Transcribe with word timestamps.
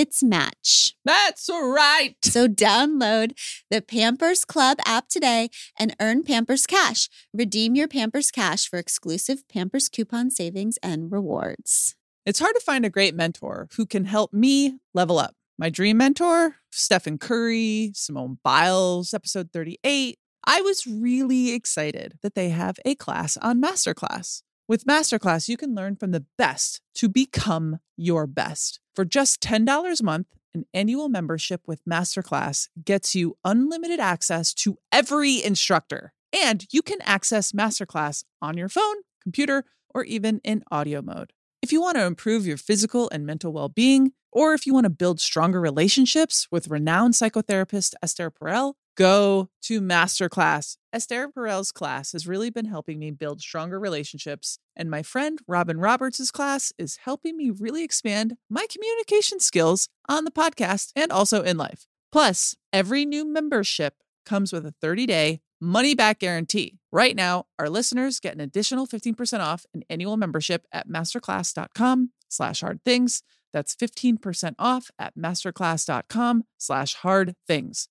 its 0.00 0.22
match. 0.22 0.96
That's 1.04 1.50
right. 1.50 2.14
So 2.22 2.48
download 2.48 3.38
the 3.70 3.82
Pampers 3.82 4.46
Club 4.46 4.78
app 4.86 5.08
today 5.08 5.50
and 5.78 5.94
earn 6.00 6.22
Pampers 6.22 6.66
Cash. 6.66 7.10
Redeem 7.34 7.74
your 7.74 7.86
Pampers 7.86 8.30
Cash 8.30 8.66
for 8.66 8.78
exclusive 8.78 9.46
Pampers 9.46 9.90
coupon 9.90 10.30
savings 10.30 10.78
and 10.82 11.12
rewards. 11.12 11.96
It's 12.24 12.38
hard 12.38 12.54
to 12.54 12.64
find 12.64 12.86
a 12.86 12.90
great 12.90 13.14
mentor 13.14 13.68
who 13.76 13.84
can 13.84 14.06
help 14.06 14.32
me 14.32 14.78
level 14.94 15.18
up. 15.18 15.34
My 15.58 15.68
dream 15.68 15.98
mentor, 15.98 16.56
Stephen 16.70 17.18
Curry, 17.18 17.92
Simone 17.94 18.38
Biles, 18.42 19.12
episode 19.12 19.50
38. 19.52 20.18
I 20.46 20.62
was 20.62 20.86
really 20.86 21.52
excited 21.52 22.14
that 22.22 22.34
they 22.34 22.48
have 22.48 22.78
a 22.86 22.94
class 22.94 23.36
on 23.36 23.60
Masterclass. 23.60 24.40
With 24.70 24.84
Masterclass, 24.84 25.48
you 25.48 25.56
can 25.56 25.74
learn 25.74 25.96
from 25.96 26.12
the 26.12 26.24
best 26.38 26.80
to 26.94 27.08
become 27.08 27.80
your 27.96 28.28
best. 28.28 28.78
For 28.94 29.04
just 29.04 29.40
$10 29.40 30.00
a 30.00 30.04
month, 30.04 30.28
an 30.54 30.64
annual 30.72 31.08
membership 31.08 31.62
with 31.66 31.84
Masterclass 31.84 32.68
gets 32.84 33.16
you 33.16 33.36
unlimited 33.44 33.98
access 33.98 34.54
to 34.54 34.78
every 34.92 35.42
instructor. 35.42 36.12
And 36.32 36.66
you 36.70 36.82
can 36.82 37.02
access 37.02 37.50
Masterclass 37.50 38.22
on 38.40 38.56
your 38.56 38.68
phone, 38.68 38.98
computer, 39.20 39.64
or 39.92 40.04
even 40.04 40.40
in 40.44 40.62
audio 40.70 41.02
mode. 41.02 41.32
If 41.62 41.72
you 41.72 41.82
want 41.82 41.98
to 41.98 42.06
improve 42.06 42.46
your 42.46 42.56
physical 42.56 43.10
and 43.10 43.26
mental 43.26 43.52
well 43.52 43.68
being, 43.68 44.12
or 44.32 44.54
if 44.54 44.66
you 44.66 44.72
want 44.72 44.84
to 44.84 44.90
build 44.90 45.20
stronger 45.20 45.60
relationships 45.60 46.48
with 46.50 46.68
renowned 46.68 47.12
psychotherapist 47.14 47.92
Esther 48.02 48.30
Perel, 48.30 48.74
go 48.96 49.50
to 49.62 49.82
Masterclass. 49.82 50.78
Esther 50.90 51.28
Perel's 51.28 51.70
class 51.70 52.12
has 52.12 52.26
really 52.26 52.48
been 52.48 52.64
helping 52.64 52.98
me 52.98 53.10
build 53.10 53.42
stronger 53.42 53.78
relationships, 53.78 54.58
and 54.74 54.90
my 54.90 55.02
friend 55.02 55.40
Robin 55.46 55.78
Roberts' 55.78 56.30
class 56.30 56.72
is 56.78 56.96
helping 57.04 57.36
me 57.36 57.50
really 57.50 57.84
expand 57.84 58.38
my 58.48 58.66
communication 58.72 59.38
skills 59.38 59.90
on 60.08 60.24
the 60.24 60.30
podcast 60.30 60.92
and 60.96 61.12
also 61.12 61.42
in 61.42 61.58
life. 61.58 61.86
Plus, 62.10 62.56
every 62.72 63.04
new 63.04 63.26
membership 63.26 63.96
comes 64.24 64.50
with 64.50 64.64
a 64.64 64.74
30-day 64.82 65.40
money 65.60 65.94
back 65.94 66.18
guarantee. 66.18 66.78
Right 66.90 67.14
now, 67.14 67.44
our 67.58 67.68
listeners 67.68 68.20
get 68.20 68.34
an 68.34 68.40
additional 68.40 68.86
15% 68.86 69.40
off 69.40 69.66
an 69.74 69.82
annual 69.88 70.16
membership 70.16 70.66
at 70.72 70.88
masterclass.com 70.88 72.10
slash 72.28 72.60
hard 72.60 72.82
things. 72.84 73.22
That's 73.52 73.74
15% 73.74 74.54
off 74.58 74.90
at 74.98 75.16
masterclass.com 75.16 76.44
slash 76.58 76.94
hard 76.94 77.34
things. 77.46 77.88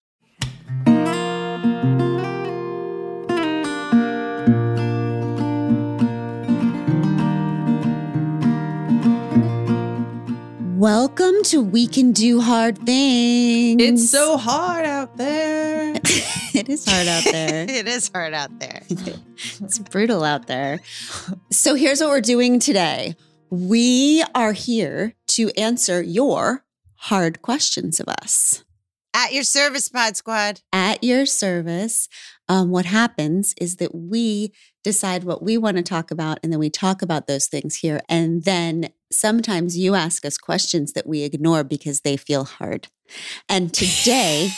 Welcome 10.79 11.44
to 11.44 11.62
We 11.62 11.88
Can 11.88 12.13
Do 12.13 12.40
Hard 12.40 12.78
Things. 12.85 13.81
It's 13.81 14.09
so 14.09 14.38
hard 14.38 14.85
out 14.85 15.17
there. 15.17 15.94
it 16.56 16.69
is 16.69 16.85
hard 16.85 17.06
out 17.06 17.25
there. 17.25 17.66
it 17.69 17.85
is 17.85 18.09
hard 18.16 18.34
out 18.34 18.62
there. 18.62 18.84
it's 18.90 19.78
brutal 19.78 20.23
out 20.23 20.47
there. 20.47 20.79
So 21.51 21.75
here's 21.75 22.00
what 22.00 22.12
we're 22.12 22.22
doing 22.22 22.59
today. 22.59 23.17
We 23.50 24.23
are 24.34 24.53
here 24.53 25.16
to 25.31 25.50
answer 25.57 26.01
your 26.01 26.63
hard 26.96 27.41
questions 27.41 28.00
of 28.00 28.07
us. 28.07 28.63
At 29.13 29.34
your 29.34 29.44
service, 29.44 29.90
Pod 29.90 30.16
Squad. 30.16 30.61
At 30.72 31.03
your 31.03 31.25
service. 31.25 32.07
Um, 32.47 32.69
what 32.69 32.85
happens 32.85 33.53
is 33.59 33.75
that 33.78 33.94
we 33.94 34.53
decide 34.85 35.25
what 35.25 35.44
we 35.44 35.57
want 35.57 35.75
to 35.75 35.84
talk 35.84 36.09
about, 36.09 36.40
and 36.41 36.53
then 36.53 36.59
we 36.59 36.69
talk 36.69 37.01
about 37.01 37.28
those 37.28 37.47
things 37.47 37.75
here. 37.75 38.00
And 38.07 38.46
then 38.46 38.91
sometimes 39.12 39.78
you 39.78 39.96
ask 39.96 40.25
us 40.25 40.38
questions 40.38 40.94
that 40.94 41.08
we 41.08 41.24
ignore 41.24 41.64
because 41.64 42.02
they 42.02 42.18
feel 42.18 42.46
hard. 42.46 42.88
And 43.47 43.74
today, 43.74 44.52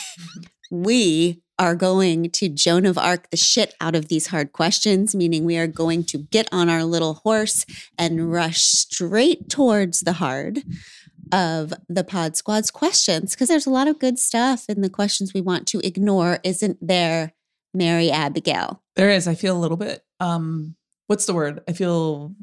we 0.70 1.42
are 1.58 1.74
going 1.74 2.30
to 2.30 2.48
Joan 2.48 2.86
of 2.86 2.98
Arc 2.98 3.30
the 3.30 3.36
shit 3.36 3.74
out 3.80 3.94
of 3.94 4.08
these 4.08 4.28
hard 4.28 4.52
questions, 4.52 5.14
meaning 5.14 5.44
we 5.44 5.58
are 5.58 5.66
going 5.66 6.04
to 6.04 6.18
get 6.18 6.48
on 6.50 6.68
our 6.68 6.84
little 6.84 7.14
horse 7.14 7.64
and 7.98 8.32
rush 8.32 8.62
straight 8.62 9.48
towards 9.48 10.00
the 10.00 10.14
hard 10.14 10.62
of 11.30 11.72
the 11.88 12.04
Pod 12.04 12.36
Squad's 12.36 12.70
questions 12.70 13.32
because 13.32 13.48
there's 13.48 13.66
a 13.66 13.70
lot 13.70 13.88
of 13.88 13.98
good 13.98 14.18
stuff 14.18 14.64
in 14.68 14.80
the 14.80 14.90
questions 14.90 15.32
we 15.32 15.40
want 15.40 15.66
to 15.68 15.80
ignore, 15.86 16.40
isn't 16.42 16.78
there, 16.80 17.32
Mary 17.72 18.10
Abigail? 18.10 18.82
There 18.96 19.10
is. 19.10 19.26
I 19.26 19.34
feel 19.34 19.56
a 19.56 19.60
little 19.60 19.76
bit 19.78 20.04
um 20.20 20.76
what's 21.12 21.26
the 21.26 21.34
word? 21.34 21.60
I 21.68 21.72
feel 21.74 22.34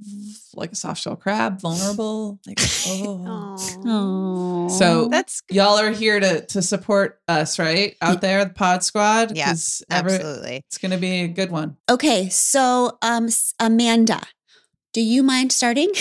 like 0.53 0.71
a 0.71 0.75
soft 0.75 1.01
shell 1.01 1.15
crab, 1.15 1.59
vulnerable. 1.59 2.39
Like 2.45 2.59
oh. 2.85 3.57
Oh, 3.85 4.67
So 4.69 5.07
That's 5.09 5.41
y'all 5.49 5.79
are 5.79 5.89
here 5.89 6.19
to 6.19 6.45
to 6.45 6.61
support 6.61 7.19
us, 7.27 7.57
right? 7.57 7.95
Out 7.99 8.21
there, 8.21 8.45
the 8.45 8.53
Pod 8.53 8.83
Squad. 8.83 9.35
Yes, 9.35 9.81
every- 9.89 10.13
absolutely. 10.13 10.57
It's 10.67 10.77
gonna 10.77 10.99
be 10.99 11.21
a 11.21 11.27
good 11.27 11.49
one. 11.49 11.77
okay. 11.89 12.29
So, 12.29 12.99
um, 13.01 13.29
Amanda, 13.59 14.21
do 14.93 15.01
you 15.01 15.23
mind 15.23 15.51
starting? 15.51 15.89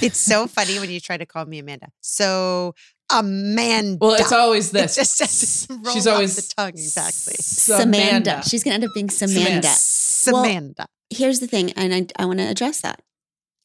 It's 0.00 0.16
so 0.18 0.46
funny 0.46 0.78
when 0.78 0.88
you 0.88 1.00
try 1.00 1.18
to 1.18 1.26
call 1.26 1.44
me 1.44 1.58
Amanda. 1.58 1.88
So 2.00 2.74
Amanda. 3.12 3.98
Well, 4.00 4.14
it's 4.14 4.32
always 4.32 4.70
It 4.70 4.72
this. 4.72 4.96
just 4.96 5.18
doesn't 5.18 5.92
She's 5.92 6.06
always 6.06 6.34
the 6.36 6.54
tongue 6.56 6.70
exactly. 6.70 7.34
Samantha. 7.38 8.42
She's 8.48 8.64
going 8.64 8.72
to 8.72 8.74
end 8.76 8.84
up 8.84 8.94
being 8.94 9.10
Samantha. 9.10 9.68
Well- 9.68 9.76
Samantha. 9.76 10.86
Here's 11.10 11.40
the 11.40 11.46
thing, 11.46 11.72
and 11.72 11.94
I, 11.94 12.06
I 12.22 12.26
want 12.26 12.38
to 12.38 12.48
address 12.48 12.80
that. 12.80 13.02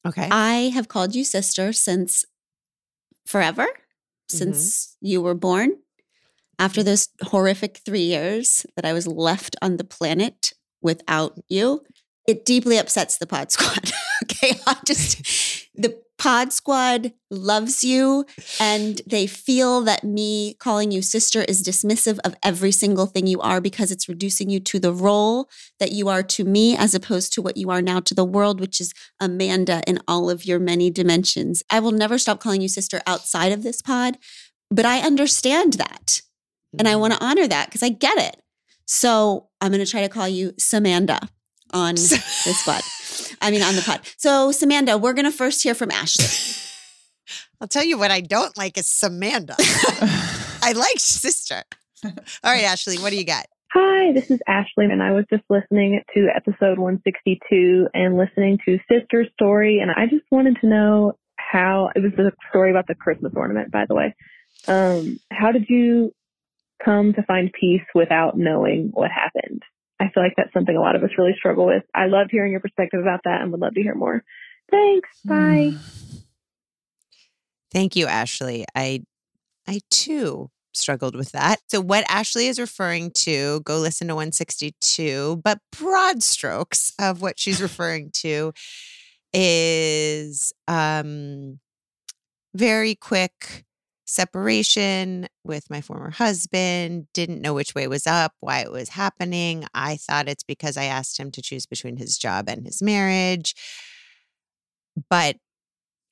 okay. 0.08 0.28
I 0.32 0.72
have 0.74 0.88
called 0.88 1.16
you 1.16 1.24
sister 1.24 1.74
since 1.74 2.26
forever, 3.26 3.64
mm-hmm. 3.64 4.38
since 4.38 4.96
you 5.02 5.22
were 5.22 5.36
born. 5.36 5.78
After 6.60 6.84
those 6.84 7.10
horrific 7.24 7.82
three 7.84 8.04
years 8.04 8.68
that 8.76 8.86
I 8.86 8.94
was 8.94 9.08
left 9.08 9.56
on 9.64 9.78
the 9.78 9.84
planet 9.84 10.54
without 10.82 11.40
you, 11.50 11.82
it 12.28 12.46
deeply 12.46 12.78
upsets 12.78 13.18
the 13.18 13.26
pod 13.26 13.52
squad. 13.52 13.92
okay. 14.24 14.60
I 14.68 14.78
just, 14.86 15.18
the 15.76 16.00
pod 16.22 16.54
squad 16.54 17.12
loves 17.32 17.84
you 17.84 18.24
and 18.60 19.02
they 19.08 19.26
feel 19.26 19.82
that 19.82 20.04
me 20.04 20.54
calling 20.60 20.92
you 20.92 21.02
sister 21.02 21.42
is 21.42 21.64
dismissive 21.64 22.20
of 22.24 22.36
every 22.44 22.72
single 22.72 23.08
thing 23.08 23.26
you 23.26 23.42
are 23.42 23.60
because 23.60 23.92
it's 23.92 24.08
reducing 24.08 24.48
you 24.48 24.60
to 24.60 24.78
the 24.78 24.94
role 24.94 25.50
that 25.80 25.92
you 25.92 26.08
are 26.10 26.22
to 26.22 26.44
me 26.44 26.78
as 26.78 26.94
opposed 26.94 27.34
to 27.34 27.42
what 27.42 27.58
you 27.58 27.72
are 27.72 27.82
now 27.82 28.00
to 28.00 28.14
the 28.14 28.24
world, 28.24 28.60
which 28.60 28.80
is 28.80 28.94
Amanda 29.20 29.82
in 29.88 29.98
all 30.08 30.30
of 30.30 30.46
your 30.46 30.60
many 30.60 30.92
dimensions. 30.92 31.64
I 31.72 31.80
will 31.80 31.92
never 31.92 32.20
stop 32.20 32.40
calling 32.40 32.62
you 32.62 32.68
sister 32.68 33.02
outside 33.08 33.52
of 33.52 33.64
this 33.64 33.82
pod, 33.82 34.20
but 34.70 34.86
I 34.86 35.00
understand 35.00 35.74
that. 35.74 36.22
And 36.78 36.88
I 36.88 36.92
mm-hmm. 36.92 37.02
want 37.02 37.14
to 37.14 37.26
honor 37.26 37.48
that 37.48 37.66
because 37.66 37.82
I 37.82 37.90
get 37.90 38.20
it. 38.20 38.40
So 38.86 39.48
I'm 39.60 39.72
going 39.72 39.84
to 39.84 39.90
try 39.90 40.02
to 40.02 40.10
call 40.10 40.28
you 40.28 40.52
Samanda 40.52 41.30
on 41.74 41.96
this 41.96 42.64
pod. 42.64 42.84
I 43.42 43.52
mean, 43.52 43.62
on 43.62 43.76
the 43.76 43.82
pod. 43.82 44.02
So, 44.18 44.52
Samanda, 44.52 45.00
we're 45.00 45.14
going 45.14 45.26
to 45.26 45.32
first 45.32 45.64
hear 45.64 45.74
from 45.74 45.92
Ashley. 45.92 46.26
I'll 47.60 47.68
tell 47.68 47.84
you 47.84 47.98
what 47.98 48.12
I 48.12 48.22
don't 48.22 48.58
like 48.58 48.78
is 48.78 48.88
Samantha. 48.88 49.56
I 50.64 50.74
like 50.76 51.00
sister. 51.00 51.64
All 52.04 52.12
right, 52.44 52.64
Ashley, 52.64 52.98
what 52.98 53.12
do 53.12 53.18
you 53.18 53.26
got? 53.26 53.46
Hi, 53.74 54.12
this 54.12 54.30
is 54.30 54.42
Ashley, 54.48 54.86
and 54.86 55.02
I 55.02 55.12
was 55.12 55.26
just 55.30 55.44
listening 55.50 56.02
to 56.14 56.28
episode 56.36 56.78
162 56.78 57.88
and 57.94 58.18
listening 58.18 58.60
to 58.66 58.80
Sister's 58.92 59.28
story, 59.34 59.80
and 59.80 59.92
I 59.92 60.08
just 60.08 60.26
wanted 60.32 60.58
to 60.62 60.68
know 60.68 61.14
how 61.38 61.90
it 61.96 62.00
was 62.02 62.12
the 62.18 62.32
story 62.50 62.72
about 62.72 62.88
the 62.88 62.96
Christmas 62.96 63.34
ornament, 63.36 63.72
by 63.72 63.86
the 63.88 63.96
way. 63.96 64.16
Um, 64.68 65.20
how 65.32 65.52
did 65.52 65.70
you 65.70 66.14
come 66.84 67.14
to 67.14 67.24
find 67.24 67.52
peace 67.58 67.86
without 67.96 68.38
knowing 68.38 68.90
what 68.94 69.12
happened 69.12 69.62
I 70.02 70.10
feel 70.14 70.24
like 70.24 70.34
that's 70.36 70.52
something 70.54 70.76
a 70.76 70.82
lot 70.82 70.96
of 70.96 71.04
us 71.04 71.12
really 71.18 71.36
struggle 71.38 71.66
with. 71.66 71.84
I 71.94 72.08
loved 72.08 72.32
hearing 72.32 72.52
your 72.52 72.60
perspective 72.60 73.00
about 73.00 73.22
that 73.26 73.42
and 73.42 73.52
would 73.52 73.62
love 73.62 73.76
to 73.76 73.82
hear 73.82 73.94
more. 73.94 74.24
Thanks. 74.72 75.10
Bye. 75.24 75.74
Thank 77.72 77.96
you, 77.96 78.08
Ashley. 78.08 78.66
I 78.76 79.04
I 79.68 79.82
too 79.90 80.50
struggled 80.74 81.16
with 81.16 81.32
that. 81.34 81.60
So 81.68 81.82
what 81.82 82.04
Ashley 82.10 82.48
is 82.48 82.60
referring 82.60 83.12
to, 83.12 83.62
go 83.62 83.78
listen 83.78 84.08
to 84.08 84.16
162, 84.16 85.42
but 85.44 85.60
broad 85.78 86.24
strokes 86.24 86.94
of 87.00 87.22
what 87.22 87.40
she's 87.40 87.62
referring 87.62 88.10
to 88.16 88.54
is 89.34 90.52
um 90.68 91.60
very 92.56 92.96
quick 92.96 93.66
separation 94.12 95.26
with 95.46 95.70
my 95.70 95.80
former 95.80 96.10
husband, 96.10 97.08
didn't 97.14 97.42
know 97.42 97.54
which 97.54 97.74
way 97.74 97.88
was 97.88 98.06
up, 98.06 98.34
why 98.42 98.60
it 98.60 98.72
was 98.72 98.90
happening. 98.90 99.66
I 99.74 99.96
thought 99.96 100.28
it's 100.28 100.44
because 100.44 100.76
I 100.76 100.84
asked 100.84 101.18
him 101.18 101.32
to 101.32 101.42
choose 101.42 101.66
between 101.66 101.96
his 101.96 102.18
job 102.18 102.50
and 102.50 102.66
his 102.66 102.82
marriage. 102.82 103.56
But 105.10 105.38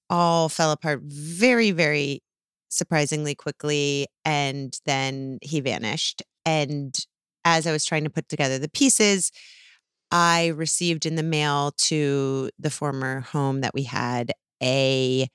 all 0.10 0.48
fell 0.48 0.72
apart 0.72 1.02
very, 1.04 1.72
very 1.72 2.24
surprisingly 2.70 3.36
quickly. 3.36 4.08
And 4.24 4.74
then 4.86 5.40
he 5.42 5.60
vanished. 5.60 6.24
And 6.46 6.98
as 7.44 7.68
I 7.68 7.74
was 7.74 7.84
trying 7.84 8.06
to 8.06 8.10
put 8.10 8.30
together 8.30 8.58
the 8.58 8.70
pieces, 8.70 9.30
I 10.10 10.48
received 10.48 11.06
in 11.06 11.16
the 11.16 11.24
mail 11.24 11.74
to 11.80 12.50
the 12.58 12.70
former 12.70 13.20
home 13.20 13.60
that 13.60 13.74
we 13.74 13.84
had 13.84 14.32
a 14.64 15.28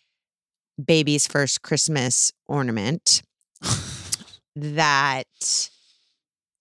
baby's 0.82 1.26
first 1.26 1.62
Christmas 1.62 2.32
ornament 2.46 3.22
that 4.56 5.26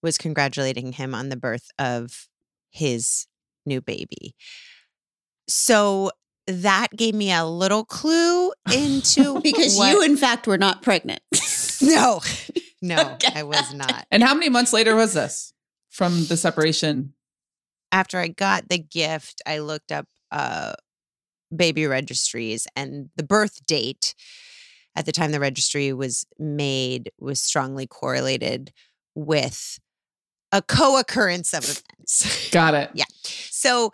was 0.02 0.18
congratulating 0.18 0.94
him 0.94 1.14
on 1.16 1.30
the 1.30 1.38
birth 1.38 1.70
of 1.80 2.28
his 2.72 3.28
new 3.66 3.82
baby. 3.82 4.36
So 5.48 6.12
that 6.48 6.88
gave 6.96 7.16
me 7.16 7.32
a 7.32 7.46
little 7.46 7.86
clue 7.86 8.52
into 8.74 9.40
Because 9.44 9.78
what- 9.78 9.92
you, 9.94 10.02
in 10.04 10.18
fact, 10.18 10.48
were 10.48 10.58
not 10.58 10.82
pregnant. 10.82 11.22
no, 11.82 12.22
no, 12.82 13.14
Okay. 13.14 13.32
I 13.40 13.44
was 13.44 13.74
not. 13.74 14.06
And 14.12 14.24
how 14.24 14.34
many 14.34 14.50
months 14.50 14.74
later 14.74 14.96
was 14.96 15.14
this 15.14 15.54
from 15.90 16.26
the 16.26 16.36
separation? 16.38 17.14
After 17.92 18.18
I 18.18 18.28
got 18.28 18.70
the 18.70 18.80
gift, 18.80 19.42
I 19.46 19.60
looked 19.60 19.92
up 19.92 20.08
uh, 20.32 20.74
baby 21.56 21.86
registries, 21.88 22.68
and 22.76 23.10
the 23.16 23.24
birth 23.24 23.66
date 23.66 24.16
at 24.96 25.06
the 25.06 25.12
time 25.12 25.32
the 25.32 25.40
registry 25.40 25.92
was 25.94 26.26
made 26.38 27.12
was 27.20 27.40
strongly 27.40 27.88
correlated 27.88 28.72
with 29.16 29.80
a 30.52 30.62
co-occurrence 30.62 31.54
of 31.54 31.64
events. 31.64 32.50
Got 32.52 32.76
it. 32.76 32.92
Yeah. 32.94 33.06
So, 33.24 33.92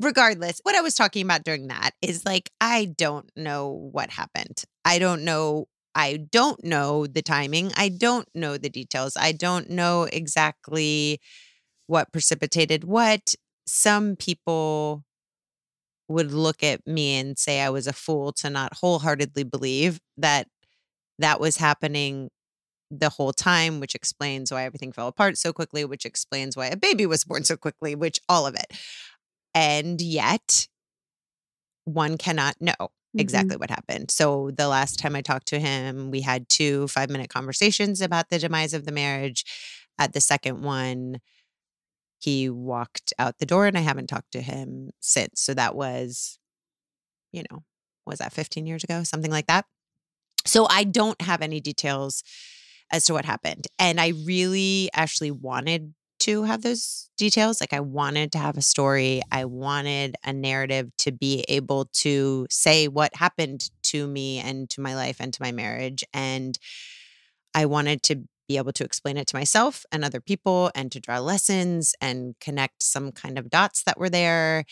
regardless, 0.00 0.60
what 0.62 0.76
I 0.76 0.80
was 0.80 0.94
talking 0.94 1.24
about 1.24 1.44
during 1.44 1.68
that 1.68 1.90
is 2.00 2.24
like, 2.24 2.50
I 2.60 2.94
don't 2.96 3.28
know 3.36 3.90
what 3.92 4.10
happened. 4.10 4.62
I 4.84 4.98
don't 4.98 5.24
know. 5.24 5.66
I 5.94 6.18
don't 6.30 6.62
know 6.62 7.06
the 7.06 7.22
timing. 7.22 7.72
I 7.76 7.88
don't 7.88 8.28
know 8.34 8.56
the 8.56 8.70
details. 8.70 9.16
I 9.16 9.32
don't 9.32 9.70
know 9.70 10.04
exactly 10.04 11.20
what 11.88 12.12
precipitated 12.12 12.84
what. 12.84 13.34
Some 13.66 14.14
people 14.14 15.04
would 16.08 16.32
look 16.32 16.62
at 16.62 16.86
me 16.86 17.18
and 17.18 17.38
say 17.38 17.60
I 17.60 17.70
was 17.70 17.86
a 17.86 17.92
fool 17.92 18.32
to 18.34 18.50
not 18.50 18.74
wholeheartedly 18.74 19.44
believe 19.44 20.00
that 20.16 20.48
that 21.18 21.40
was 21.40 21.58
happening 21.58 22.30
the 22.90 23.10
whole 23.10 23.32
time, 23.32 23.80
which 23.80 23.94
explains 23.94 24.50
why 24.50 24.64
everything 24.64 24.92
fell 24.92 25.08
apart 25.08 25.36
so 25.36 25.52
quickly, 25.52 25.84
which 25.84 26.06
explains 26.06 26.56
why 26.56 26.66
a 26.66 26.76
baby 26.76 27.06
was 27.06 27.24
born 27.24 27.44
so 27.44 27.56
quickly, 27.56 27.94
which 27.94 28.18
all 28.28 28.46
of 28.46 28.54
it. 28.54 28.72
And 29.54 30.00
yet, 30.00 30.68
one 31.84 32.16
cannot 32.16 32.56
know 32.60 32.72
mm-hmm. 32.78 33.20
exactly 33.20 33.56
what 33.56 33.70
happened. 33.70 34.10
So, 34.10 34.50
the 34.56 34.68
last 34.68 34.98
time 34.98 35.16
I 35.16 35.20
talked 35.20 35.48
to 35.48 35.58
him, 35.58 36.10
we 36.10 36.22
had 36.22 36.48
two 36.48 36.88
five 36.88 37.10
minute 37.10 37.30
conversations 37.30 38.00
about 38.00 38.30
the 38.30 38.38
demise 38.38 38.74
of 38.74 38.86
the 38.86 38.92
marriage. 38.92 39.44
At 40.00 40.12
the 40.12 40.20
second 40.20 40.62
one, 40.62 41.18
he 42.18 42.48
walked 42.50 43.12
out 43.18 43.38
the 43.38 43.46
door 43.46 43.66
and 43.66 43.78
I 43.78 43.82
haven't 43.82 44.08
talked 44.08 44.32
to 44.32 44.40
him 44.40 44.90
since. 45.00 45.40
So, 45.40 45.54
that 45.54 45.74
was, 45.74 46.38
you 47.32 47.44
know, 47.50 47.62
was 48.06 48.18
that 48.18 48.32
15 48.32 48.66
years 48.66 48.84
ago? 48.84 49.02
Something 49.04 49.30
like 49.30 49.46
that. 49.46 49.66
So, 50.44 50.66
I 50.70 50.84
don't 50.84 51.20
have 51.22 51.42
any 51.42 51.60
details 51.60 52.22
as 52.90 53.04
to 53.06 53.12
what 53.12 53.24
happened. 53.24 53.66
And 53.78 54.00
I 54.00 54.12
really 54.24 54.88
actually 54.94 55.30
wanted 55.30 55.94
to 56.20 56.42
have 56.44 56.62
those 56.62 57.10
details. 57.16 57.60
Like 57.60 57.72
I 57.72 57.80
wanted 57.80 58.32
to 58.32 58.38
have 58.38 58.56
a 58.56 58.62
story. 58.62 59.22
I 59.30 59.44
wanted 59.44 60.16
a 60.24 60.32
narrative 60.32 60.90
to 60.98 61.12
be 61.12 61.44
able 61.48 61.86
to 61.94 62.46
say 62.50 62.88
what 62.88 63.14
happened 63.14 63.70
to 63.84 64.06
me 64.06 64.38
and 64.38 64.68
to 64.70 64.80
my 64.80 64.94
life 64.94 65.16
and 65.20 65.32
to 65.32 65.42
my 65.42 65.52
marriage. 65.52 66.02
And 66.12 66.58
I 67.54 67.66
wanted 67.66 68.02
to 68.04 68.24
be 68.48 68.56
able 68.56 68.72
to 68.72 68.84
explain 68.84 69.16
it 69.16 69.26
to 69.28 69.36
myself 69.36 69.84
and 69.92 70.04
other 70.04 70.20
people 70.20 70.70
and 70.74 70.90
to 70.90 70.98
draw 71.00 71.18
lessons 71.18 71.94
and 72.00 72.34
connect 72.40 72.82
some 72.82 73.12
kind 73.12 73.38
of 73.38 73.50
dots 73.50 73.82
that 73.84 73.98
were 73.98 74.08
there. 74.08 74.64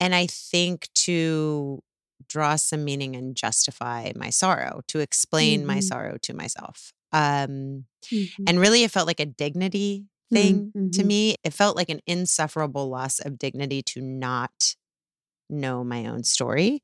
And 0.00 0.14
I 0.14 0.26
think 0.28 0.88
to 1.06 1.82
draw 2.28 2.56
some 2.56 2.84
meaning 2.84 3.16
and 3.16 3.36
justify 3.36 4.12
my 4.14 4.30
sorrow, 4.30 4.82
to 4.88 5.00
explain 5.00 5.66
my 5.66 5.78
Mhm. 5.78 5.82
sorrow 5.82 6.18
to 6.22 6.34
myself. 6.34 6.92
Um, 7.12 7.86
Mhm. 8.12 8.28
and 8.46 8.60
really, 8.60 8.84
it 8.84 8.90
felt 8.92 9.06
like 9.08 9.20
a 9.20 9.26
dignity 9.26 10.06
thing 10.32 10.74
to 10.92 11.02
Mhm. 11.02 11.06
me. 11.06 11.34
It 11.42 11.52
felt 11.54 11.76
like 11.76 11.88
an 11.88 12.00
insufferable 12.06 12.88
loss 12.88 13.18
of 13.18 13.38
dignity 13.38 13.82
to 13.82 14.00
not 14.00 14.76
know 15.50 15.82
my 15.82 16.06
own 16.06 16.22
story. 16.24 16.82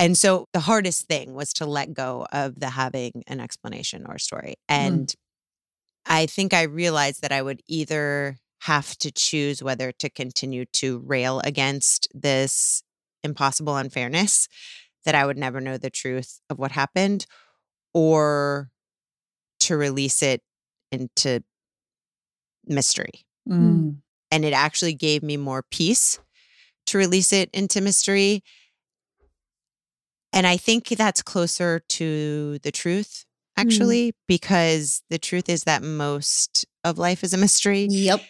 And 0.00 0.16
so 0.16 0.46
the 0.52 0.60
hardest 0.60 1.06
thing 1.06 1.34
was 1.34 1.52
to 1.54 1.66
let 1.66 1.92
go 1.92 2.26
of 2.32 2.58
the 2.58 2.70
having 2.70 3.22
an 3.26 3.38
explanation 3.38 4.06
or 4.08 4.18
story. 4.18 4.54
And 4.68 5.14
I 6.06 6.26
think 6.26 6.54
I 6.54 6.62
realized 6.62 7.22
that 7.22 7.32
I 7.32 7.42
would 7.42 7.60
either 7.68 8.38
have 8.62 8.96
to 8.98 9.10
choose 9.10 9.62
whether 9.62 9.92
to 9.92 10.10
continue 10.10 10.64
to 10.72 10.98
rail 11.06 11.40
against 11.44 12.08
this 12.14 12.82
impossible 13.22 13.76
unfairness 13.76 14.48
that 15.04 15.14
I 15.14 15.26
would 15.26 15.38
never 15.38 15.60
know 15.60 15.76
the 15.76 15.90
truth 15.90 16.40
of 16.50 16.58
what 16.58 16.72
happened 16.72 17.26
or 17.94 18.70
to 19.60 19.76
release 19.76 20.22
it 20.22 20.42
into 20.90 21.42
mystery. 22.66 23.24
Mm. 23.48 23.98
And 24.30 24.44
it 24.44 24.52
actually 24.52 24.94
gave 24.94 25.22
me 25.22 25.36
more 25.36 25.62
peace 25.70 26.18
to 26.86 26.98
release 26.98 27.32
it 27.32 27.50
into 27.52 27.80
mystery. 27.80 28.42
And 30.32 30.46
I 30.46 30.56
think 30.56 30.88
that's 30.88 31.22
closer 31.22 31.80
to 31.88 32.58
the 32.60 32.70
truth, 32.72 33.24
actually, 33.56 34.14
because 34.28 35.02
the 35.10 35.18
truth 35.18 35.48
is 35.48 35.64
that 35.64 35.82
most 35.82 36.66
of 36.84 36.98
life 36.98 37.24
is 37.24 37.34
a 37.34 37.38
mystery. 37.38 37.86
Yep. 37.90 38.20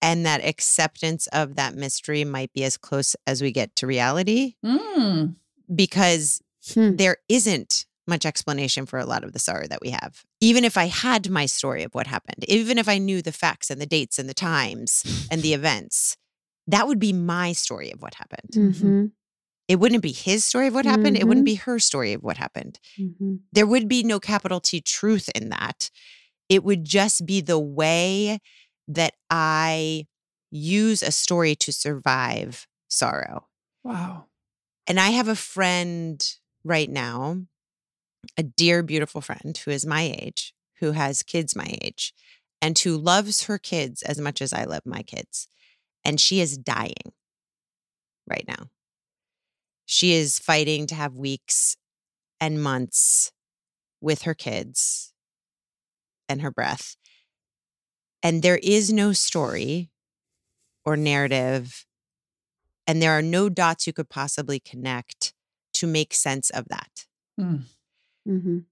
And 0.00 0.24
that 0.26 0.44
acceptance 0.44 1.26
of 1.28 1.56
that 1.56 1.74
mystery 1.74 2.24
might 2.24 2.52
be 2.52 2.62
as 2.62 2.76
close 2.76 3.16
as 3.26 3.40
we 3.42 3.50
get 3.52 3.74
to 3.76 3.86
reality 3.86 4.54
Mm. 4.64 5.34
because 5.74 6.40
Hmm. 6.72 6.96
there 6.96 7.16
isn't 7.28 7.86
much 8.06 8.24
explanation 8.26 8.84
for 8.86 8.98
a 8.98 9.06
lot 9.06 9.24
of 9.24 9.32
the 9.32 9.38
sorrow 9.38 9.66
that 9.66 9.80
we 9.80 9.90
have. 9.90 10.24
Even 10.40 10.62
if 10.64 10.76
I 10.76 10.86
had 10.86 11.30
my 11.30 11.46
story 11.46 11.82
of 11.82 11.94
what 11.94 12.06
happened, 12.06 12.44
even 12.48 12.76
if 12.78 12.86
I 12.88 12.98
knew 12.98 13.22
the 13.22 13.32
facts 13.32 13.70
and 13.70 13.80
the 13.80 13.86
dates 13.86 14.18
and 14.18 14.28
the 14.28 14.34
times 14.34 15.02
and 15.30 15.40
the 15.42 15.52
events, 15.60 16.16
that 16.66 16.86
would 16.86 16.98
be 16.98 17.12
my 17.14 17.52
story 17.52 17.90
of 17.90 18.02
what 18.02 18.14
happened. 18.14 18.50
Mhm. 18.52 19.12
It 19.68 19.76
wouldn't 19.76 20.02
be 20.02 20.12
his 20.12 20.44
story 20.44 20.66
of 20.68 20.74
what 20.74 20.84
happened. 20.84 21.16
It 21.16 21.26
wouldn't 21.26 21.44
Mhm. 21.44 21.52
be 21.52 21.54
her 21.56 21.78
story 21.78 22.12
of 22.12 22.22
what 22.22 22.36
happened. 22.36 22.78
Mhm. 22.98 23.40
There 23.52 23.66
would 23.66 23.88
be 23.88 24.02
no 24.02 24.20
capital 24.20 24.60
T 24.60 24.80
truth 24.80 25.28
in 25.34 25.48
that. 25.50 25.90
It 26.48 26.64
would 26.64 26.84
just 26.84 27.24
be 27.24 27.40
the 27.40 27.58
way 27.58 28.40
that 28.88 29.14
I 29.30 30.06
use 30.50 31.02
a 31.02 31.10
story 31.10 31.54
to 31.56 31.72
survive 31.72 32.66
sorrow. 32.88 33.48
Wow. 33.82 34.26
And 34.86 35.00
I 35.00 35.10
have 35.10 35.28
a 35.28 35.34
friend 35.36 36.22
right 36.62 36.90
now, 36.90 37.46
a 38.36 38.42
dear, 38.42 38.82
beautiful 38.82 39.20
friend 39.22 39.56
who 39.56 39.70
is 39.70 39.86
my 39.86 40.02
age, 40.02 40.54
who 40.80 40.92
has 40.92 41.22
kids 41.22 41.56
my 41.56 41.78
age, 41.80 42.12
and 42.60 42.78
who 42.78 42.96
loves 42.98 43.44
her 43.44 43.58
kids 43.58 44.02
as 44.02 44.18
much 44.20 44.42
as 44.42 44.52
I 44.52 44.64
love 44.64 44.84
my 44.84 45.02
kids. 45.02 45.48
And 46.04 46.20
she 46.20 46.40
is 46.40 46.58
dying 46.58 47.12
right 48.28 48.44
now. 48.46 48.70
She 49.86 50.14
is 50.14 50.38
fighting 50.38 50.86
to 50.88 50.94
have 50.94 51.16
weeks 51.16 51.76
and 52.40 52.62
months 52.62 53.32
with 54.00 54.22
her 54.22 54.34
kids 54.34 55.12
and 56.28 56.42
her 56.42 56.50
breath. 56.50 56.96
And 58.22 58.42
there 58.42 58.58
is 58.62 58.92
no 58.92 59.12
story 59.12 59.90
or 60.84 60.96
narrative, 60.96 61.84
and 62.86 63.00
there 63.00 63.12
are 63.12 63.22
no 63.22 63.48
dots 63.48 63.86
you 63.86 63.92
could 63.92 64.08
possibly 64.08 64.60
connect 64.60 65.34
to 65.74 65.86
make 65.86 66.14
sense 66.14 66.50
of 66.50 66.66
that. 66.68 67.06
Mm. 67.38 67.64
Mhm. 68.28 68.64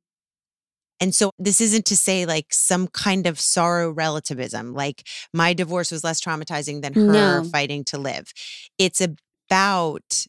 And 1.01 1.15
so 1.15 1.33
this 1.39 1.61
isn't 1.61 1.85
to 1.87 1.97
say 1.97 2.27
like 2.27 2.53
some 2.55 2.87
kind 2.87 3.27
of 3.27 3.41
sorrow 3.41 3.91
relativism, 3.91 4.73
like 4.73 5.07
my 5.33 5.53
divorce 5.53 5.91
was 5.91 6.05
less 6.05 6.21
traumatizing 6.21 6.81
than 6.83 6.95
her 6.95 7.43
No. 7.43 7.45
fighting 7.45 7.83
to 7.85 7.99
live. 7.99 8.33
It's 8.79 9.01
about 9.01 10.27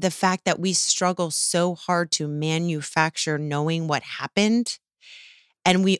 the 0.00 0.10
fact 0.10 0.44
that 0.44 0.60
we 0.60 0.72
struggle 0.72 1.30
so 1.30 1.74
hard 1.74 2.10
to 2.12 2.28
manufacture 2.28 3.38
knowing 3.38 3.86
what 3.88 4.02
happened. 4.02 4.78
And 5.64 5.84
we 5.84 5.98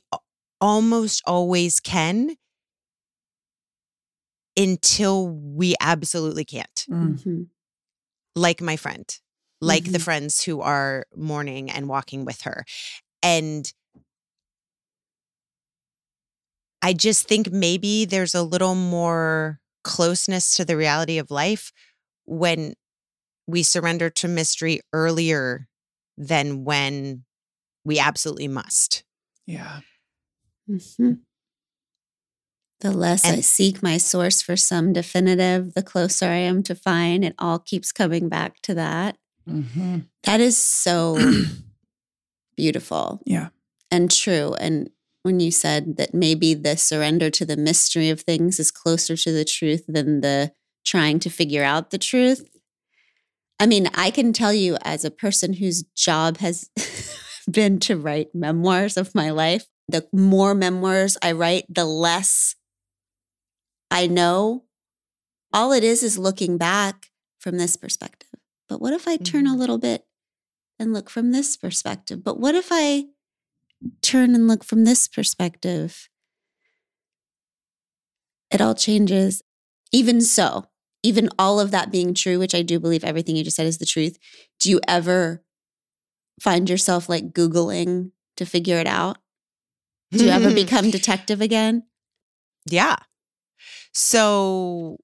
almost 0.60 1.22
always 1.26 1.80
can 1.80 2.36
until 4.56 5.28
we 5.28 5.74
absolutely 5.80 6.44
can't 6.44 6.86
Mm. 6.88 7.18
Mhm. 7.18 7.46
like 8.34 8.60
my 8.60 8.76
friend, 8.76 9.18
like 9.60 9.84
the 9.84 9.98
Mhm. 9.98 10.02
friends 10.02 10.42
who 10.44 10.60
are 10.60 11.06
mourning 11.14 11.70
and 11.70 11.88
walking 11.88 12.24
with 12.24 12.42
her. 12.42 12.64
And 13.22 13.72
I 16.82 16.92
just 16.92 17.26
think 17.26 17.50
maybe 17.50 18.04
there's 18.04 18.34
a 18.34 18.42
little 18.42 18.74
more 18.74 19.60
closeness 19.84 20.54
to 20.56 20.64
the 20.64 20.76
reality 20.76 21.18
of 21.18 21.30
life 21.30 21.72
when 22.24 22.74
we 23.48 23.62
surrender 23.64 24.10
to 24.10 24.28
mystery 24.28 24.80
earlier 24.92 25.66
than 26.16 26.64
when 26.64 27.24
we 27.84 27.98
absolutely 27.98 28.46
must. 28.48 29.02
Yeah. 29.46 29.80
Mhm. 30.70 31.20
The 32.80 32.92
less 32.92 33.24
I 33.24 33.40
seek 33.40 33.82
my 33.82 33.96
source 33.96 34.40
for 34.42 34.56
some 34.56 34.92
definitive, 34.92 35.74
the 35.74 35.82
closer 35.82 36.26
I 36.26 36.36
am 36.36 36.62
to 36.64 36.74
find. 36.76 37.24
It 37.24 37.34
all 37.38 37.58
keeps 37.58 37.90
coming 37.90 38.28
back 38.28 38.60
to 38.62 38.74
that. 38.74 39.16
Mm-hmm. 39.48 40.00
That 40.24 40.40
is 40.40 40.56
so 40.58 41.16
beautiful 42.56 43.20
Yeah. 43.24 43.48
and 43.90 44.10
true. 44.10 44.54
And 44.60 44.90
when 45.22 45.40
you 45.40 45.50
said 45.50 45.96
that 45.96 46.14
maybe 46.14 46.54
the 46.54 46.76
surrender 46.76 47.30
to 47.30 47.44
the 47.44 47.56
mystery 47.56 48.10
of 48.10 48.20
things 48.20 48.60
is 48.60 48.70
closer 48.70 49.16
to 49.16 49.32
the 49.32 49.44
truth 49.44 49.84
than 49.88 50.20
the 50.20 50.52
trying 50.84 51.18
to 51.20 51.30
figure 51.30 51.64
out 51.64 51.90
the 51.90 51.98
truth. 51.98 52.48
I 53.60 53.66
mean, 53.66 53.88
I 53.94 54.10
can 54.10 54.32
tell 54.32 54.52
you 54.52 54.76
as 54.82 55.04
a 55.04 55.10
person 55.10 55.54
whose 55.54 55.82
job 55.96 56.38
has 56.38 56.70
been 57.50 57.80
to 57.80 57.96
write 57.96 58.34
memoirs 58.34 58.96
of 58.96 59.14
my 59.14 59.30
life, 59.30 59.66
the 59.88 60.06
more 60.12 60.54
memoirs 60.54 61.16
I 61.22 61.32
write, 61.32 61.64
the 61.68 61.84
less 61.84 62.54
I 63.90 64.06
know. 64.06 64.64
All 65.52 65.72
it 65.72 65.82
is 65.82 66.02
is 66.02 66.18
looking 66.18 66.58
back 66.58 67.06
from 67.38 67.56
this 67.56 67.76
perspective. 67.76 68.28
But 68.68 68.80
what 68.80 68.92
if 68.92 69.08
I 69.08 69.16
turn 69.16 69.46
a 69.46 69.54
Mhm. 69.54 69.58
little 69.58 69.78
bit 69.78 70.06
and 70.78 70.92
look 70.92 71.08
from 71.08 71.32
this 71.32 71.56
perspective? 71.56 72.22
But 72.22 72.38
what 72.38 72.54
if 72.54 72.68
I 72.70 73.06
turn 74.02 74.34
and 74.34 74.46
look 74.46 74.62
from 74.62 74.84
this 74.84 75.08
perspective? 75.08 76.08
It 78.50 78.60
all 78.60 78.74
changes. 78.74 79.42
Even 79.90 80.20
so, 80.20 80.66
even 81.02 81.28
all 81.38 81.60
of 81.60 81.70
that 81.70 81.90
being 81.90 82.14
true, 82.14 82.38
which 82.38 82.54
I 82.54 82.62
do 82.62 82.80
believe 82.80 83.04
everything 83.04 83.36
you 83.36 83.44
just 83.44 83.56
said 83.56 83.66
is 83.66 83.78
the 83.78 83.86
truth, 83.86 84.18
do 84.58 84.70
you 84.70 84.80
ever 84.88 85.42
find 86.40 86.68
yourself 86.68 87.08
like 87.08 87.32
Googling 87.32 88.12
to 88.36 88.44
figure 88.44 88.78
it 88.78 88.86
out? 88.86 89.18
Do 90.10 90.24
you 90.24 90.30
ever 90.30 90.52
become 90.54 90.90
detective 90.90 91.40
again? 91.40 91.84
Yeah. 92.66 92.96
So 93.92 94.98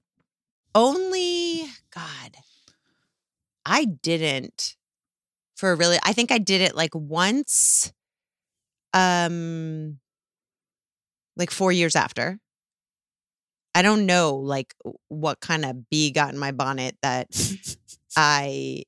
only 0.75 1.67
God. 1.95 2.37
I 3.67 3.85
didn't 3.85 4.77
for 5.57 5.75
really 5.75 5.99
I 6.05 6.13
think 6.13 6.31
I 6.31 6.39
did 6.39 6.61
it 6.61 6.75
like 6.75 6.95
once 6.95 7.93
um 8.93 9.99
like 11.37 11.51
4 11.51 11.73
years 11.73 11.97
after. 11.97 12.39
I 13.75 13.83
don't 13.83 14.07
know 14.07 14.37
like 14.37 14.75
what 15.09 15.41
kind 15.41 15.65
of 15.65 15.89
bee 15.91 16.11
got 16.11 16.33
in 16.33 16.39
my 16.39 16.53
bonnet 16.53 16.97
that 17.03 17.29
I 18.17 18.85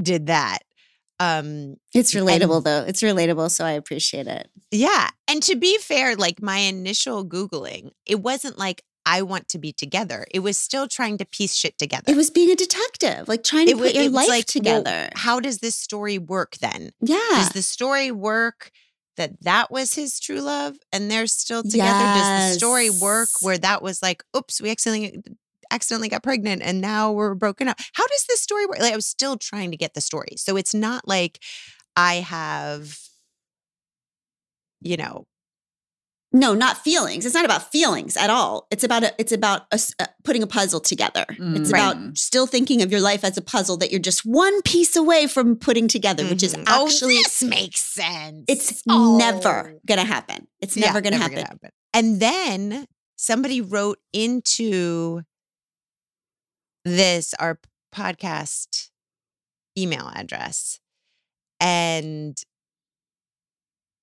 did 0.00 0.26
that. 0.26 0.58
Um 1.20 1.76
It's 1.94 2.14
And- 2.14 2.26
relatable 2.26 2.64
though. 2.64 2.84
It's 2.86 3.02
relatable, 3.02 3.50
so 3.50 3.64
I 3.64 3.72
appreciate 3.72 4.26
it. 4.26 4.48
Yeah. 4.70 5.08
And 5.28 5.42
to 5.44 5.56
be 5.56 5.78
fair, 5.78 6.16
like 6.16 6.42
my 6.42 6.58
initial 6.58 7.24
Googling, 7.24 7.90
it 8.06 8.20
wasn't 8.20 8.58
like 8.58 8.82
I 9.04 9.22
want 9.22 9.48
to 9.48 9.58
be 9.58 9.72
together. 9.72 10.26
It 10.32 10.38
was 10.40 10.56
still 10.56 10.86
trying 10.86 11.18
to 11.18 11.24
piece 11.24 11.54
shit 11.56 11.76
together. 11.76 12.04
It 12.12 12.16
was 12.16 12.30
being 12.30 12.50
a 12.50 12.54
detective, 12.54 13.26
like 13.26 13.42
trying 13.42 13.66
to 13.66 13.72
It 13.72 13.78
put 13.78 13.94
your 13.94 14.04
it 14.04 14.12
life 14.12 14.28
like, 14.28 14.44
well, 14.54 14.82
together. 14.82 15.08
How 15.16 15.40
does 15.40 15.58
this 15.58 15.74
story 15.74 16.18
work 16.18 16.56
then? 16.58 16.90
yeah. 17.00 17.18
Does 17.32 17.48
the 17.50 17.62
story 17.62 18.12
work 18.12 18.70
that 19.16 19.42
that 19.42 19.70
was 19.70 19.94
his 19.94 20.18
true 20.20 20.40
love 20.40 20.76
and 20.92 21.10
they're 21.10 21.26
still 21.26 21.62
together? 21.62 22.08
Does 22.12 22.52
the 22.54 22.58
story 22.58 22.90
work 22.90 23.28
where 23.40 23.58
that 23.58 23.82
was 23.82 24.02
like, 24.02 24.22
oops, 24.36 24.60
we 24.60 24.70
accidentally 24.70 25.22
accidentally 25.70 26.08
got 26.08 26.22
pregnant 26.22 26.62
and 26.62 26.80
now 26.80 27.12
we're 27.12 27.34
broken 27.34 27.68
up? 27.68 27.78
How 27.94 28.06
does 28.06 28.24
this 28.28 28.40
story 28.40 28.66
work? 28.66 28.78
Like 28.80 28.92
I 28.92 28.96
was 28.96 29.06
still 29.06 29.36
trying 29.36 29.70
to 29.70 29.76
get 29.76 29.94
the 29.94 30.00
story. 30.00 30.34
So 30.36 30.56
it's 30.56 30.74
not 30.74 31.06
like 31.08 31.38
I 31.96 32.16
have, 32.16 32.98
you 34.80 34.96
know, 34.96 35.26
No, 36.34 36.54
not 36.54 36.78
feelings. 36.78 37.26
It's 37.26 37.34
not 37.34 37.44
about 37.44 37.70
feelings 37.70 38.16
at 38.16 38.30
all. 38.30 38.66
It's 38.70 38.82
about 38.84 39.02
a, 39.04 39.12
it's 39.18 39.32
about 39.32 39.66
a 39.70 39.78
uh, 40.00 40.06
putting 40.24 40.42
a 40.42 40.46
puzzle 40.46 40.80
together. 40.80 41.26
It's 41.28 41.38
Mm. 41.38 41.72
Right. 41.72 41.80
about 41.92 42.16
still 42.18 42.46
thinking 42.46 42.80
of 42.82 42.90
your 42.90 43.00
life 43.02 43.22
as 43.22 43.36
a 43.36 43.42
puzzle 43.42 43.76
that 43.78 43.90
you're 43.90 44.00
just 44.00 44.24
one 44.24 44.62
piece 44.62 44.96
away 44.96 45.26
from 45.26 45.56
putting 45.56 45.88
together, 45.88 46.24
which 46.24 46.42
is 46.42 46.54
Mhm. 46.54 46.64
Oh, 46.68 46.86
actually 46.86 47.16
this 47.16 47.42
makes 47.42 47.84
sense. 47.84 48.44
it's 48.48 48.82
Oh. 48.88 49.18
never 49.18 49.74
gonna 49.86 50.04
happen. 50.04 50.46
It's 50.60 50.76
Yeah, 50.76 50.86
never 50.86 51.00
gonna 51.02 51.18
happen. 51.18 51.44
And 51.92 52.18
then 52.20 52.86
somebody 53.16 53.60
wrote 53.60 53.98
into 54.14 55.22
this 56.84 57.34
our 57.38 57.60
podcast 57.94 58.88
email 59.78 60.10
address 60.14 60.80
and 61.60 62.42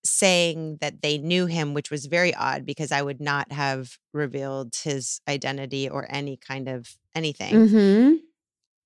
saying 0.06 0.78
that 0.82 1.02
they 1.02 1.18
knew 1.18 1.46
him 1.46 1.74
which 1.74 1.92
was 1.92 2.06
very 2.06 2.34
odd 2.34 2.66
because 2.66 2.92
I 2.92 3.02
would 3.02 3.20
not 3.20 3.52
have 3.52 3.98
revealed 4.14 4.76
his 4.84 5.22
identity 5.28 5.90
or 5.90 6.08
any 6.10 6.38
kind 6.38 6.68
of 6.70 6.96
anything. 7.14 7.54
Mm-hmm. 7.56 8.16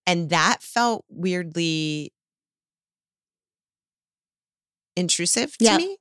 And 0.08 0.30
that 0.32 0.64
felt 0.64 1.06
weirdly 1.10 2.14
intrusive 4.96 5.58
to 5.58 5.66
Yep. 5.66 5.78
me. 5.78 5.98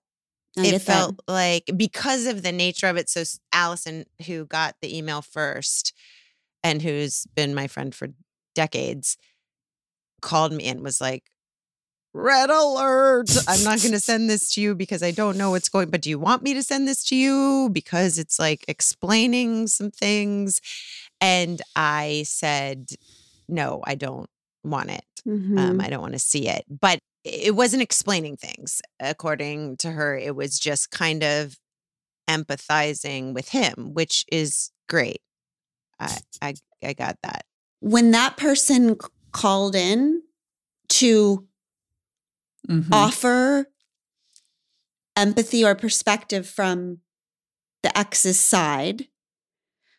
I 0.59 0.67
it 0.67 0.71
get 0.73 0.85
that. 0.87 0.87
felt 0.87 1.21
like 1.29 1.71
because 1.77 2.27
of 2.27 2.43
the 2.43 2.53
nature 2.53 2.87
of 2.87 2.97
it. 2.97 3.09
So 3.09 3.23
Allison, 3.53 4.05
who 4.27 4.45
got 4.45 4.77
the 4.83 4.97
email 4.97 5.23
first 5.23 5.95
and 6.63 6.83
who's 6.83 7.27
been 7.35 7.55
my 7.55 7.67
friend 7.69 7.95
for 7.95 8.09
decades, 8.55 9.17
called 10.21 10.53
me 10.53 10.65
and 10.65 10.83
was 10.83 11.01
like, 11.01 11.25
Red 12.15 12.51
alert. 12.51 13.31
I'm 13.49 13.65
not 13.65 13.81
going 13.81 13.93
to 13.93 14.01
send 14.01 14.29
this 14.29 14.53
to 14.55 14.61
you 14.61 14.75
because 14.75 15.03
I 15.03 15.13
don't 15.13 15.39
know 15.39 15.51
what's 15.51 15.69
going, 15.71 15.89
but 15.91 16.03
do 16.03 16.11
you 16.11 16.19
want 16.19 16.43
me 16.43 16.53
to 16.55 16.63
send 16.63 16.87
this 16.87 17.05
to 17.05 17.17
you? 17.17 17.71
Because 17.73 18.19
it's 18.19 18.39
like 18.39 18.65
explaining 18.69 19.67
some 19.67 19.91
things. 19.91 20.61
And 21.21 21.63
I 21.75 22.25
said, 22.27 22.91
no, 23.49 23.81
I 23.85 23.95
don't 23.95 24.29
want 24.63 24.91
it. 24.91 25.05
Mhm. 25.27 25.59
Um, 25.59 25.81
I 25.81 25.89
don't 25.89 26.03
want 26.03 26.13
to 26.13 26.19
see 26.19 26.49
it. 26.49 26.65
But 26.69 26.99
it 27.25 27.55
wasn't 27.55 27.83
explaining 27.83 28.37
things. 28.37 28.83
According 29.01 29.77
to 29.79 29.93
her, 29.93 30.17
it 30.19 30.35
was 30.37 30.59
just 30.59 30.91
kind 30.91 31.23
of 31.23 31.57
empathizing 32.29 33.33
with 33.35 33.49
him, 33.51 33.91
which 33.95 34.25
is 34.31 34.71
great. 34.89 35.21
I 35.99 36.19
I, 36.41 36.55
I 36.83 36.93
got 36.93 37.17
that. 37.23 37.45
when 37.81 38.11
that 38.13 38.37
person 38.37 38.97
called 39.33 39.75
in 39.75 40.23
to 40.89 41.47
Mhm. 42.69 42.89
offer 42.93 43.67
empathy 45.17 45.65
or 45.65 45.75
perspective 45.75 46.49
from 46.49 47.01
the 47.83 47.97
ex's 47.97 48.39
side. 48.41 49.09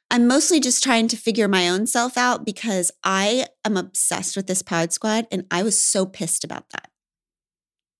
I'm 0.09 0.27
mostly 0.27 0.59
just 0.59 0.83
trying 0.83 1.07
to 1.09 1.17
figure 1.17 1.47
my 1.47 1.67
own 1.67 1.87
self 1.87 2.17
out 2.17 2.45
because 2.45 2.91
I 3.03 3.47
am 3.65 3.77
obsessed 3.77 4.35
with 4.35 4.47
this 4.47 4.61
pod 4.61 4.93
squad 4.93 5.27
and 5.31 5.45
I 5.49 5.63
was 5.63 5.77
so 5.77 6.05
pissed 6.05 6.43
about 6.43 6.69
that. 6.69 6.91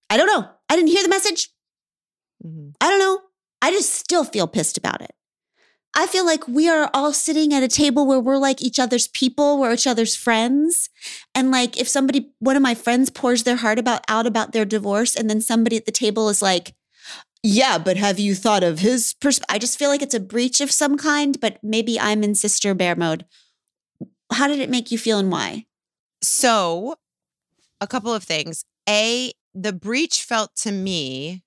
I 0.09 0.17
don't 0.17 0.27
know. 0.27 0.47
I 0.69 0.75
didn't 0.75 0.89
hear 0.89 1.01
the 1.03 1.09
message. 1.09 1.49
Mm-hmm. 2.45 2.69
I 2.79 2.89
don't 2.89 2.99
know. 2.99 3.21
I 3.61 3.71
just 3.71 3.91
still 3.93 4.23
feel 4.23 4.47
pissed 4.47 4.77
about 4.77 5.01
it. 5.01 5.15
I 5.95 6.07
feel 6.07 6.25
like 6.25 6.47
we 6.47 6.67
are 6.67 6.89
all 6.93 7.13
sitting 7.13 7.53
at 7.53 7.61
a 7.61 7.67
table 7.67 8.07
where 8.07 8.19
we're 8.19 8.37
like 8.37 8.61
each 8.61 8.79
other's 8.79 9.07
people, 9.07 9.59
we're 9.59 9.73
each 9.73 9.85
other's 9.85 10.15
friends. 10.15 10.89
And 11.35 11.51
like 11.51 11.79
if 11.79 11.87
somebody, 11.87 12.31
one 12.39 12.55
of 12.55 12.63
my 12.63 12.73
friends 12.73 13.11
pours 13.11 13.43
their 13.43 13.57
heart 13.57 13.77
about 13.77 14.03
out 14.07 14.25
about 14.25 14.53
their 14.53 14.65
divorce, 14.65 15.15
and 15.15 15.29
then 15.29 15.39
somebody 15.39 15.77
at 15.77 15.85
the 15.85 15.91
table 15.91 16.29
is 16.29 16.41
like, 16.41 16.73
yeah, 17.43 17.77
but 17.77 17.97
have 17.97 18.19
you 18.19 18.33
thought 18.33 18.63
of 18.63 18.79
his 18.79 19.13
pers-? 19.19 19.41
I 19.49 19.59
just 19.59 19.77
feel 19.77 19.89
like 19.89 20.01
it's 20.01 20.15
a 20.15 20.19
breach 20.19 20.61
of 20.61 20.71
some 20.71 20.97
kind, 20.97 21.39
but 21.39 21.59
maybe 21.61 21.99
I'm 21.99 22.23
in 22.23 22.35
sister 22.35 22.73
bear 22.73 22.95
mode. 22.95 23.25
How 24.31 24.47
did 24.47 24.59
it 24.59 24.69
make 24.69 24.91
you 24.91 24.97
feel 24.97 25.19
and 25.19 25.31
why? 25.31 25.65
So, 26.21 26.95
a 27.81 27.87
couple 27.87 28.13
of 28.13 28.23
things. 28.23 28.63
A, 28.89 29.33
the 29.53 29.73
breach 29.73 30.23
felt 30.23 30.55
to 30.57 30.71
me 30.71 31.43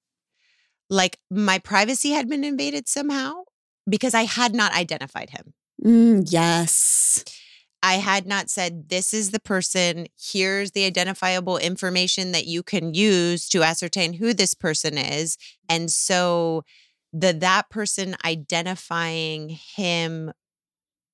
like 0.89 1.19
my 1.31 1.59
privacy 1.59 2.11
had 2.11 2.29
been 2.29 2.45
invaded 2.45 2.89
somehow 2.89 3.46
because 3.89 4.15
I 4.15 4.23
had 4.25 4.55
not 4.55 4.73
identified 4.73 5.31
him. 5.31 5.55
Mm, 5.85 6.25
yes. 6.31 7.25
I 7.83 7.95
had 7.95 8.27
not 8.27 8.51
said, 8.51 8.89
this 8.89 9.15
is 9.15 9.31
the 9.31 9.39
person, 9.41 10.07
here's 10.19 10.73
the 10.73 10.85
identifiable 10.85 11.59
information 11.59 12.33
that 12.33 12.47
you 12.47 12.63
can 12.63 12.95
use 12.95 13.49
to 13.51 13.63
ascertain 13.63 14.15
who 14.15 14.33
this 14.33 14.55
person 14.55 14.99
is. 14.99 15.37
And 15.69 15.91
so 15.91 16.65
the 17.13 17.33
that 17.35 17.71
person 17.71 18.17
identifying 18.25 19.51
him 19.77 20.33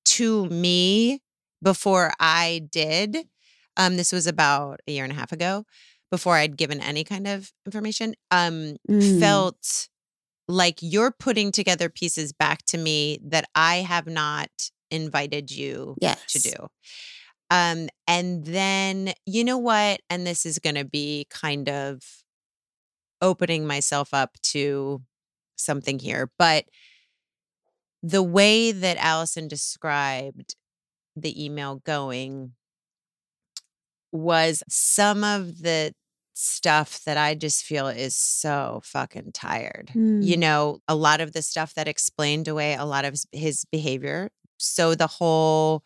to 0.05 0.47
me 0.47 1.21
before 1.61 2.13
I 2.19 2.67
did, 2.71 3.17
um, 3.77 3.97
this 3.97 4.11
was 4.11 4.25
about 4.25 4.79
a 4.87 4.91
year 4.91 5.03
and 5.03 5.13
a 5.13 5.15
half 5.15 5.31
ago, 5.31 5.65
before 6.09 6.35
I'd 6.35 6.57
given 6.57 6.79
any 6.81 7.03
kind 7.03 7.27
of 7.27 7.51
information, 7.65 8.15
um, 8.31 8.77
Mm. 8.89 9.19
felt 9.19 9.89
like 10.47 10.79
you're 10.81 11.11
putting 11.11 11.51
together 11.51 11.89
pieces 11.89 12.33
back 12.33 12.63
to 12.67 12.77
me 12.77 13.19
that 13.23 13.45
I 13.55 13.77
have 13.77 14.07
not 14.07 14.49
invited 14.91 15.51
you 15.51 15.95
Yes. 16.01 16.33
to 16.33 16.39
do. 16.39 16.67
Um, 17.49 17.89
and 18.07 18.45
then 18.45 19.13
you 19.25 19.43
know 19.43 19.57
what? 19.57 20.01
And 20.09 20.25
this 20.25 20.45
is 20.45 20.59
going 20.59 20.75
to 20.75 20.85
be 20.85 21.27
kind 21.29 21.69
of 21.69 22.01
opening 23.21 23.65
myself 23.65 24.13
up 24.13 24.31
to 24.41 25.01
something 25.55 25.99
here, 25.99 26.29
but 26.37 26.65
the 28.01 28.23
way 28.23 28.71
that 28.73 28.97
Allison 28.97 29.47
described 29.47 30.55
the 31.15 31.45
email 31.45 31.81
going 31.85 32.53
was 34.11 34.61
some 34.67 35.23
of 35.23 35.59
the 35.59 35.93
stuff 36.33 37.03
that 37.05 37.17
I 37.17 37.35
just 37.35 37.63
feel 37.63 37.87
is 37.87 38.15
so 38.15 38.81
fucking 38.83 39.31
tired. 39.33 39.91
You 39.93 40.35
Mm. 40.35 40.39
know, 40.39 40.79
a 40.87 40.95
lot 40.95 41.21
of 41.21 41.33
the 41.33 41.41
stuff 41.41 41.73
that 41.75 41.87
explained 41.87 42.47
away 42.47 42.73
a 42.73 42.85
lot 42.85 43.05
of 43.05 43.15
his 43.31 43.65
behavior. 43.71 44.31
So 44.57 44.95
the 44.95 45.07
whole 45.07 45.83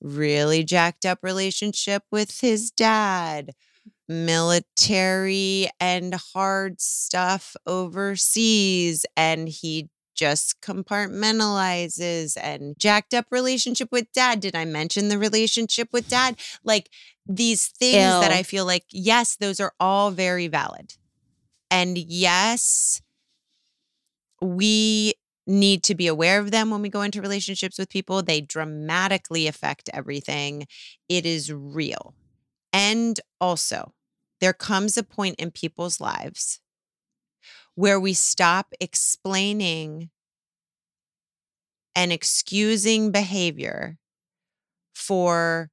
really 0.00 0.62
jacked 0.64 1.04
up 1.06 1.18
relationship 1.22 2.02
with 2.12 2.40
his 2.40 2.70
dad, 2.70 3.52
military 4.08 5.68
and 5.80 6.14
hard 6.14 6.80
stuff 6.80 7.56
overseas, 7.66 9.04
and 9.16 9.48
he 9.48 9.88
just 10.14 10.60
compartmentalizes 10.60 12.36
and 12.42 12.76
jacked 12.78 13.14
up 13.14 13.26
relationship 13.30 13.88
with 13.92 14.10
dad. 14.12 14.40
Did 14.40 14.56
I 14.56 14.64
mention 14.64 15.08
the 15.08 15.18
relationship 15.18 15.88
with 15.92 16.08
dad? 16.08 16.36
Like 16.64 16.90
these 17.28 17.68
things 17.68 18.18
that 18.20 18.32
I 18.32 18.42
feel 18.42 18.64
like, 18.66 18.84
yes, 18.90 19.36
those 19.36 19.60
are 19.60 19.72
all 19.78 20.10
very 20.10 20.48
valid. 20.48 20.94
And 21.70 21.98
yes, 21.98 23.02
we 24.40 25.14
need 25.46 25.82
to 25.84 25.94
be 25.94 26.06
aware 26.06 26.40
of 26.40 26.50
them 26.50 26.70
when 26.70 26.82
we 26.82 26.88
go 26.88 27.02
into 27.02 27.22
relationships 27.22 27.78
with 27.78 27.88
people. 27.90 28.22
They 28.22 28.40
dramatically 28.40 29.46
affect 29.46 29.90
everything. 29.92 30.66
It 31.08 31.26
is 31.26 31.52
real. 31.52 32.14
And 32.72 33.20
also, 33.40 33.94
there 34.40 34.52
comes 34.52 34.96
a 34.96 35.02
point 35.02 35.36
in 35.38 35.50
people's 35.50 36.00
lives 36.00 36.60
where 37.74 38.00
we 38.00 38.12
stop 38.12 38.72
explaining 38.80 40.10
and 41.94 42.12
excusing 42.12 43.10
behavior 43.10 43.98
for 44.94 45.70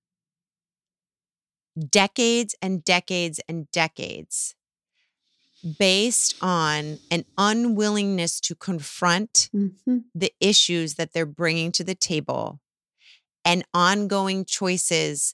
decades 1.89 2.55
and 2.61 2.83
decades 2.83 3.39
and 3.49 3.69
decades 3.71 4.55
based 5.79 6.35
on 6.41 6.99
an 7.09 7.25
unwillingness 7.37 8.39
to 8.39 8.55
confront 8.55 9.49
Mhm. 9.53 10.05
the 10.13 10.31
issues 10.39 10.95
that 10.95 11.13
they're 11.13 11.25
bringing 11.25 11.71
to 11.71 11.83
the 11.83 11.95
table 11.95 12.59
and 13.43 13.65
ongoing 13.73 14.45
choices 14.45 15.33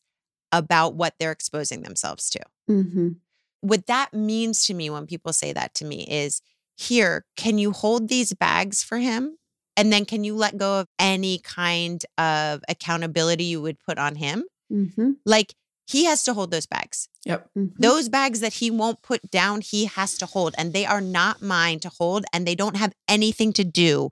about 0.51 0.95
what 0.95 1.15
they're 1.19 1.31
exposing 1.31 1.81
themselves 1.81 2.29
to. 2.29 2.39
Mhm. 2.69 3.17
What 3.61 3.87
that 3.87 4.13
means 4.13 4.65
to 4.65 4.73
me 4.73 4.89
when 4.89 5.05
people 5.05 5.33
say 5.33 5.53
that 5.53 5.73
to 5.75 5.85
me 5.85 6.07
is 6.09 6.41
here, 6.75 7.25
can 7.35 7.57
you 7.57 7.71
hold 7.71 8.07
these 8.07 8.33
bags 8.33 8.83
for 8.83 8.97
him? 8.97 9.37
And 9.77 9.91
then 9.91 10.05
can 10.05 10.23
you 10.23 10.35
let 10.35 10.57
go 10.57 10.79
of 10.79 10.87
any 10.99 11.39
kind 11.39 12.05
of 12.17 12.61
accountability 12.67 13.45
you 13.45 13.61
would 13.61 13.79
put 13.79 13.97
on 13.97 14.15
him? 14.15 14.45
Mhm. 14.71 15.17
Like 15.25 15.55
he 15.91 16.05
has 16.05 16.23
to 16.23 16.33
hold 16.33 16.51
those 16.51 16.65
bags. 16.65 17.07
Yep. 17.25 17.49
Mhm. 17.57 17.73
Those 17.77 18.09
bags 18.09 18.39
that 18.39 18.53
he 18.53 18.71
won't 18.71 19.01
put 19.01 19.29
down, 19.31 19.61
he 19.61 19.85
has 19.85 20.17
to 20.17 20.25
hold. 20.25 20.55
And 20.57 20.73
they 20.73 20.85
are 20.85 21.01
not 21.01 21.41
mine 21.41 21.79
to 21.81 21.89
hold. 21.89 22.25
And 22.33 22.47
they 22.47 22.55
don't 22.55 22.77
have 22.77 22.93
anything 23.07 23.53
to 23.53 23.63
do 23.63 24.09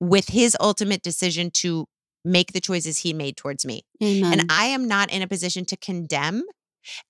with 0.00 0.28
his 0.28 0.56
ultimate 0.60 1.02
decision 1.02 1.50
to 1.50 1.86
make 2.24 2.52
the 2.52 2.60
choices 2.60 2.98
he 2.98 3.12
made 3.12 3.36
towards 3.36 3.64
me. 3.64 3.82
Amen. 4.02 4.32
And 4.32 4.44
I 4.50 4.66
am 4.66 4.86
not 4.88 5.10
in 5.12 5.22
a 5.22 5.28
position 5.28 5.64
to 5.66 5.76
condemn. 5.76 6.42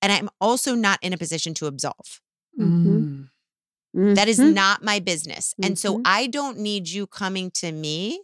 And 0.03 0.13
I'm 0.13 0.29
also 0.41 0.75
not 0.75 0.99
in 1.03 1.13
a 1.13 1.19
position 1.19 1.55
to 1.55 1.67
absolve. 1.67 2.21
Mhm. 2.59 3.29
Mm. 3.97 4.15
That 4.15 4.29
is 4.29 4.39
Mhm. 4.39 4.55
not 4.55 4.85
my 4.85 4.99
business. 5.01 5.55
And 5.63 5.79
so 5.79 5.99
Mhm. 5.99 6.03
I 6.05 6.27
don't 6.29 6.59
need 6.59 6.89
you 6.89 7.07
coming 7.07 7.51
to 7.53 7.73
me 7.73 8.21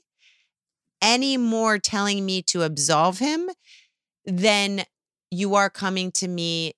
anymore 1.02 1.78
telling 1.78 2.24
me 2.24 2.42
to 2.42 2.62
absolve 2.62 3.18
him 3.18 3.50
than 4.24 4.84
you 5.36 5.54
are 5.54 5.70
coming 5.70 6.10
to 6.12 6.28
me 6.28 6.72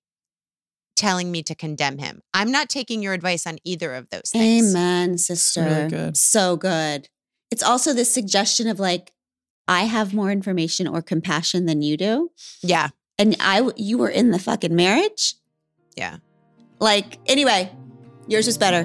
telling 0.96 1.30
me 1.30 1.44
to 1.44 1.54
condemn 1.54 1.98
him. 1.98 2.20
I'm 2.34 2.50
not 2.50 2.68
taking 2.68 3.02
your 3.02 3.12
advice 3.12 3.46
on 3.46 3.58
either 3.62 3.94
of 3.94 4.10
those 4.10 4.30
things. 4.32 4.74
Amen, 4.74 5.16
sister. 5.16 5.62
really 5.62 5.88
good. 5.88 6.16
So 6.16 6.56
good. 6.56 7.08
It's 7.52 7.62
also 7.62 7.92
this 7.94 8.12
suggestion 8.12 8.66
of 8.66 8.80
like, 8.80 9.12
I 9.68 9.82
have 9.82 10.12
more 10.12 10.32
information 10.32 10.88
or 10.88 11.00
compassion 11.00 11.66
than 11.66 11.82
you 11.82 11.96
do. 11.96 12.32
Yeah. 12.62 12.88
And 13.16 13.36
I, 13.38 13.70
you 13.76 13.98
were 13.98 14.08
in 14.08 14.32
the 14.32 14.38
fucking 14.38 14.74
marriage. 14.74 15.34
Yeah. 15.96 16.16
Like, 16.80 17.18
anyway, 17.26 17.70
yours 18.26 18.46
was 18.46 18.58
better. 18.58 18.84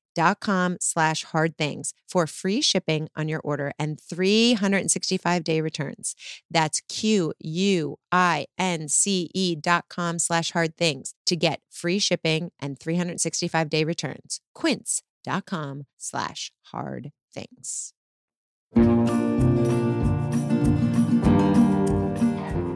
quince.com 0.15 0.77
slash 0.79 1.23
hard 1.25 1.57
things 1.57 1.93
for 2.07 2.27
free 2.27 2.61
shipping 2.61 3.09
on 3.15 3.27
your 3.27 3.41
order 3.41 3.71
and 3.79 3.99
365 3.99 5.43
day 5.43 5.61
returns. 5.61 6.15
That's 6.49 6.81
Q 6.87 7.33
U 7.39 7.97
I 8.11 8.45
N 8.57 8.87
C 8.89 9.29
E 9.33 9.55
dot 9.55 9.85
com 9.89 10.19
slash 10.19 10.51
hard 10.51 10.77
things 10.77 11.13
to 11.25 11.35
get 11.35 11.61
free 11.69 11.99
shipping 11.99 12.51
and 12.59 12.79
365 12.79 13.69
day 13.69 13.83
returns. 13.83 14.39
Quince.com 14.53 15.83
slash 15.97 16.51
hard 16.63 17.11
things. 17.33 17.93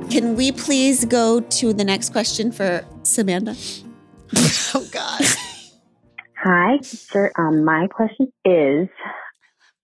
Can 0.09 0.35
we 0.35 0.51
please 0.51 1.03
go 1.03 1.39
to 1.41 1.73
the 1.73 1.83
next 1.83 2.11
question 2.11 2.51
for 2.51 2.85
Samantha? 3.03 3.55
Oh, 4.77 4.85
God. 4.91 5.14
Hi, 6.47 6.77
sir. 6.83 7.31
Um, 7.39 7.65
my 7.65 7.87
question 7.87 8.31
is, 8.45 8.87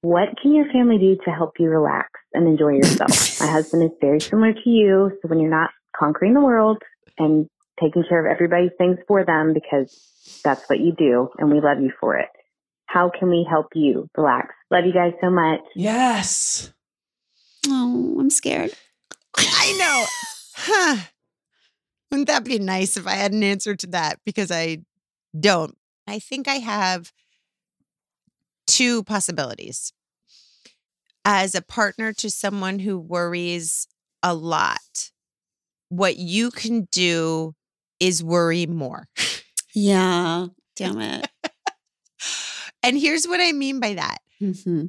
what 0.01 0.29
can 0.39 0.53
your 0.53 0.71
family 0.71 0.99
do 0.99 1.17
to 1.25 1.31
help 1.31 1.53
you 1.57 1.67
relax 1.67 2.07
and 2.35 2.47
enjoy 2.47 2.73
yourself? 2.73 3.39
my 3.39 3.47
husband 3.51 3.81
is 3.81 3.97
very 3.99 4.19
similar 4.19 4.53
to 4.53 4.69
you, 4.69 5.09
so 5.21 5.27
when 5.27 5.39
you're 5.39 5.49
not 5.49 5.71
conquering 5.97 6.35
the 6.35 6.39
world 6.39 6.77
and 7.17 7.47
taking 7.79 8.03
care 8.07 8.23
of 8.23 8.31
everybody's 8.31 8.69
things 8.77 8.99
for 9.07 9.25
them, 9.25 9.55
because 9.55 10.39
that's 10.43 10.69
what 10.69 10.79
you 10.79 10.93
do, 10.95 11.29
and 11.39 11.51
we 11.51 11.59
love 11.59 11.81
you 11.81 11.91
for 11.99 12.15
it. 12.17 12.29
How 12.85 13.09
can 13.09 13.31
we 13.31 13.43
help 13.49 13.69
you 13.73 14.07
relax? 14.15 14.49
Love 14.69 14.85
you 14.85 14.93
guys 14.93 15.13
so 15.19 15.31
much. 15.31 15.61
Yes. 15.75 16.71
Oh, 17.69 18.17
I'm 18.19 18.29
scared. 18.29 18.71
I 19.35 19.77
know. 19.79 20.05
Huh. 20.57 20.97
Wouldn't 22.11 22.27
that 22.27 22.43
be 22.43 22.59
nice 22.59 22.97
if 22.97 23.07
I 23.07 23.15
had 23.15 23.33
an 23.33 23.41
answer 23.41 23.75
to 23.75 23.87
that? 23.87 24.19
Because 24.25 24.51
I 24.51 24.83
don't. 25.39 25.75
I 26.11 26.19
think 26.19 26.49
I 26.49 26.55
have 26.55 27.13
two 28.67 29.01
possibilities. 29.03 29.93
As 31.23 31.55
a 31.55 31.61
partner 31.61 32.11
to 32.13 32.29
someone 32.29 32.79
who 32.79 32.99
worries 32.99 33.87
a 34.21 34.33
lot, 34.33 35.11
what 35.87 36.17
you 36.17 36.51
can 36.51 36.89
do 36.91 37.55
is 38.01 38.21
worry 38.21 38.65
more. 38.65 39.07
Yeah. 39.73 40.47
Damn 40.75 40.99
it. 40.99 41.29
And 42.83 42.97
here's 42.97 43.27
what 43.27 43.39
I 43.39 43.51
mean 43.51 43.79
by 43.79 43.93
that 43.93 44.17
hmm 44.39 44.85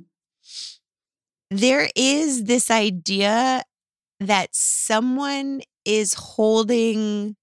there 1.51 1.91
is 1.95 2.45
this 2.45 2.71
idea 2.71 3.63
that 4.19 4.49
someone 4.53 5.61
is 5.85 6.15
holding 6.15 7.37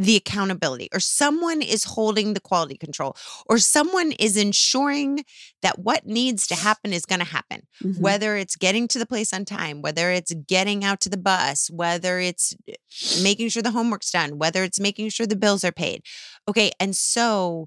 the 0.00 0.16
accountability 0.16 0.88
or 0.94 0.98
someone 1.00 1.60
is 1.60 1.84
holding 1.84 2.32
the 2.32 2.40
quality 2.40 2.76
control 2.76 3.14
or 3.46 3.58
someone 3.58 4.12
is 4.12 4.34
ensuring 4.36 5.22
that 5.60 5.78
what 5.78 6.06
needs 6.06 6.46
to 6.46 6.54
happen 6.54 6.92
is 6.92 7.04
going 7.04 7.18
to 7.18 7.24
happen 7.26 7.60
Mhm. 7.84 7.98
whether 8.00 8.36
it's 8.36 8.56
getting 8.56 8.88
to 8.88 8.98
the 8.98 9.04
place 9.04 9.30
on 9.34 9.44
time 9.44 9.82
whether 9.82 10.10
it's 10.10 10.32
getting 10.48 10.82
out 10.84 11.00
to 11.02 11.10
the 11.10 11.18
bus 11.18 11.68
whether 11.70 12.18
it's 12.18 12.54
eh, 12.66 12.74
making 13.22 13.50
sure 13.50 13.62
the 13.62 13.72
homework's 13.78 14.10
done 14.10 14.38
whether 14.38 14.64
it's 14.64 14.80
making 14.80 15.10
sure 15.10 15.26
the 15.26 15.36
bills 15.44 15.64
are 15.64 15.72
paid 15.84 16.02
okay 16.48 16.70
and 16.80 16.96
so 16.96 17.66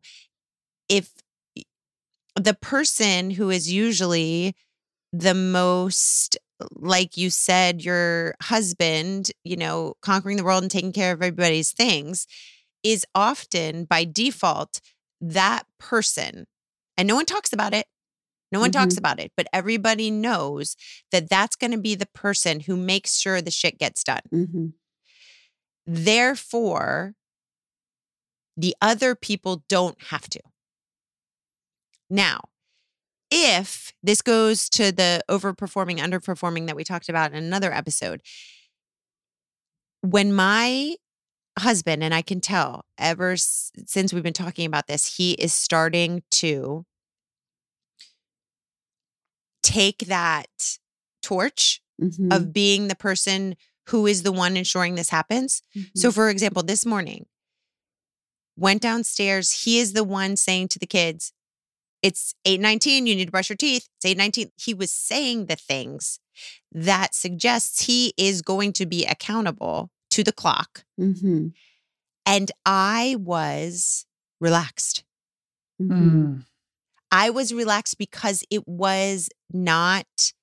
if 0.89 1.11
the 2.35 2.55
person 2.55 3.29
who 3.31 3.51
is 3.51 3.71
usually 3.71 4.55
the 5.11 5.35
most 5.35 6.35
like 6.71 7.17
you 7.17 7.29
said 7.29 7.83
your 7.83 8.35
husband 8.41 9.31
you 9.43 9.55
know 9.55 9.93
conquering 10.01 10.37
the 10.37 10.43
world 10.43 10.63
and 10.63 10.71
taking 10.71 10.91
care 10.93 11.11
of 11.13 11.21
everybody's 11.21 11.71
things 11.71 12.27
is 12.83 13.05
often 13.15 13.85
by 13.85 14.03
default 14.05 14.81
that 15.21 15.63
person 15.79 16.45
and 16.97 17.07
no 17.07 17.15
one 17.15 17.25
talks 17.25 17.53
about 17.53 17.73
it 17.73 17.87
no 18.51 18.59
one 18.59 18.71
talks 18.71 18.97
about 18.97 19.19
it 19.19 19.31
but 19.35 19.47
everybody 19.53 20.11
knows 20.11 20.75
that 21.11 21.29
that's 21.29 21.55
going 21.55 21.71
to 21.71 21.77
be 21.77 21.95
the 21.95 22.07
person 22.13 22.59
who 22.61 22.75
makes 22.75 23.17
sure 23.17 23.41
the 23.41 23.51
shit 23.51 23.77
gets 23.77 24.03
done 24.03 24.21
Mhm. 24.31 24.73
Therefore, 25.85 27.13
the 28.55 28.75
other 28.81 29.15
people 29.15 29.63
don't 29.67 30.01
have 30.03 30.29
to. 30.29 30.39
Now, 32.09 32.41
if 33.35 33.91
this 34.03 34.21
goes 34.21 34.69
to 34.69 34.91
the 34.91 35.23
overperforming, 35.27 35.97
underperforming 35.97 36.67
that 36.67 36.75
we 36.75 36.83
talked 36.83 37.09
about 37.09 37.31
in 37.33 37.43
another 37.43 37.73
episode, 37.73 38.21
when 40.01 40.31
my 40.33 40.95
husband, 41.57 42.03
and 42.03 42.13
I 42.13 42.21
can 42.21 42.41
tell 42.41 42.85
ever 42.97 43.35
since 43.37 44.13
we've 44.13 44.21
been 44.23 44.33
talking 44.33 44.67
about 44.67 44.85
this, 44.85 45.17
he 45.17 45.31
is 45.33 45.51
starting 45.51 46.21
to 46.31 46.85
take 49.63 49.99
that 50.07 50.77
torch 51.23 51.81
Mhm. 51.99 52.31
of 52.35 52.53
being 52.53 52.87
the 52.87 52.95
person 52.95 53.55
who 53.87 54.05
is 54.05 54.21
the 54.23 54.31
one 54.31 54.55
ensuring 54.57 54.95
this 54.95 55.09
happens. 55.09 55.63
So, 55.95 56.09
Mhm. 56.09 56.13
for 56.13 56.29
example, 56.29 56.61
this 56.63 56.85
morning, 56.85 57.25
went 58.55 58.81
downstairs. 58.81 59.63
He 59.63 59.79
is 59.79 59.93
the 59.93 60.03
one 60.03 60.35
saying 60.35 60.67
to 60.69 60.79
the 60.79 60.85
kids, 60.85 61.33
"It's 62.03 62.35
eight 62.45 62.59
nineteen. 62.59 63.07
You 63.07 63.15
need 63.15 63.25
to 63.25 63.31
brush 63.31 63.49
your 63.49 63.57
teeth. 63.57 63.87
It's 63.97 64.05
eight 64.05 64.17
nineteen. 64.17 64.51
He 64.57 64.73
was 64.75 64.91
saying 64.91 65.47
the 65.47 65.55
things 65.55 66.19
that 66.71 67.15
suggests 67.15 67.85
he 67.85 68.13
is 68.17 68.41
going 68.43 68.73
to 68.73 68.85
be 68.85 69.05
accountable 69.05 69.89
to 70.11 70.23
the 70.23 70.31
clock, 70.33 70.85
Mhm. 70.99 71.53
and 72.25 72.51
I 72.65 73.15
was 73.19 74.05
relaxed. 74.39 75.03
Mhm. 75.81 75.89
Mm. 75.89 76.45
I 77.11 77.29
was 77.29 77.53
relaxed 77.53 77.97
because 77.97 78.43
it 78.49 78.67
was 78.67 79.29
not 79.51 80.33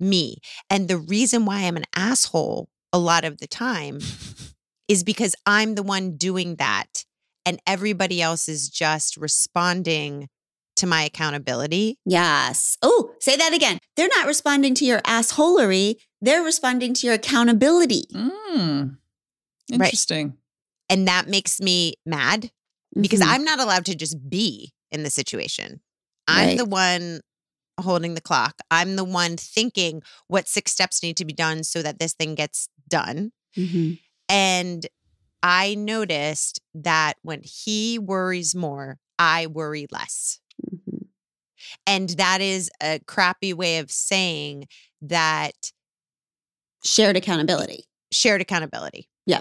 me. 0.00 0.38
And 0.70 0.88
the 0.88 0.98
reason 0.98 1.44
why 1.46 1.60
I'm 1.60 1.76
an 1.76 1.84
asshole 1.94 2.68
a 2.92 2.98
lot 2.98 3.24
of 3.24 3.38
the 3.38 3.46
time 3.46 4.00
is 4.88 5.04
because 5.04 5.34
I'm 5.46 5.74
the 5.74 5.82
one 5.82 6.16
doing 6.16 6.56
that 6.56 7.04
and 7.46 7.60
everybody 7.66 8.20
else 8.22 8.48
is 8.48 8.68
just 8.68 9.16
responding 9.16 10.28
to 10.76 10.86
my 10.86 11.02
accountability. 11.04 11.98
Yes. 12.04 12.76
Oh, 12.82 13.12
say 13.20 13.36
that 13.36 13.52
again. 13.54 13.78
They're 13.96 14.08
not 14.16 14.26
responding 14.26 14.74
to 14.76 14.84
your 14.84 15.00
assholery. 15.02 15.96
They're 16.20 16.42
responding 16.42 16.94
to 16.94 17.06
your 17.06 17.14
accountability. 17.14 18.04
Mm. 18.12 18.96
Right. 19.70 19.72
Interesting. 19.72 20.36
And 20.90 21.08
that 21.08 21.28
makes 21.28 21.60
me 21.60 21.94
mad 22.04 22.50
because 23.00 23.20
Mhm. 23.20 23.26
I'm 23.28 23.44
not 23.44 23.60
allowed 23.60 23.86
to 23.86 23.94
just 23.94 24.28
be 24.28 24.72
in 24.90 25.02
the 25.02 25.10
situation. 25.10 25.80
I'm 26.28 26.48
Right. 26.48 26.58
the 26.58 26.64
one 26.64 27.20
holding 27.80 28.14
the 28.14 28.20
clock. 28.20 28.56
I'm 28.70 28.96
the 28.96 29.04
one 29.04 29.36
thinking 29.36 30.02
what 30.28 30.48
six 30.48 30.72
steps 30.72 31.02
need 31.02 31.16
to 31.16 31.24
be 31.24 31.32
done 31.32 31.64
so 31.64 31.82
that 31.82 31.98
this 31.98 32.12
thing 32.12 32.34
gets 32.34 32.68
done. 32.88 33.32
Mhm. 33.56 33.98
And 34.28 34.86
I 35.42 35.74
noticed 35.74 36.60
that 36.74 37.14
when 37.22 37.42
he 37.42 37.98
worries 37.98 38.54
more, 38.54 38.98
I 39.18 39.46
worry 39.46 39.86
less. 39.90 40.38
Mhm. 40.62 41.06
And 41.86 42.10
that 42.10 42.40
is 42.40 42.70
a 42.82 43.00
crappy 43.06 43.52
way 43.52 43.78
of 43.78 43.90
saying 43.90 44.68
that 45.02 45.72
shared 46.84 47.16
accountability. 47.16 47.84
shared 48.12 48.40
accountability. 48.40 49.08
Yeah. 49.26 49.40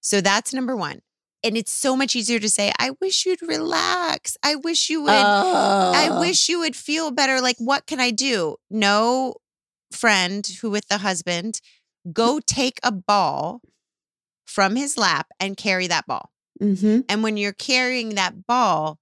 So 0.00 0.20
that's 0.22 0.54
number 0.54 0.74
one. 0.74 1.02
And 1.44 1.54
it's 1.56 1.72
so 1.72 1.94
much 1.96 2.16
easier 2.16 2.38
to 2.38 2.48
say, 2.48 2.72
I 2.78 2.92
wish 3.00 3.26
you'd 3.26 3.42
relax. 3.42 4.38
I 4.42 4.54
wish 4.54 4.88
you 4.88 5.02
would. 5.02 5.10
I 5.10 6.08
Oh. 6.10 6.20
wish 6.20 6.48
you 6.48 6.60
would 6.60 6.74
feel 6.74 7.10
better. 7.10 7.42
Like, 7.42 7.56
what 7.58 7.86
can 7.86 8.00
I 8.00 8.10
do? 8.10 8.56
No 8.70 9.34
friend 9.92 10.46
who 10.62 10.70
with 10.70 10.88
the 10.88 10.98
husband, 10.98 11.60
go 12.10 12.40
take 12.40 12.80
a 12.82 12.90
ball 12.90 13.60
from 14.46 14.76
his 14.76 14.96
lap 14.96 15.26
and 15.38 15.56
carry 15.58 15.86
that 15.88 16.06
ball. 16.06 16.30
Mhm. 16.62 17.04
And 17.08 17.22
when 17.22 17.36
you're 17.36 17.52
carrying 17.52 18.14
that 18.14 18.46
ball, 18.46 18.98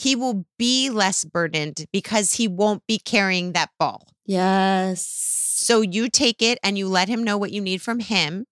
he 0.00 0.16
will 0.16 0.46
be 0.58 0.88
less 0.88 1.26
burdened 1.26 1.84
because 1.92 2.34
he 2.34 2.48
won't 2.48 2.86
be 2.86 2.98
carrying 2.98 3.52
that 3.52 3.68
ball. 3.78 4.08
Yes. 4.24 5.06
So 5.06 5.82
you 5.82 6.08
take 6.08 6.40
it 6.40 6.58
and 6.64 6.78
you 6.78 6.88
let 6.88 7.08
him 7.08 7.22
know 7.22 7.36
what 7.36 7.52
you 7.52 7.60
need 7.60 7.82
from 7.82 8.00
him 8.00 8.46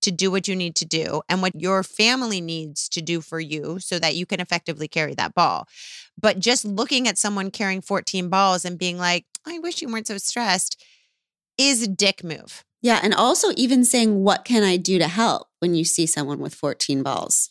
to 0.00 0.10
do 0.10 0.30
what 0.30 0.48
you 0.48 0.56
need 0.56 0.74
to 0.76 0.86
do 0.86 1.20
and 1.28 1.42
what 1.42 1.60
your 1.60 1.82
family 1.82 2.40
needs 2.40 2.88
to 2.88 3.02
do 3.02 3.20
for 3.20 3.38
you 3.38 3.78
so 3.80 3.98
that 3.98 4.16
you 4.16 4.24
can 4.24 4.40
effectively 4.40 4.88
carry 4.88 5.14
that 5.14 5.34
ball. 5.34 5.68
But 6.18 6.38
just 6.38 6.64
looking 6.64 7.06
at 7.06 7.18
someone 7.18 7.50
carrying 7.50 7.82
14 7.82 8.30
balls 8.30 8.64
and 8.64 8.78
being 8.78 8.96
like, 8.96 9.26
I 9.46 9.58
wish 9.58 9.82
you 9.82 9.88
weren't 9.88 10.06
so 10.06 10.16
stressed 10.16 10.82
is 11.58 11.82
a 11.82 11.88
dick 11.88 12.24
move. 12.24 12.64
Yeah. 12.80 13.00
And 13.02 13.12
also, 13.12 13.48
even 13.56 13.84
saying, 13.84 14.22
What 14.22 14.46
can 14.46 14.62
I 14.62 14.78
do 14.78 14.98
to 14.98 15.08
help 15.08 15.48
when 15.58 15.74
you 15.74 15.84
see 15.84 16.06
someone 16.06 16.38
with 16.38 16.54
14 16.54 17.02
balls? 17.02 17.50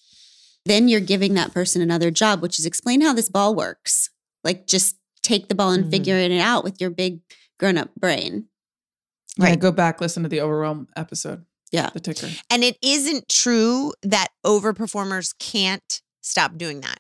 Then 0.68 0.88
you're 0.88 1.00
giving 1.00 1.34
that 1.36 1.54
person 1.54 1.82
another 1.82 2.12
job, 2.12 2.42
which 2.42 2.60
is 2.60 2.66
explain 2.66 3.02
how 3.02 3.14
this 3.14 3.30
ball 3.30 3.56
works. 3.56 4.10
Like, 4.44 4.68
just 4.68 4.96
take 5.24 5.48
the 5.50 5.56
ball 5.56 5.72
and 5.72 5.86
Mhm. 5.86 5.92
figure 5.92 6.18
it 6.18 6.32
out 6.40 6.64
with 6.64 6.80
your 6.82 6.90
big 6.90 7.22
grown 7.60 7.78
up 7.78 7.94
brain. 7.96 8.48
Yeah, 9.38 9.46
Right. 9.46 9.60
go 9.60 9.72
back, 9.72 10.02
listen 10.02 10.24
to 10.24 10.30
the 10.30 10.42
overwhelm 10.42 10.88
episode. 10.96 11.46
Yeah. 11.72 11.90
The 11.90 12.00
ticker. 12.00 12.30
And 12.50 12.64
it 12.64 12.78
isn't 12.82 13.28
true 13.30 13.94
that 14.02 14.30
overperformers 14.46 15.34
can't 15.40 16.02
stop 16.22 16.58
doing 16.58 16.82
that 16.82 17.00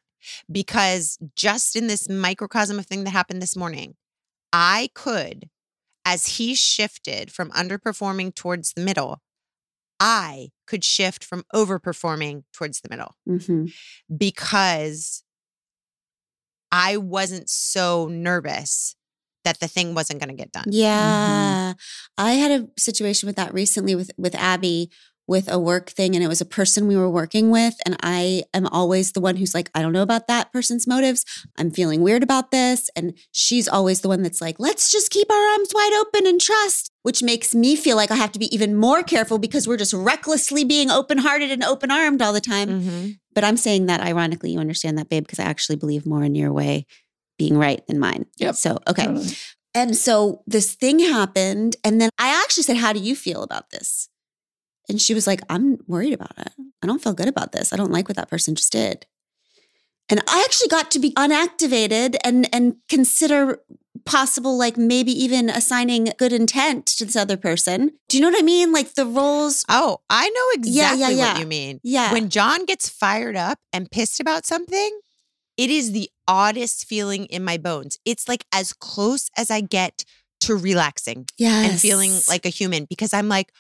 because 0.51 1.17
just 1.35 1.75
in 1.75 1.87
this 1.87 2.09
microcosm 2.09 2.77
of 2.79 2.85
thing 2.85 3.03
that 3.05 3.11
happened 3.11 3.41
this 3.41 3.55
morning, 3.55 3.95
I 4.51 4.89
could, 4.93 5.49
as 6.05 6.37
he 6.37 6.53
shifted 6.55 7.31
from 7.31 7.51
underperforming 7.51 8.35
towards 8.35 8.73
the 8.73 8.81
middle, 8.81 9.21
I 9.99 10.49
could 10.67 10.83
shift 10.83 11.23
from 11.23 11.43
overperforming 11.53 12.43
towards 12.53 12.81
the 12.81 12.89
middle 12.89 13.15
hmm 13.25 13.65
because 14.15 15.23
I 16.71 16.97
wasn't 16.97 17.49
so 17.49 18.07
nervous 18.07 18.95
that 19.43 19.59
the 19.59 19.67
thing 19.67 19.93
wasn't 19.93 20.19
going 20.19 20.29
to 20.29 20.35
get 20.35 20.51
done. 20.51 20.65
Yeah. 20.67 21.73
I 22.17 22.33
had 22.33 22.51
a 22.51 22.67
situation 22.77 23.27
with 23.27 23.37
that 23.37 23.53
recently 23.53 23.95
with 23.95 24.11
with 24.17 24.35
Abby 24.35 24.91
with 25.27 25.51
a 25.51 25.59
work 25.59 25.89
thing 25.89 26.15
and 26.15 26.23
it 26.23 26.27
was 26.27 26.39
a 26.39 26.45
person 26.45 26.87
we 26.87 26.95
were 26.95 27.09
working 27.09 27.49
with 27.49 27.75
and 27.85 27.97
I 28.01 28.43
am 28.53 28.65
always 28.67 29.11
the 29.11 29.19
one 29.19 29.35
who's 29.35 29.53
like 29.53 29.69
I 29.75 29.81
don't 29.81 29.91
know 29.91 30.01
about 30.01 30.27
that 30.27 30.51
person's 30.53 30.87
motives. 30.87 31.25
I'm 31.57 31.71
feeling 31.71 32.01
weird 32.01 32.23
about 32.23 32.51
this 32.51 32.89
and 32.95 33.17
she's 33.31 33.67
always 33.67 34.01
the 34.01 34.07
one 34.07 34.21
that's 34.21 34.41
like 34.41 34.57
let's 34.59 34.91
just 34.91 35.11
keep 35.11 35.29
our 35.31 35.51
arms 35.51 35.69
wide 35.73 35.93
open 36.01 36.27
and 36.27 36.39
trust, 36.41 36.91
which 37.07 37.23
makes 37.23 37.55
me 37.55 37.77
feel 37.77 37.95
like 37.95 38.11
I 38.11 38.15
have 38.15 38.33
to 38.33 38.39
be 38.39 38.53
even 38.53 38.75
more 38.75 39.01
careful 39.01 39.37
because 39.37 39.65
we're 39.65 39.77
just 39.77 39.93
recklessly 39.93 40.65
being 40.65 40.91
open-hearted 40.91 41.49
and 41.49 41.63
open-armed 41.63 42.21
all 42.21 42.33
the 42.33 42.41
time. 42.41 42.67
Mhm. 42.67 43.19
But 43.33 43.45
I'm 43.45 43.55
saying 43.55 43.85
that 43.85 44.01
ironically 44.01 44.51
you 44.51 44.59
understand 44.59 44.97
that 44.97 45.07
babe 45.07 45.23
because 45.23 45.39
I 45.39 45.45
actually 45.45 45.77
believe 45.77 46.05
more 46.05 46.21
in 46.21 46.35
your 46.35 46.51
way 46.51 46.85
being 47.37 47.57
right 47.57 47.81
than 47.87 47.97
mine. 47.97 48.25
Yep. 48.39 48.55
So, 48.55 48.79
okay. 48.89 49.05
Totally. 49.05 49.37
And 49.73 49.95
so 49.95 50.43
this 50.47 50.73
thing 50.73 50.99
happened. 50.99 51.77
And 51.81 52.01
then 52.01 52.09
I 52.19 52.27
actually 52.43 52.63
said, 52.63 52.75
How 52.75 52.91
do 52.91 52.99
you 52.99 53.15
feel 53.15 53.41
about 53.41 53.69
this? 53.69 54.09
And 54.89 55.01
she 55.01 55.13
was 55.13 55.25
like, 55.27 55.39
I'm 55.49 55.77
worried 55.87 56.13
about 56.13 56.37
it. 56.37 56.51
I 56.83 56.87
don't 56.87 57.01
feel 57.01 57.13
good 57.13 57.29
about 57.29 57.53
this. 57.53 57.71
I 57.71 57.77
don't 57.77 57.91
like 57.91 58.09
what 58.09 58.17
that 58.17 58.29
person 58.29 58.53
just 58.53 58.73
did. 58.73 59.05
And 60.09 60.21
I 60.27 60.43
actually 60.43 60.67
got 60.67 60.91
to 60.91 60.99
be 60.99 61.13
unactivated 61.13 62.17
and 62.25 62.53
and 62.53 62.75
consider 62.89 63.61
possible 64.07 64.57
like 64.57 64.77
maybe 64.77 65.11
even 65.11 65.49
assigning 65.49 66.09
good 66.17 66.33
intent 66.33 66.85
to 66.87 67.05
this 67.05 67.15
other 67.15 67.37
person. 67.37 67.91
Do 68.09 68.17
you 68.17 68.21
know 68.23 68.29
what 68.29 68.39
I 68.39 68.43
mean? 68.43 68.71
Like 68.71 68.93
the 68.95 69.05
roles 69.05 69.65
Oh, 69.69 69.99
I 70.09 70.29
know 70.29 70.63
Yeah, 70.63 70.93
exactly 70.93 70.99
yeah, 70.99 71.07
what 71.09 71.35
yeah. 71.35 71.39
you 71.39 71.45
mean. 71.45 71.79
Yeah. 71.83 72.13
When 72.13 72.29
John 72.29 72.65
gets 72.65 72.89
fired 72.89 73.35
up 73.35 73.59
and 73.71 73.91
pissed 73.91 74.19
about 74.19 74.45
something, 74.45 74.99
it 75.57 75.69
is 75.69 75.91
the 75.91 76.09
oddest 76.27 76.85
feeling 76.87 77.25
in 77.25 77.43
my 77.43 77.57
bones. 77.57 77.97
It's 78.05 78.27
like 78.27 78.45
as 78.53 78.73
close 78.73 79.29
as 79.37 79.51
I 79.51 79.61
get 79.61 80.05
to 80.41 80.55
relaxing 80.55 81.25
yes. 81.37 81.69
and 81.69 81.79
feeling 81.79 82.11
like 82.27 82.45
a 82.45 82.49
human 82.49 82.85
because 82.85 83.13
I'm 83.13 83.27
like, 83.27 83.51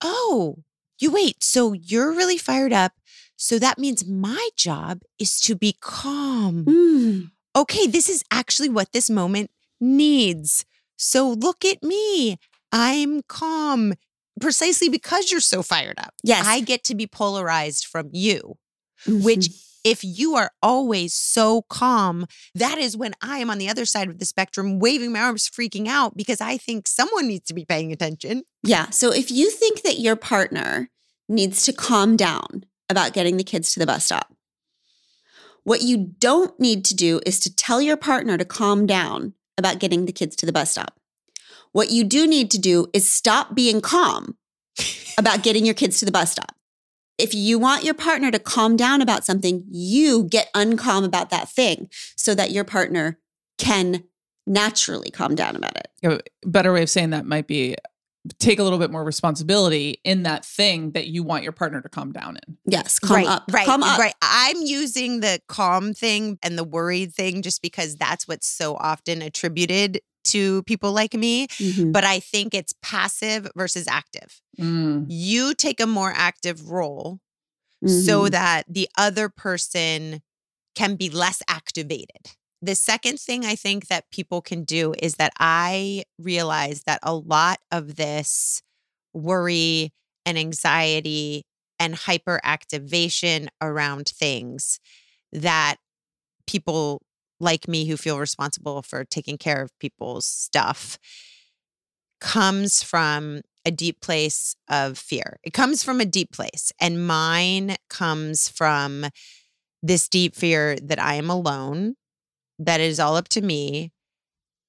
oh, 0.00 0.58
you 1.00 1.10
wait. 1.10 1.42
So 1.42 1.72
you're 1.72 2.12
really 2.12 2.38
fired 2.38 2.72
up. 2.72 2.92
So 3.36 3.58
that 3.58 3.78
means 3.78 4.06
my 4.06 4.48
job 4.56 5.00
is 5.18 5.40
to 5.40 5.56
be 5.56 5.76
calm. 5.80 6.64
Mm. 6.64 7.30
Okay, 7.56 7.86
this 7.86 8.08
is 8.08 8.24
actually 8.30 8.68
what 8.68 8.92
this 8.92 9.10
moment 9.10 9.50
needs. 9.84 10.64
So 10.96 11.28
look 11.30 11.64
at 11.64 11.82
me. 11.82 12.38
I'm 12.72 13.22
calm 13.22 13.94
precisely 14.40 14.88
because 14.88 15.30
you're 15.30 15.40
so 15.40 15.62
fired 15.62 15.98
up. 15.98 16.14
Yes. 16.24 16.44
I 16.46 16.60
get 16.60 16.82
to 16.84 16.94
be 16.94 17.06
polarized 17.06 17.84
from 17.84 18.08
you, 18.12 18.56
which 19.06 19.48
Mhm. 19.48 19.60
if 19.84 20.02
you 20.02 20.34
are 20.34 20.50
always 20.62 21.14
so 21.14 21.62
calm, 21.62 22.26
that 22.54 22.78
is 22.78 22.96
when 22.96 23.14
I 23.20 23.38
am 23.38 23.50
on 23.50 23.58
the 23.58 23.68
other 23.68 23.84
side 23.84 24.08
of 24.08 24.18
the 24.18 24.24
spectrum, 24.24 24.78
waving 24.78 25.12
my 25.12 25.20
arms, 25.20 25.48
freaking 25.48 25.86
out 25.86 26.16
because 26.16 26.40
I 26.40 26.56
think 26.56 26.88
someone 26.88 27.28
needs 27.28 27.46
to 27.48 27.54
be 27.54 27.64
paying 27.64 27.92
attention. 27.92 28.44
Yeah. 28.64 28.90
So 28.90 29.12
if 29.12 29.30
you 29.30 29.50
think 29.50 29.82
that 29.82 30.00
your 30.00 30.16
partner 30.16 30.90
needs 31.28 31.62
to 31.64 31.72
calm 31.72 32.16
down 32.16 32.64
about 32.88 33.12
getting 33.12 33.36
the 33.36 33.44
kids 33.44 33.72
to 33.72 33.78
the 33.80 33.86
bus 33.86 34.06
stop, 34.06 34.34
what 35.62 35.82
you 35.82 35.96
don't 36.18 36.58
need 36.58 36.84
to 36.86 36.94
do 36.94 37.20
is 37.24 37.38
to 37.40 37.54
tell 37.54 37.80
your 37.80 37.96
partner 37.96 38.36
to 38.36 38.44
calm 38.44 38.86
down 38.86 39.34
about 39.58 39.78
getting 39.78 40.06
the 40.06 40.12
kids 40.12 40.36
to 40.36 40.46
the 40.46 40.52
bus 40.52 40.72
stop. 40.72 40.98
What 41.72 41.90
you 41.90 42.04
do 42.04 42.26
need 42.26 42.50
to 42.52 42.58
do 42.58 42.86
is 42.92 43.08
stop 43.08 43.54
being 43.54 43.80
calm 43.80 44.36
about 45.18 45.42
getting 45.42 45.64
your 45.64 45.74
kids 45.74 45.98
to 46.00 46.04
the 46.04 46.12
bus 46.12 46.32
stop. 46.32 46.54
If 47.18 47.32
you 47.34 47.58
want 47.58 47.84
your 47.84 47.94
partner 47.94 48.30
to 48.30 48.38
calm 48.38 48.76
down 48.76 49.00
about 49.00 49.24
something, 49.24 49.64
you 49.70 50.24
get 50.24 50.52
uncalm 50.54 51.04
about 51.04 51.30
that 51.30 51.48
thing 51.48 51.88
so 52.16 52.34
that 52.34 52.50
your 52.50 52.64
partner 52.64 53.18
can 53.58 54.04
naturally 54.46 55.10
calm 55.10 55.34
down 55.34 55.56
about 55.56 55.76
it. 55.76 55.88
A 56.02 56.48
better 56.48 56.72
way 56.72 56.82
of 56.82 56.90
saying 56.90 57.10
that 57.10 57.24
might 57.24 57.46
be 57.46 57.76
take 58.38 58.58
a 58.58 58.62
little 58.62 58.78
bit 58.78 58.90
more 58.90 59.04
responsibility 59.04 60.00
in 60.04 60.22
that 60.22 60.44
thing 60.44 60.92
that 60.92 61.08
you 61.08 61.22
want 61.22 61.42
your 61.42 61.52
partner 61.52 61.80
to 61.82 61.88
calm 61.88 62.12
down 62.12 62.38
in. 62.46 62.56
Yes, 62.66 62.98
calm 62.98 63.16
right, 63.16 63.26
up. 63.26 63.44
Right, 63.50 63.66
calm 63.66 63.82
up. 63.82 63.98
right. 63.98 64.14
I'm 64.22 64.56
using 64.62 65.20
the 65.20 65.40
calm 65.48 65.92
thing 65.92 66.38
and 66.42 66.56
the 66.56 66.64
worried 66.64 67.12
thing 67.14 67.42
just 67.42 67.60
because 67.62 67.96
that's 67.96 68.26
what's 68.26 68.46
so 68.46 68.76
often 68.76 69.20
attributed 69.22 70.00
to 70.24 70.62
people 70.62 70.92
like 70.92 71.12
me. 71.12 71.48
Mhm. 71.48 71.92
But 71.92 72.04
I 72.04 72.18
think 72.20 72.54
it's 72.54 72.72
passive 72.82 73.46
versus 73.56 73.86
active. 73.86 74.40
Mm. 74.58 75.04
You 75.08 75.54
take 75.54 75.80
a 75.80 75.86
more 75.86 76.12
active 76.16 76.70
role 76.70 77.20
so 77.86 78.24
Mhm. 78.24 78.30
that 78.30 78.64
the 78.66 78.88
other 78.96 79.28
person 79.28 80.22
can 80.74 80.96
be 80.96 81.10
less 81.10 81.42
activated. 81.46 82.30
The 82.64 82.74
second 82.74 83.20
thing 83.20 83.44
I 83.44 83.56
think 83.56 83.88
that 83.88 84.10
people 84.10 84.40
can 84.40 84.64
do 84.64 84.94
is 84.98 85.16
that 85.16 85.34
I 85.38 86.04
realize 86.18 86.84
that 86.86 86.98
a 87.02 87.14
lot 87.14 87.58
of 87.70 87.96
this 87.96 88.62
worry 89.12 89.92
and 90.24 90.38
anxiety 90.38 91.44
and 91.78 91.94
hyperactivation 91.94 93.48
around 93.60 94.08
things 94.08 94.80
that 95.30 95.76
people 96.46 97.02
like 97.38 97.68
me 97.68 97.84
who 97.84 97.98
feel 97.98 98.18
responsible 98.18 98.80
for 98.80 99.04
taking 99.04 99.36
care 99.36 99.60
of 99.60 99.78
people's 99.78 100.24
stuff 100.24 100.98
comes 102.18 102.82
from 102.82 103.42
a 103.66 103.70
deep 103.70 104.00
place 104.00 104.56
of 104.70 104.96
fear. 104.96 105.38
It 105.44 105.52
comes 105.52 105.84
from 105.84 106.00
a 106.00 106.06
deep 106.06 106.32
place. 106.32 106.72
And 106.80 107.06
mine 107.06 107.76
comes 107.90 108.48
from 108.48 109.04
this 109.82 110.08
deep 110.08 110.34
fear 110.34 110.76
that 110.76 110.98
I 110.98 111.16
am 111.16 111.28
alone, 111.28 111.96
that 112.58 112.80
it 112.80 112.84
is 112.84 113.00
all 113.00 113.16
up 113.16 113.28
to 113.28 113.40
me, 113.40 113.92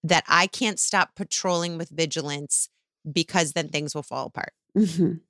that 0.03 0.23
I 0.27 0.47
can't 0.47 0.79
stop 0.79 1.15
patrolling 1.15 1.77
with 1.77 1.89
vigilance 1.89 2.69
because 3.11 3.53
then 3.53 3.69
things 3.69 3.93
will 3.93 4.03
fall 4.03 4.27
apart. 4.27 4.53
Mhm. 4.75 5.21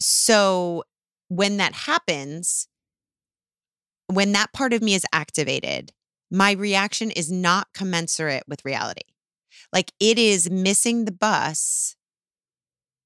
So 0.00 0.84
when 1.28 1.56
that 1.58 1.74
happens, 1.74 2.68
when 4.06 4.32
that 4.32 4.52
part 4.52 4.72
of 4.72 4.82
me 4.82 4.94
is 4.94 5.04
activated, 5.12 5.92
my 6.30 6.52
reaction 6.52 7.10
is 7.10 7.30
not 7.30 7.68
commensurate 7.74 8.44
with 8.46 8.64
reality. 8.64 9.02
Like 9.72 9.92
it 10.00 10.18
is 10.18 10.50
missing 10.50 11.04
the 11.04 11.12
bus 11.12 11.96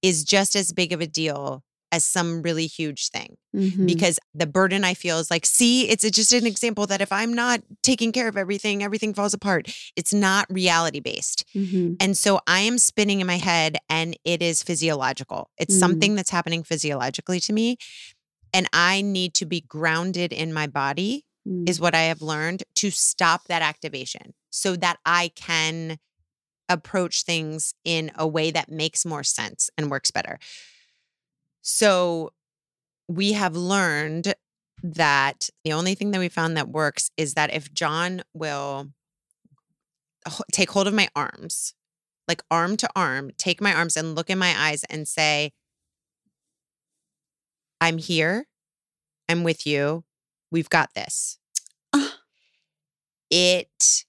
is 0.03 0.25
just 0.25 0.55
as 0.57 0.73
big 0.73 0.93
of 0.93 1.01
a 1.01 1.07
deal 1.07 1.65
as 1.93 2.05
some 2.05 2.41
really 2.43 2.67
huge 2.67 3.11
thing 3.11 3.37
Mhm. 3.55 3.87
because 3.87 4.19
the 4.35 4.47
burden 4.47 4.83
I 4.83 4.95
feel 4.95 5.19
is 5.19 5.31
like, 5.31 5.45
see, 5.45 5.89
it's 5.89 6.09
just 6.11 6.33
an 6.33 6.47
example 6.47 6.87
that 6.87 7.03
if 7.03 7.13
I'm 7.13 7.35
not 7.35 7.61
taking 7.83 8.11
care 8.11 8.27
of 8.29 8.37
everything, 8.39 8.83
everything 8.83 9.13
falls 9.13 9.35
apart. 9.35 9.69
It's 9.95 10.13
not 10.15 10.47
reality 10.51 11.01
based. 11.01 11.45
Mhm. 11.55 11.97
And 12.01 12.17
so 12.17 12.41
I 12.47 12.61
am 12.61 12.79
spinning 12.79 13.21
in 13.21 13.27
my 13.27 13.37
head 13.37 13.77
and 13.91 14.17
it 14.25 14.41
is 14.43 14.63
physiological. 14.63 15.51
It's 15.59 15.77
Mm. 15.77 15.81
something 15.81 16.15
that's 16.15 16.31
happening 16.31 16.65
physiologically 16.65 17.39
to 17.41 17.53
me. 17.53 17.77
And 18.55 18.69
I 18.73 19.03
need 19.03 19.35
to 19.35 19.47
be 19.47 19.61
grounded 19.61 20.33
in 20.33 20.53
my 20.53 20.67
body, 20.67 21.25
Mm. 21.47 21.69
is 21.69 21.79
what 21.81 21.95
I 21.95 22.03
have 22.03 22.23
learned 22.23 22.63
to 22.77 22.91
stop 22.91 23.49
that 23.49 23.63
activation 23.63 24.33
so 24.51 24.77
that 24.77 24.99
I 25.05 25.29
can 25.35 25.99
approach 26.69 27.25
things 27.25 27.75
in 27.85 28.11
a 28.15 28.27
way 28.27 28.51
that 28.51 28.71
makes 28.71 29.05
more 29.05 29.25
sense 29.25 29.69
and 29.77 29.91
works 29.91 30.11
better. 30.11 30.39
So 31.63 32.33
we 33.09 33.33
have 33.33 33.57
learned 33.57 34.35
that 34.83 35.49
the 35.65 35.73
only 35.73 35.95
thing 35.95 36.11
that 36.11 36.19
we 36.19 36.29
found 36.29 36.57
that 36.57 36.69
works 36.69 37.11
is 37.17 37.35
that 37.35 37.53
if 37.55 37.73
John 37.73 38.23
will 38.35 38.89
take 40.53 40.71
hold 40.71 40.89
of 40.89 40.95
my 40.95 41.09
arms, 41.15 41.75
like 42.29 42.43
arm 42.51 42.77
to 42.79 42.89
arm, 42.95 43.31
take 43.39 43.61
my 43.61 43.73
arms 43.73 43.97
and 43.97 44.15
look 44.15 44.29
in 44.29 44.39
my 44.39 44.55
eyes 44.57 44.85
and 44.85 45.07
say, 45.07 45.53
I'm 47.81 47.99
here. 47.99 48.47
I'm 49.29 49.45
with 49.45 49.67
you. 49.67 50.05
We've 50.51 50.71
got 50.71 50.95
this. 50.95 51.39
Ah. 51.93 52.19
It 53.31 54.05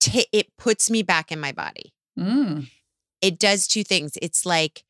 ta- 0.00 0.22
it 0.32 0.56
puts 0.56 0.90
me 0.90 1.02
back 1.02 1.30
in 1.30 1.38
my 1.38 1.52
body. 1.52 1.92
Mm. 2.18 2.68
It 3.20 3.38
does 3.38 3.66
two 3.66 3.84
things. 3.84 4.12
It's 4.22 4.46
like 4.46 4.84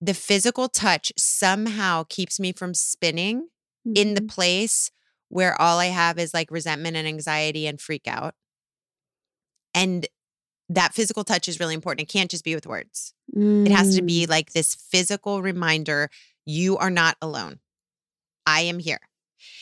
the 0.00 0.14
physical 0.14 0.68
touch 0.68 1.12
somehow 1.16 2.04
keeps 2.08 2.40
me 2.40 2.52
from 2.52 2.74
spinning 2.74 3.48
in 3.94 4.14
the 4.14 4.20
Mhm. 4.22 4.28
place 4.30 4.90
where 5.28 5.60
all 5.60 5.78
I 5.78 5.86
have 5.86 6.18
is 6.18 6.34
like 6.34 6.50
resentment 6.50 6.96
and 6.96 7.06
anxiety 7.06 7.66
and 7.66 7.80
freak 7.80 8.06
out. 8.08 8.34
And 9.74 10.06
that 10.68 10.94
physical 10.94 11.24
touch 11.24 11.48
is 11.48 11.60
really 11.60 11.74
important. 11.74 12.08
It 12.08 12.12
can't 12.12 12.30
just 12.30 12.44
be 12.44 12.54
with 12.54 12.66
words. 12.66 13.12
It 13.34 13.70
has 13.70 13.94
to 13.96 14.02
Mm. 14.02 14.06
be 14.06 14.26
like 14.26 14.52
this 14.52 14.74
physical 14.74 15.42
reminder 15.42 16.10
you 16.44 16.76
are 16.78 16.90
not 16.90 17.16
alone. 17.20 17.60
I 18.46 18.62
am 18.62 18.78
here. 18.78 19.00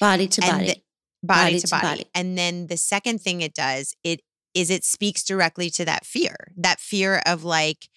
body 0.00 0.26
to 0.26 0.40
body. 0.40 0.66
the- 0.66 0.82
body, 1.22 1.50
Body 1.52 1.60
to, 1.60 1.66
to 1.66 1.70
body. 1.70 1.86
body. 1.86 2.06
And 2.14 2.36
then 2.36 2.66
the 2.66 2.76
second 2.76 3.20
thing 3.22 3.40
it 3.42 3.54
does, 3.54 3.94
it 4.02 4.24
is 4.54 4.70
it 4.70 4.84
speaks 4.84 5.22
directly 5.22 5.70
to 5.70 5.84
that 5.84 6.04
fear. 6.04 6.52
That 6.56 6.80
fear 6.80 7.22
of 7.26 7.44
like 7.44 7.88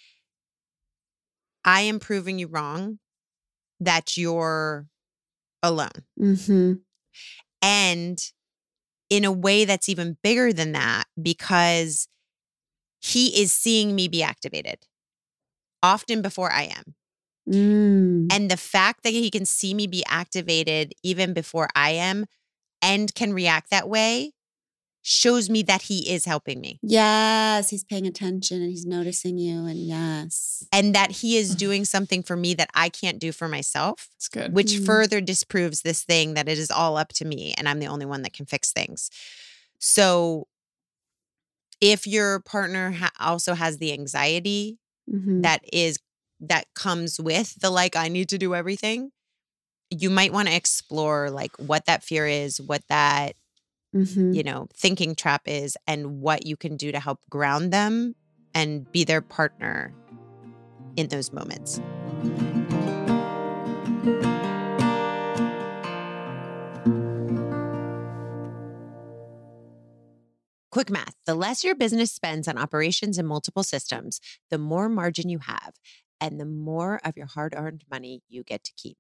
I 1.64 1.82
am 1.82 2.00
proving 2.00 2.40
you 2.40 2.48
wrong 2.48 3.00
that 3.80 4.18
you're 4.18 4.88
alone. 5.64 5.90
hmm 6.18 6.74
And 7.62 8.20
in 9.10 9.26
a 9.26 9.32
way 9.32 9.66
that's 9.66 9.90
even 9.90 10.18
bigger 10.24 10.54
than 10.54 10.72
that 10.72 11.06
because 11.22 12.08
he 13.02 13.42
is 13.42 13.52
seeing 13.52 13.96
me 13.96 14.08
be 14.08 14.24
activated 14.24 14.80
often 15.84 16.22
before 16.22 16.52
I 16.52 16.64
am. 16.64 16.96
Mm. 17.50 18.28
And 18.32 18.50
the 18.50 18.58
fact 18.58 19.04
that 19.04 19.14
he 19.14 19.30
can 19.30 19.46
see 19.46 19.74
me 19.74 19.88
be 19.88 20.04
activated 20.08 20.94
even 21.04 21.34
before 21.34 21.68
I 21.76 21.92
am 21.92 22.26
and 22.82 23.14
can 23.14 23.34
react 23.34 23.70
that 23.72 23.90
way 23.90 24.32
shows 25.04 25.50
me 25.50 25.64
that 25.64 25.84
he 25.84 26.10
is 26.10 26.26
helping 26.26 26.62
me 26.62 26.80
Yes, 26.84 27.70
he's 27.70 27.84
paying 27.84 28.06
attention 28.08 28.62
and 28.62 28.70
he's 28.70 28.86
noticing 28.86 29.38
you. 29.38 29.66
And 29.66 29.78
yes. 29.78 30.68
and 30.72 30.94
that 30.96 31.12
he 31.12 31.38
is 31.38 31.56
doing 31.66 31.86
something 31.86 32.22
for 32.24 32.36
me 32.36 32.54
that 32.54 32.70
I 32.74 32.90
can't 32.90 33.20
do 33.20 33.32
for 33.32 33.48
myself, 33.48 34.10
It's 34.18 34.28
good. 34.30 34.54
which 34.54 34.74
Mm. 34.74 34.86
further 34.86 35.20
disproves 35.22 35.82
this 35.82 36.04
thing 36.04 36.36
that 36.36 36.48
it 36.48 36.58
is 36.60 36.70
all 36.72 36.98
up 36.98 37.10
to 37.14 37.26
me 37.26 37.54
and 37.58 37.68
I'm 37.68 37.80
the 37.80 37.88
only 37.88 38.06
one 38.06 38.22
that 38.24 38.34
can 38.34 38.46
fix 38.46 38.72
things. 38.72 39.10
So 39.80 40.48
if 41.80 42.06
your 42.06 42.40
partner 42.42 42.92
ha- 42.92 43.12
also 43.20 43.54
has 43.56 43.78
the 43.80 43.92
anxiety 43.94 44.78
Mhm. 45.12 45.42
that 45.44 45.64
is 45.74 45.98
that 46.40 46.66
comes 46.74 47.20
with 47.20 47.56
the 47.60 47.70
like 47.70 47.96
I 47.96 48.08
need 48.08 48.30
to 48.30 48.38
do 48.38 48.56
everything, 48.56 49.12
you 49.92 50.10
might 50.10 50.34
want 50.34 50.48
to 50.48 50.56
explore 50.56 51.30
like 51.30 51.56
what 51.58 51.86
that 51.86 52.04
fear 52.04 52.26
is, 52.28 52.60
what 52.60 52.82
that 52.88 53.36
Mhm. 53.96 54.34
you 54.36 54.44
know 54.44 54.68
thinking 54.74 55.16
trap 55.16 55.44
is, 55.46 55.78
and 55.88 56.22
what 56.22 56.46
you 56.46 56.56
can 56.56 56.78
do 56.78 56.92
to 56.92 57.00
help 57.00 57.20
ground 57.30 57.72
them 57.74 58.16
and 58.54 58.90
be 58.92 59.04
their 59.04 59.22
partner 59.22 59.94
in 60.96 61.08
those 61.08 61.32
moments. 61.32 61.80
Quick 70.72 70.90
math 70.90 71.16
the 71.26 71.36
less 71.36 71.64
your 71.64 71.76
business 71.76 72.12
spends 72.12 72.48
on 72.48 72.58
operations 72.58 73.18
and 73.18 73.28
multiple 73.28 73.64
systems, 73.64 74.20
the 74.50 74.58
more 74.58 74.88
margin 74.90 75.30
you 75.30 75.40
have, 75.40 75.74
and 76.22 76.40
the 76.40 76.46
more 76.46 77.00
of 77.04 77.18
your 77.18 77.26
hard 77.26 77.54
earned 77.58 77.84
money 77.92 78.22
you 78.30 78.44
get 78.44 78.64
to 78.64 78.72
keep. 78.78 78.98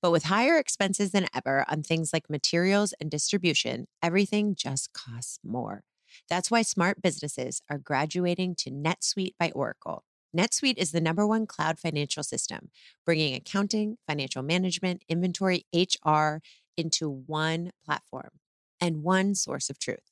But 0.00 0.10
with 0.10 0.24
higher 0.24 0.58
expenses 0.58 1.12
than 1.12 1.26
ever 1.34 1.64
on 1.68 1.82
things 1.82 2.12
like 2.12 2.30
materials 2.30 2.94
and 3.00 3.10
distribution, 3.10 3.86
everything 4.02 4.54
just 4.54 4.92
costs 4.92 5.38
more. 5.44 5.84
That's 6.28 6.50
why 6.50 6.62
smart 6.62 7.02
businesses 7.02 7.62
are 7.70 7.78
graduating 7.78 8.56
to 8.56 8.70
NetSuite 8.70 9.34
by 9.38 9.50
Oracle. 9.50 10.04
NetSuite 10.36 10.78
is 10.78 10.92
the 10.92 11.00
number 11.00 11.26
one 11.26 11.46
cloud 11.46 11.78
financial 11.78 12.22
system, 12.22 12.70
bringing 13.04 13.34
accounting, 13.34 13.98
financial 14.06 14.42
management, 14.42 15.04
inventory, 15.08 15.66
HR 15.74 16.38
into 16.76 17.08
one 17.08 17.72
platform 17.84 18.30
and 18.80 19.02
one 19.02 19.34
source 19.34 19.68
of 19.68 19.78
truth. 19.78 20.11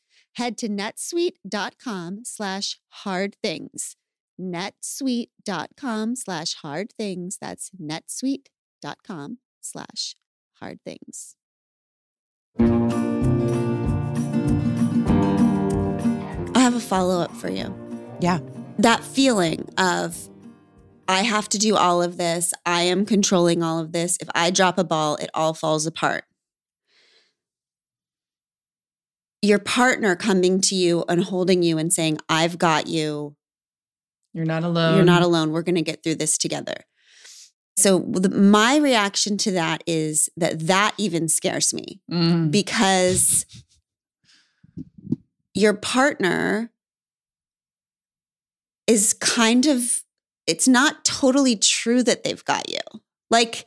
Head 0.35 0.57
to 0.59 0.69
netsuite.com 0.69 2.21
slash 2.23 2.79
hard 2.89 3.35
things. 3.43 3.95
netsuite.com 4.39 6.15
slash 6.15 6.53
hard 6.55 6.93
things. 6.97 7.37
That's 7.39 7.71
netsuite.com 7.71 9.37
slash 9.59 10.15
hard 10.59 10.79
things. 10.85 11.35
I 16.55 16.59
have 16.59 16.75
a 16.75 16.79
follow 16.79 17.21
up 17.21 17.35
for 17.35 17.49
you. 17.49 17.75
Yeah. 18.19 18.39
That 18.77 19.03
feeling 19.03 19.67
of, 19.77 20.29
I 21.07 21.23
have 21.23 21.49
to 21.49 21.57
do 21.57 21.75
all 21.75 22.01
of 22.01 22.17
this. 22.17 22.53
I 22.65 22.83
am 22.83 23.05
controlling 23.05 23.63
all 23.63 23.79
of 23.79 23.91
this. 23.91 24.17
If 24.21 24.29
I 24.33 24.49
drop 24.51 24.77
a 24.77 24.83
ball, 24.83 25.15
it 25.17 25.29
all 25.33 25.53
falls 25.53 25.85
apart. 25.85 26.23
Your 29.41 29.59
partner 29.59 30.15
coming 30.15 30.61
to 30.61 30.75
you 30.75 31.03
and 31.09 31.23
holding 31.23 31.63
you 31.63 31.77
and 31.77 31.91
saying, 31.91 32.19
I've 32.29 32.57
got 32.59 32.87
you. 32.87 33.35
You're 34.33 34.45
not 34.45 34.63
alone. 34.63 34.95
You're 34.95 35.05
not 35.05 35.23
alone. 35.23 35.51
We're 35.51 35.63
going 35.63 35.75
to 35.75 35.81
get 35.81 36.03
through 36.03 36.15
this 36.15 36.37
together. 36.37 36.75
So, 37.77 37.99
the, 37.99 38.29
my 38.29 38.77
reaction 38.77 39.37
to 39.39 39.51
that 39.51 39.83
is 39.87 40.29
that 40.37 40.59
that 40.67 40.93
even 40.97 41.27
scares 41.27 41.73
me 41.73 42.01
Mm. 42.11 42.51
because 42.51 43.45
your 45.53 45.73
partner 45.73 46.71
is 48.87 49.13
kind 49.13 49.65
of 49.65 50.03
it's 50.47 50.67
not 50.67 51.03
totally 51.05 51.55
true 51.55 52.03
that 52.03 52.23
they've 52.23 52.43
got 52.45 52.69
you 52.69 52.79
like 53.29 53.65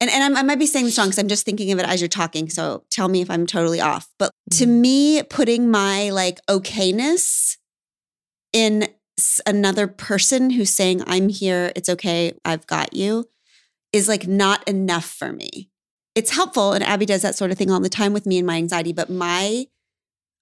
and, 0.00 0.10
and 0.10 0.24
I'm, 0.24 0.36
i 0.36 0.42
might 0.42 0.58
be 0.58 0.66
saying 0.66 0.86
this 0.86 0.98
wrong 0.98 1.08
because 1.08 1.18
i'm 1.18 1.28
just 1.28 1.44
thinking 1.44 1.70
of 1.72 1.78
it 1.78 1.86
as 1.86 2.00
you're 2.00 2.08
talking 2.08 2.48
so 2.48 2.84
tell 2.90 3.08
me 3.08 3.20
if 3.20 3.30
i'm 3.30 3.46
totally 3.46 3.80
off. 3.80 4.08
But 4.18 4.30
to 4.52 4.64
mm-hmm. 4.64 4.80
me 4.80 5.22
putting 5.24 5.70
my 5.70 6.10
like 6.10 6.40
okayness 6.48 7.56
in 8.52 8.88
another 9.46 9.86
person 9.86 10.50
who's 10.50 10.70
saying 10.70 11.02
i'm 11.06 11.28
here 11.28 11.72
it's 11.76 11.88
okay 11.88 12.32
i've 12.44 12.66
got 12.66 12.94
you 12.94 13.26
is 13.92 14.08
like 14.08 14.26
not 14.26 14.66
enough 14.68 15.04
for 15.04 15.32
me. 15.32 15.68
It's 16.14 16.30
helpful 16.30 16.72
and 16.72 16.82
abby 16.82 17.06
does 17.06 17.22
that 17.22 17.36
sort 17.36 17.50
of 17.50 17.58
thing 17.58 17.70
all 17.70 17.80
the 17.80 17.88
time 17.88 18.12
with 18.12 18.26
me 18.26 18.38
and 18.38 18.46
my 18.46 18.56
anxiety 18.56 18.92
but 18.92 19.10
my 19.10 19.66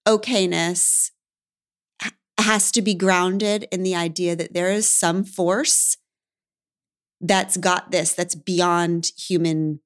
okayness 0.07 1.11
has 2.39 2.71
to 2.71 2.81
be 2.81 2.95
grounded 2.95 3.67
in 3.71 3.83
the 3.83 3.95
idea 3.95 4.35
that 4.35 4.53
there 4.53 4.71
is 4.71 4.89
some 4.89 5.23
force 5.23 5.97
that's 7.21 7.57
got 7.57 7.91
this 7.91 8.13
that's 8.13 8.35
beyond 8.35 9.11
human 9.17 9.79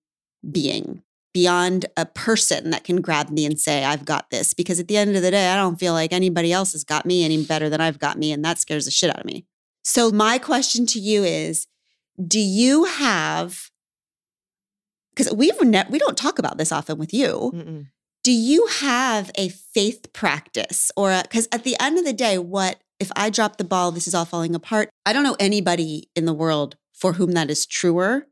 being 0.50 1.02
beyond 1.34 1.88
a 1.98 2.06
person 2.06 2.69
that 2.69 2.84
can 2.84 3.02
grab 3.02 3.30
me 3.30 3.46
and 3.46 3.60
say 3.60 3.84
i've 3.84 4.06
got 4.06 4.30
this 4.30 4.54
because 4.54 4.80
at 4.80 4.88
the 4.88 4.98
end 4.98 5.15
of 5.15 5.22
the 5.22 5.32
day 5.32 5.50
i 5.50 5.56
don't 5.56 5.80
feel 5.80 5.93
like 5.93 6.13
anybody 6.13 6.54
else 6.54 6.74
has 6.74 6.84
got 6.84 7.06
me 7.06 7.26
any 7.26 7.43
better 7.43 7.69
than 7.69 7.82
i've 7.82 8.00
got 8.00 8.17
me 8.17 8.32
and 8.32 8.46
that 8.46 8.60
scares 8.60 8.86
the 8.86 8.91
shit 8.91 9.10
out 9.10 9.19
of 9.19 9.26
me 9.26 9.46
so 9.84 10.12
my 10.12 10.38
question 10.38 10.86
to 10.86 11.00
you 11.00 11.24
is 11.24 11.67
do 12.26 12.39
you 12.39 12.86
have 12.86 13.72
because 15.15 15.34
we've 15.34 15.60
ne- 15.62 15.86
we 15.89 16.00
don't 16.00 16.17
talk 16.17 16.38
about 16.39 16.58
this 16.58 16.72
often 16.72 16.98
with 16.98 17.13
you 17.13 17.52
Mm-mm. 17.54 17.88
do 18.24 18.32
you 18.32 18.67
have 18.67 19.32
a 19.36 19.50
faith 19.50 20.13
practice 20.13 20.91
or 20.96 21.19
because 21.24 21.48
at 21.52 21.63
the 21.63 21.76
end 21.80 21.98
of 21.98 22.06
the 22.06 22.13
day 22.13 22.38
what 22.38 22.80
if 23.00 23.12
i 23.15 23.32
drop 23.32 23.58
the 23.58 23.63
ball 23.63 23.91
this 23.91 24.08
is 24.08 24.13
all 24.13 24.26
falling 24.26 24.54
apart 24.54 24.89
i 25.06 25.13
don't 25.13 25.24
know 25.24 25.36
anybody 25.39 26.10
in 26.15 26.26
the 26.26 26.34
world 26.34 26.78
for 27.04 27.13
whom 27.13 27.34
that 27.34 27.52
is 27.52 27.66
truer 27.66 28.28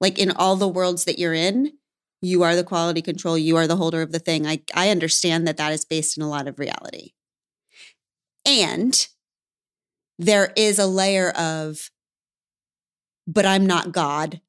like 0.00 0.18
in 0.18 0.32
all 0.32 0.56
the 0.56 0.66
worlds 0.66 1.04
that 1.04 1.16
you're 1.16 1.32
in 1.32 1.72
you 2.20 2.42
are 2.42 2.56
the 2.56 2.64
quality 2.64 3.00
control 3.00 3.38
you 3.38 3.56
are 3.56 3.68
the 3.68 3.76
holder 3.76 4.02
of 4.02 4.10
the 4.10 4.18
thing 4.18 4.48
i, 4.48 4.60
I 4.74 4.90
understand 4.90 5.46
that 5.46 5.56
that 5.58 5.72
is 5.72 5.84
based 5.84 6.16
in 6.16 6.24
a 6.24 6.28
lot 6.28 6.48
of 6.48 6.58
reality 6.58 7.12
and 8.44 9.06
there 10.18 10.52
is 10.56 10.80
a 10.80 10.88
layer 10.88 11.30
of 11.30 11.88
but 13.28 13.46
i'm 13.46 13.64
not 13.64 13.92
god 13.92 14.40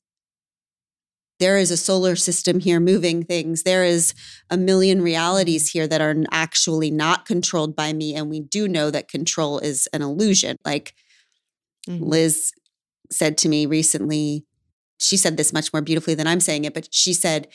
there 1.40 1.60
is 1.60 1.70
a 1.70 1.78
solar 1.78 2.16
system 2.16 2.60
here 2.60 2.80
moving 2.80 3.24
things 3.24 3.62
there 3.62 3.84
is 3.84 4.16
a 4.50 4.58
million 4.58 5.04
realities 5.04 5.70
here 5.70 5.88
that 5.88 6.02
are 6.02 6.16
actually 6.32 6.92
not 6.92 7.26
controlled 7.26 7.76
by 7.76 7.94
me. 7.94 8.14
And 8.14 8.30
we 8.30 8.40
do 8.42 8.68
know 8.68 8.92
that 8.92 9.08
control 9.08 9.58
is 9.58 9.88
an 9.92 10.04
illusion. 10.04 10.58
Like 10.64 10.94
Mhm. 11.88 12.08
Liz 12.10 12.54
said 13.12 13.38
to 13.40 13.50
me 13.50 13.66
recently, 13.66 14.46
she 15.00 15.18
said 15.18 15.38
this 15.38 15.54
much 15.54 15.74
more 15.74 15.82
beautifully 15.82 16.16
than 16.16 16.28
I'm 16.28 16.40
saying 16.40 16.66
it, 16.66 16.74
but 16.74 16.88
she 16.92 17.14
said, 17.14 17.48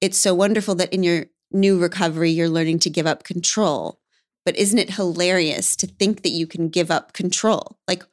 It's 0.00 0.18
so 0.18 0.34
wonderful 0.34 0.74
that 0.76 0.92
in 0.92 1.02
your 1.02 1.26
new 1.50 1.78
recovery, 1.78 2.30
you're 2.30 2.48
learning 2.48 2.80
to 2.80 2.90
give 2.90 3.06
up 3.06 3.24
control. 3.24 4.00
But 4.44 4.56
isn't 4.56 4.78
it 4.78 4.94
hilarious 4.94 5.76
to 5.76 5.86
think 5.86 6.22
that 6.22 6.30
you 6.30 6.46
can 6.46 6.68
give 6.68 6.90
up 6.90 7.12
control? 7.12 7.78
Like, 7.88 8.04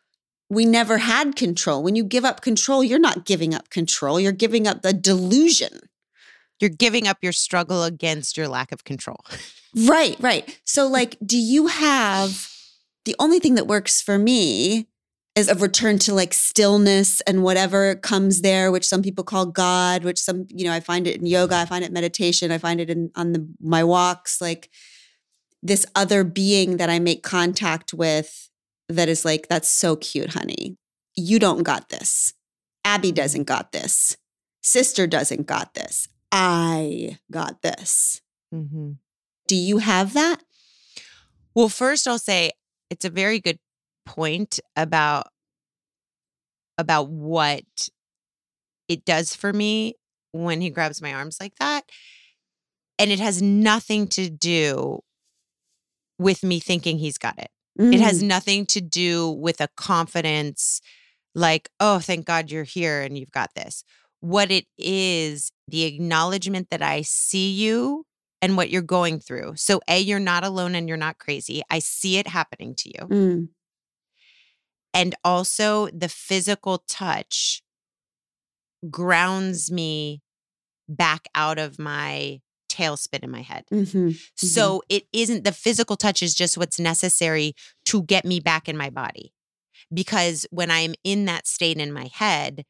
we 0.50 0.66
never 0.66 1.00
had 1.00 1.36
control. 1.36 1.84
When 1.84 1.96
you 1.96 2.04
give 2.04 2.26
up 2.26 2.42
control, 2.42 2.84
you're 2.84 3.00
not 3.00 3.26
giving 3.26 3.54
up 3.54 3.70
control, 3.70 4.20
you're 4.20 4.32
giving 4.32 4.68
up 4.68 4.82
the 4.82 4.94
delusion. 4.94 5.80
You're 6.60 6.70
giving 6.70 7.08
up 7.08 7.18
your 7.22 7.32
struggle 7.32 7.84
against 7.84 8.38
your 8.38 8.48
lack 8.48 8.72
of 8.72 8.84
control. 8.84 9.20
Right, 9.74 10.18
right. 10.20 10.60
So, 10.66 10.86
like, 10.86 11.16
do 11.26 11.38
you 11.38 11.68
have 11.68 12.52
the 13.06 13.16
only 13.20 13.40
thing 13.40 13.56
that 13.56 13.68
works 13.68 14.02
for 14.02 14.18
me 14.18 14.88
is 15.36 15.48
a 15.48 15.56
return 15.56 15.98
to 15.98 16.14
like 16.14 16.34
stillness 16.34 17.22
and 17.22 17.44
whatever 17.44 17.96
comes 17.96 18.42
there, 18.42 18.72
which 18.72 18.88
some 18.88 19.02
people 19.02 19.24
call 19.24 19.46
God, 19.46 20.04
which 20.04 20.20
some, 20.20 20.46
you 20.50 20.66
know, 20.66 20.74
I 20.74 20.82
find 20.82 21.08
it 21.08 21.20
in 21.20 21.26
yoga, 21.26 21.56
I 21.56 21.66
find 21.66 21.86
it 21.86 21.92
meditation, 21.94 22.52
I 22.52 22.58
find 22.58 22.82
it 22.82 22.90
in 22.90 23.12
on 23.16 23.32
the 23.32 23.48
my 23.62 23.84
walks, 23.84 24.42
like 24.42 24.70
this 25.64 25.86
other 25.96 26.24
being 26.24 26.78
that 26.78 26.90
I 26.90 27.00
make 27.00 27.24
contact 27.24 27.94
with 27.94 28.50
that 28.90 29.08
is 29.08 29.24
like, 29.24 29.48
that's 29.48 29.70
so 29.70 29.96
cute, 29.96 30.34
honey. 30.34 30.78
You 31.16 31.40
don't 31.40 31.64
got 31.64 31.90
this. 31.90 32.34
Abby 32.84 33.12
doesn't 33.12 33.44
got 33.44 33.72
this. 33.72 34.18
Sister 34.62 35.08
doesn't 35.08 35.48
got 35.48 35.76
this. 35.76 36.08
I 36.32 37.20
got 37.30 37.62
this. 37.62 38.22
Mm-hmm. 38.54 38.94
Do 39.48 39.56
you 39.56 39.78
have 39.80 40.14
that? 40.14 40.38
Well, 41.54 41.70
first 41.70 42.08
I'll 42.08 42.20
say 42.20 42.52
it's 42.90 43.06
a 43.06 43.10
very 43.10 43.40
good 43.40 43.60
point 44.16 44.60
about 44.76 45.28
about 46.78 47.10
what 47.10 47.90
it 48.88 49.06
does 49.06 49.36
for 49.36 49.54
me 49.54 49.96
when 50.32 50.62
he 50.62 50.70
grabs 50.70 51.02
my 51.02 51.14
arms 51.14 51.38
like 51.40 51.56
that. 51.60 51.84
And 52.98 53.12
it 53.12 53.20
has 53.20 53.42
nothing 53.42 54.08
to 54.10 54.30
do 54.30 55.00
with 56.18 56.44
me 56.44 56.60
thinking 56.60 56.98
he's 56.98 57.18
got 57.18 57.38
it. 57.40 57.50
It 57.78 58.00
has 58.00 58.22
Mm. 58.22 58.28
nothing 58.28 58.66
to 58.68 58.82
do 58.82 59.30
with 59.32 59.62
a 59.62 59.70
confidence 59.76 60.82
like, 61.34 61.70
oh, 61.80 62.00
thank 62.00 62.26
God 62.26 62.52
you're 62.52 62.64
here 62.64 63.02
and 63.02 63.18
you've 63.18 63.32
got 63.32 63.54
this. 63.56 63.84
What 64.20 64.52
it 64.52 64.68
is, 64.78 65.52
the 65.68 65.84
acknowledgement 65.84 66.70
that 66.70 66.82
I 66.82 67.02
see 67.02 67.52
you 67.52 68.06
and 68.42 68.58
what 68.58 68.70
you're 68.70 68.82
going 68.82 69.20
through. 69.20 69.54
So, 69.56 69.82
A, 69.88 70.00
you're 70.00 70.20
not 70.20 70.44
alone 70.44 70.76
and 70.76 70.88
you're 70.88 70.98
not 70.98 71.18
crazy. 71.18 71.62
I 71.70 71.80
see 71.80 72.18
it 72.18 72.28
happening 72.28 72.76
to 72.76 72.90
you. 72.90 73.08
Mm. 73.08 73.50
And 74.94 75.16
also, 75.24 75.88
the 75.88 76.10
physical 76.10 76.84
touch 76.88 77.62
grounds 78.90 79.72
me 79.72 80.22
back 80.90 81.28
out 81.36 81.58
of 81.60 81.80
my 81.80 82.42
tailspin 82.70 83.24
in 83.24 83.30
my 83.32 83.42
head. 83.42 83.66
Mhm. 83.72 84.18
So 84.36 84.82
it 84.90 85.08
isn't 85.14 85.44
the 85.44 85.52
physical 85.52 85.98
touch 85.98 86.24
is 86.24 86.34
just 86.34 86.58
what's 86.58 86.80
necessary 86.80 87.54
to 87.86 88.04
get 88.04 88.26
me 88.26 88.40
back 88.40 88.68
in 88.68 88.78
my 88.78 88.90
body. 88.90 89.34
Because 89.94 90.46
when 90.52 90.72
I'm 90.72 90.96
in 91.04 91.26
that 91.26 91.48
state 91.48 91.78
in 91.78 91.92
my 91.92 92.10
head, 92.14 92.66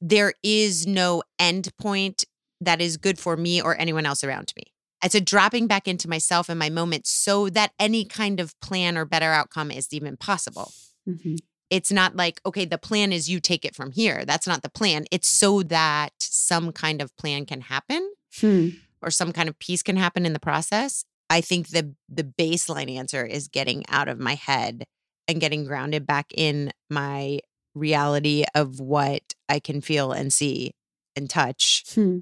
there 0.00 0.34
is 0.42 0.86
no 0.86 1.22
end 1.38 1.76
point 1.76 2.24
that 2.60 2.80
is 2.80 2.96
good 2.96 3.18
for 3.18 3.36
me 3.36 3.60
or 3.60 3.78
anyone 3.78 4.06
else 4.06 4.24
around 4.24 4.52
me. 4.56 4.64
It's 5.02 5.14
a 5.14 5.20
dropping 5.20 5.66
back 5.66 5.88
into 5.88 6.08
myself 6.08 6.48
and 6.48 6.58
my 6.58 6.68
moment 6.70 7.06
so 7.06 7.48
that 7.50 7.72
any 7.78 8.04
kind 8.04 8.40
of 8.40 8.58
plan 8.60 8.98
or 8.98 9.04
better 9.04 9.32
outcome 9.32 9.70
is 9.70 9.88
even 9.92 10.16
possible. 10.16 10.72
Mhm. 11.08 11.38
It's 11.70 11.92
not 11.92 12.16
like, 12.16 12.40
okay, 12.44 12.64
the 12.64 12.78
plan 12.78 13.12
is 13.12 13.30
you 13.30 13.38
take 13.40 13.64
it 13.64 13.76
from 13.76 13.92
here. 13.92 14.24
That's 14.24 14.46
not 14.46 14.62
the 14.62 14.68
plan. 14.70 15.04
It's 15.12 15.28
so 15.28 15.62
that 15.64 16.12
some 16.18 16.72
kind 16.72 17.00
of 17.00 17.16
plan 17.16 17.46
can 17.46 17.60
happen 17.60 18.12
Hmm. 18.40 18.68
or 19.02 19.10
some 19.10 19.32
kind 19.32 19.48
of 19.48 19.58
peace 19.58 19.82
can 19.82 19.96
happen 19.96 20.26
in 20.26 20.32
the 20.32 20.40
process. 20.40 21.04
I 21.28 21.40
think 21.40 21.68
the 21.68 21.94
the 22.08 22.24
baseline 22.24 22.90
answer 22.90 23.24
is 23.24 23.46
getting 23.48 23.84
out 23.88 24.08
of 24.08 24.18
my 24.18 24.34
head 24.34 24.84
and 25.28 25.40
getting 25.40 25.64
grounded 25.64 26.06
back 26.06 26.26
in 26.36 26.72
my 26.88 27.38
reality 27.74 28.44
of 28.56 28.80
what 28.80 29.22
I 29.48 29.60
can 29.60 29.80
feel 29.80 30.10
and 30.10 30.32
see 30.32 30.72
and 31.14 31.30
touch. 31.30 31.84
Hmm. 31.94 32.18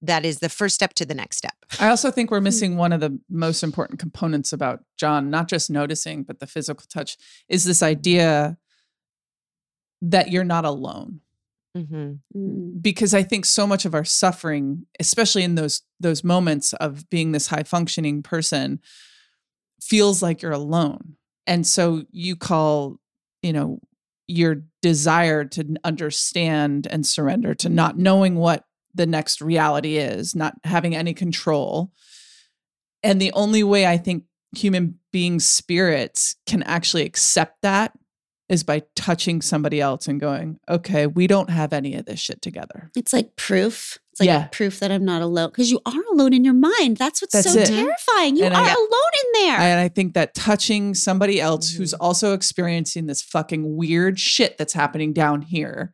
That 0.00 0.24
is 0.24 0.38
the 0.38 0.48
first 0.48 0.76
step 0.76 0.94
to 0.94 1.04
the 1.04 1.14
next 1.14 1.38
step. 1.38 1.54
I 1.80 1.88
also 1.88 2.10
think 2.10 2.30
we're 2.30 2.40
missing 2.40 2.76
one 2.76 2.92
of 2.92 3.00
the 3.00 3.18
most 3.28 3.62
important 3.62 3.98
components 3.98 4.52
about 4.52 4.84
John, 4.96 5.28
not 5.30 5.48
just 5.48 5.70
noticing, 5.70 6.22
but 6.22 6.38
the 6.38 6.46
physical 6.46 6.84
touch, 6.88 7.16
is 7.48 7.64
this 7.64 7.82
idea 7.82 8.56
that 10.00 10.30
you're 10.30 10.44
not 10.44 10.64
alone. 10.64 11.20
Mm-hmm. 11.76 12.12
Mm. 12.36 12.82
Because 12.82 13.12
I 13.12 13.22
think 13.22 13.44
so 13.44 13.66
much 13.66 13.84
of 13.84 13.94
our 13.94 14.04
suffering, 14.04 14.86
especially 15.00 15.42
in 15.42 15.54
those 15.54 15.82
those 16.00 16.24
moments 16.24 16.72
of 16.74 17.08
being 17.10 17.32
this 17.32 17.48
high 17.48 17.62
functioning 17.62 18.22
person, 18.22 18.80
feels 19.80 20.22
like 20.22 20.42
you're 20.42 20.52
alone. 20.52 21.16
And 21.46 21.66
so 21.66 22.04
you 22.10 22.36
call, 22.36 22.98
you 23.42 23.52
know, 23.52 23.80
your 24.28 24.62
desire 24.82 25.44
to 25.44 25.76
understand 25.84 26.86
and 26.90 27.06
surrender 27.06 27.54
to 27.56 27.68
not 27.68 27.98
knowing 27.98 28.36
what 28.36 28.64
the 28.94 29.06
next 29.06 29.40
reality 29.40 29.96
is, 29.96 30.34
not 30.34 30.54
having 30.64 30.94
any 30.96 31.14
control. 31.14 31.92
And 33.02 33.20
the 33.20 33.32
only 33.32 33.62
way 33.62 33.86
I 33.86 33.96
think 33.96 34.24
human 34.56 34.98
beings 35.12 35.46
spirits 35.46 36.36
can 36.46 36.62
actually 36.64 37.04
accept 37.04 37.62
that 37.62 37.92
is 38.48 38.64
by 38.64 38.82
touching 38.96 39.42
somebody 39.42 39.78
else 39.78 40.08
and 40.08 40.18
going, 40.18 40.58
okay, 40.70 41.06
we 41.06 41.26
don't 41.26 41.50
have 41.50 41.74
any 41.74 41.94
of 41.96 42.06
this 42.06 42.18
shit 42.18 42.40
together. 42.40 42.90
It's 42.96 43.12
like 43.12 43.36
proof. 43.36 43.98
It's 44.12 44.20
like 44.20 44.26
Yeah. 44.28 44.48
proof 44.50 44.80
that 44.80 44.90
I'm 44.90 45.04
not 45.04 45.20
alone 45.20 45.50
because 45.50 45.70
you 45.70 45.80
are 45.84 46.02
alone 46.12 46.32
in 46.32 46.44
your 46.46 46.54
mind. 46.54 46.96
That's 46.96 47.20
what's 47.20 47.34
That's 47.34 47.52
so 47.52 47.58
it. 47.60 47.66
terrifying. 47.66 48.38
You 48.38 48.44
And 48.44 48.54
are 48.54 48.64
I- 48.64 48.72
alone 48.72 49.12
in 49.22 49.42
there. 49.46 49.58
And 49.58 49.80
I 49.80 49.88
think 49.88 50.14
that 50.14 50.34
touching 50.34 50.94
somebody 50.94 51.42
else 51.42 51.72
who's 51.72 51.92
Mhm. 51.92 51.98
also 52.00 52.32
experiencing 52.32 53.04
this 53.04 53.20
fucking 53.22 53.76
weird 53.76 54.18
shit 54.18 54.56
that's 54.56 54.72
happening 54.72 55.12
down 55.12 55.42
here 55.42 55.92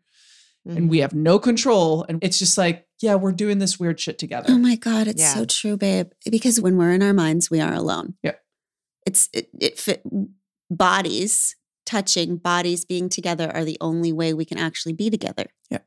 Mm-hmm. 0.66 0.76
and 0.78 0.88
we 0.90 0.98
have 1.00 1.12
no 1.12 1.38
control. 1.38 2.06
And 2.08 2.18
it's 2.24 2.38
just 2.38 2.56
like, 2.56 2.86
yeah, 3.02 3.16
we're 3.16 3.32
doing 3.32 3.58
this 3.58 3.78
weird 3.78 4.00
shit 4.00 4.18
together. 4.18 4.46
Oh 4.48 4.56
my 4.58 4.76
God, 4.76 5.06
it's 5.06 5.20
Yeah. 5.20 5.34
so 5.34 5.44
true, 5.44 5.76
babe. 5.76 6.10
Because 6.30 6.58
when 6.60 6.78
we're 6.78 6.92
in 6.92 7.02
our 7.02 7.12
minds, 7.12 7.50
we 7.50 7.60
are 7.60 7.74
alone. 7.74 8.14
Yeah. 8.22 8.36
It's 9.06 9.28
it, 9.34 9.50
it 9.60 9.78
fit 9.78 10.02
bodies 10.70 11.56
touching, 11.86 12.36
bodies 12.38 12.84
being 12.84 13.08
together 13.10 13.50
are 13.54 13.64
the 13.64 13.76
only 13.80 14.12
way 14.12 14.32
we 14.32 14.44
can 14.46 14.58
actually 14.58 14.94
be 14.94 15.10
together. 15.10 15.44
Yeah. 15.70 15.78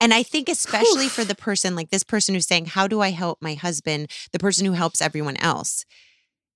And 0.00 0.12
I 0.12 0.22
think, 0.22 0.48
especially 0.48 1.08
for 1.08 1.24
the 1.24 1.34
person 1.34 1.74
like 1.74 1.90
this 1.90 2.04
person 2.04 2.34
who's 2.34 2.46
saying, 2.46 2.66
How 2.66 2.86
do 2.86 3.00
I 3.00 3.10
help 3.10 3.38
my 3.40 3.54
husband? 3.54 4.10
The 4.32 4.38
person 4.38 4.66
who 4.66 4.72
helps 4.72 5.00
everyone 5.00 5.36
else. 5.38 5.84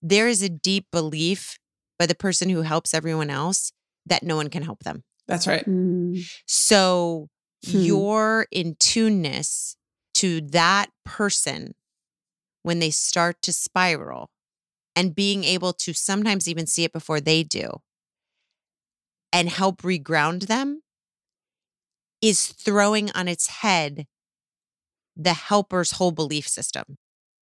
There 0.03 0.29
is 0.29 0.43
a 0.43 0.49
deep 0.49 0.87
belief 0.93 1.59
by 1.99 2.07
the 2.07 2.15
person 2.15 2.51
who 2.51 2.63
helps 2.63 2.95
everyone 2.95 3.31
else 3.31 3.73
that 4.07 4.23
no 4.23 4.37
one 4.37 4.49
can 4.49 4.63
help 4.63 4.83
them. 4.85 5.05
That's 5.31 5.47
right. 5.47 5.65
Mm. 5.65 6.29
So 6.47 7.29
Hmm. 7.67 7.77
your 7.77 8.47
in 8.51 8.75
tuneness 8.81 9.77
to 10.15 10.41
that 10.41 10.87
person 11.05 11.75
when 12.63 12.79
they 12.79 12.91
start 12.91 13.43
to 13.43 13.53
spiral 13.53 14.31
and 14.97 15.15
being 15.15 15.45
able 15.45 15.75
to 15.75 15.93
sometimes 15.93 16.49
even 16.49 16.67
see 16.67 16.85
it 16.85 16.93
before 16.93 17.21
they 17.21 17.43
do 17.43 17.81
and 19.31 19.51
help 19.51 19.83
reground 19.83 20.47
them 20.47 20.83
is 22.23 22.47
throwing 22.49 23.11
on 23.13 23.29
its 23.29 23.49
head 23.49 24.07
the 25.17 25.35
helper's 25.35 25.93
whole 25.93 26.13
belief 26.13 26.49
system, 26.49 26.97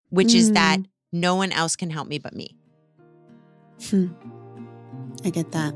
which 0.09 0.33
is 0.33 0.51
that 0.53 0.79
no 1.13 1.35
one 1.35 1.51
else 1.51 1.75
can 1.75 1.91
help 1.91 2.07
me 2.07 2.17
but 2.17 2.33
me. 2.33 2.55
Hmm. 3.89 4.07
I 5.23 5.29
get 5.29 5.51
that. 5.51 5.75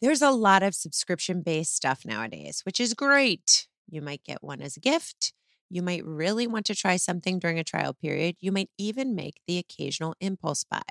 There's 0.00 0.22
a 0.22 0.30
lot 0.30 0.62
of 0.62 0.74
subscription 0.74 1.42
based 1.42 1.74
stuff 1.74 2.02
nowadays, 2.04 2.62
which 2.64 2.78
is 2.78 2.94
great. 2.94 3.66
You 3.90 4.00
might 4.00 4.22
get 4.22 4.44
one 4.44 4.60
as 4.60 4.76
a 4.76 4.80
gift. 4.80 5.32
You 5.70 5.82
might 5.82 6.04
really 6.04 6.46
want 6.46 6.66
to 6.66 6.74
try 6.74 6.96
something 6.96 7.38
during 7.38 7.58
a 7.58 7.64
trial 7.64 7.94
period. 7.94 8.36
You 8.40 8.52
might 8.52 8.70
even 8.78 9.14
make 9.14 9.40
the 9.46 9.58
occasional 9.58 10.14
impulse 10.20 10.64
buy. 10.64 10.82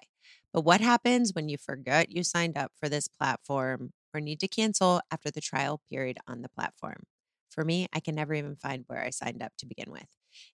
But 0.54 0.62
what 0.62 0.82
happens 0.82 1.32
when 1.34 1.50
you 1.50 1.58
forget 1.58 2.12
you 2.12 2.24
signed 2.24 2.58
up 2.58 2.72
for 2.80 2.90
this 2.90 3.08
platform 3.08 3.92
or 4.14 4.20
need 4.20 4.40
to 4.42 4.48
cancel 4.48 5.02
after 5.10 5.32
the 5.32 5.42
trial 5.42 5.82
period 5.90 6.18
on 6.28 6.42
the 6.42 6.50
platform? 6.50 7.04
For 7.50 7.64
me, 7.64 7.88
I 7.94 8.02
can 8.02 8.16
never 8.16 8.34
even 8.34 8.56
find 8.56 8.84
where 8.88 9.02
I 9.02 9.10
signed 9.12 9.42
up 9.42 9.54
to 9.60 9.66
begin 9.66 9.92
with. 9.92 10.08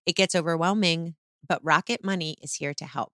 It 0.05 0.15
gets 0.15 0.35
overwhelming, 0.35 1.15
but 1.47 1.63
Rocket 1.63 2.03
Money 2.03 2.35
is 2.41 2.55
here 2.55 2.73
to 2.75 2.85
help. 2.85 3.13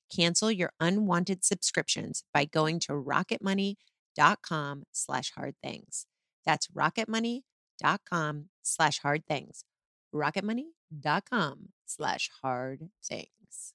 Cancel 0.13 0.51
your 0.51 0.73
unwanted 0.79 1.45
subscriptions 1.45 2.23
by 2.33 2.45
going 2.45 2.79
to 2.81 2.91
rocketmoney.com 2.93 4.83
slash 4.91 5.31
hard 5.31 5.55
things. 5.63 6.05
That's 6.45 6.67
rocketmoney.com 6.67 8.45
slash 8.61 8.99
hard 8.99 9.25
things. 9.25 9.63
rocketmoney.com 10.13 11.69
slash 11.85 12.29
hard 12.41 12.89
things. 13.03 13.73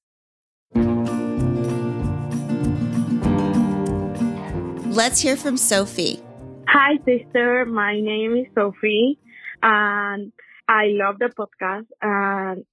Let's 4.94 5.20
hear 5.20 5.36
from 5.36 5.56
Sophie. 5.56 6.22
Hi, 6.68 6.96
sister. 7.04 7.64
My 7.64 8.00
name 8.00 8.36
is 8.36 8.46
Sophie, 8.54 9.18
and 9.62 10.32
I 10.68 10.86
love 10.88 11.18
the 11.18 11.26
podcast. 11.26 11.86
And 12.02 12.64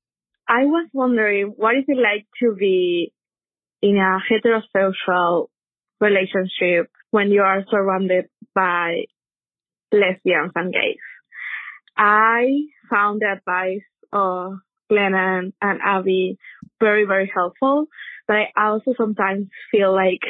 I 0.48 0.66
was 0.66 0.90
wondering, 0.94 1.54
what 1.56 1.76
is 1.76 1.84
it 1.88 1.98
like 1.98 2.26
to 2.42 2.56
be 2.56 3.14
in 3.84 3.98
a 3.98 4.18
heterosexual 4.32 5.48
relationship 6.00 6.90
when 7.12 7.30
you 7.32 7.42
are 7.42 7.66
surrounded 7.70 8.26
by 8.56 9.04
lesbians 9.92 10.54
and 10.56 10.74
gays? 10.74 10.98
I 11.98 12.48
found 12.90 13.22
the 13.22 13.34
advice 13.38 13.86
of 14.14 14.54
Glennon 14.90 15.52
and 15.62 15.80
Abby 15.86 16.38
very, 16.80 17.06
very 17.06 17.32
helpful, 17.34 17.88
but 18.28 18.38
I 18.56 18.70
also 18.70 18.94
sometimes 18.98 19.48
feel 19.70 19.94
like 19.94 20.22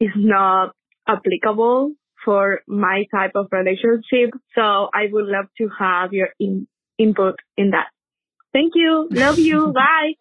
it's 0.00 0.12
not 0.16 0.74
applicable 1.06 1.92
for 2.24 2.60
my 2.66 3.04
type 3.14 3.32
of 3.36 3.46
relationship. 3.52 4.34
So 4.56 4.88
I 4.92 5.06
would 5.12 5.26
love 5.26 5.46
to 5.58 5.68
have 5.78 6.12
your 6.12 6.30
in- 6.40 6.66
input 6.98 7.36
in 7.56 7.70
that. 7.70 7.86
Thank 8.52 8.72
you. 8.74 9.08
Love 9.10 9.38
you. 9.38 9.72
Bye. 9.74 10.14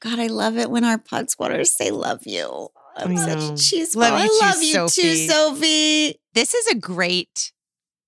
God, 0.00 0.18
I 0.18 0.26
love 0.26 0.58
it 0.58 0.70
when 0.70 0.84
our 0.84 0.98
pod 0.98 1.30
squatters 1.30 1.72
say 1.72 1.90
love 1.90 2.26
you. 2.26 2.68
I'm 2.96 3.16
such 3.16 3.38
a 3.52 3.56
cheese 3.56 3.94
Love 3.94 4.10
ball. 4.10 4.24
you 4.24 4.24
I 4.24 4.28
too, 4.28 4.46
love 4.46 4.62
you 4.62 4.72
too, 4.72 4.88
Sophie. 4.88 5.28
Sophie. 5.28 6.20
This 6.34 6.54
is 6.54 6.66
a 6.66 6.74
great 6.74 7.52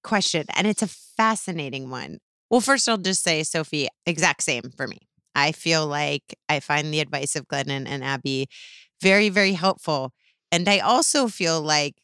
question 0.02 0.44
and 0.56 0.66
it's 0.66 0.82
a 0.82 0.88
fascinating 0.88 1.90
one. 1.90 2.18
Well, 2.50 2.60
first 2.60 2.88
I'll 2.88 2.98
just 2.98 3.22
say, 3.22 3.42
Sophie, 3.44 3.88
exact 4.04 4.42
same 4.42 4.72
for 4.76 4.88
me. 4.88 4.98
I 5.34 5.52
feel 5.52 5.86
like 5.86 6.34
I 6.48 6.58
find 6.58 6.92
the 6.92 6.98
advice 7.00 7.36
of 7.36 7.46
Glennon 7.46 7.86
and 7.86 8.02
Abby 8.02 8.48
very, 9.00 9.28
very 9.28 9.52
helpful. 9.52 10.12
And 10.50 10.68
I 10.68 10.80
also 10.80 11.28
feel 11.28 11.62
like 11.62 11.94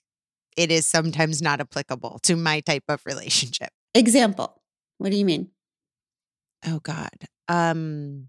it 0.56 0.70
is 0.70 0.86
sometimes 0.86 1.42
not 1.42 1.60
applicable 1.60 2.20
to 2.22 2.36
my 2.36 2.60
type 2.60 2.84
of 2.88 3.02
relationship. 3.04 3.70
Example. 3.94 4.62
What 4.98 5.10
do 5.10 5.16
you 5.16 5.24
mean? 5.24 5.48
Oh 6.66 6.78
God. 6.78 7.10
Um 7.48 8.28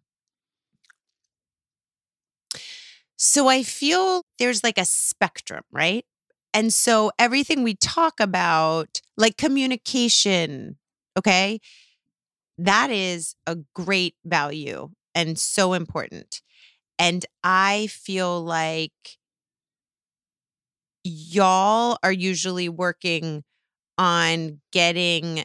so 3.17 3.47
I 3.47 3.63
feel 3.63 4.23
there's 4.39 4.63
like 4.63 4.77
a 4.77 4.85
spectrum, 4.85 5.63
right? 5.71 6.05
And 6.53 6.73
so 6.73 7.11
everything 7.19 7.63
we 7.63 7.75
talk 7.75 8.19
about, 8.19 9.01
like 9.17 9.37
communication, 9.37 10.77
okay? 11.17 11.59
That 12.57 12.89
is 12.89 13.35
a 13.45 13.57
great 13.75 14.15
value 14.23 14.89
and 15.13 15.37
so 15.37 15.73
important. 15.73 16.41
And 16.99 17.25
I 17.43 17.87
feel 17.87 18.41
like 18.41 19.17
y'all 21.03 21.97
are 22.03 22.11
usually 22.11 22.69
working 22.69 23.43
on 23.97 24.61
getting 24.71 25.43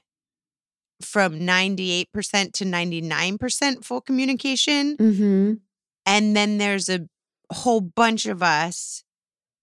from 1.03 1.41
98% 1.41 2.07
to 2.53 2.65
99% 2.65 3.85
full 3.85 4.01
communication. 4.01 4.97
Mm-hmm. 4.97 5.53
And 6.07 6.37
then 6.37 6.59
there's 6.59 6.89
a 6.89 7.09
whole 7.53 7.81
bunch 7.81 8.27
of 8.27 8.43
us 8.43 9.05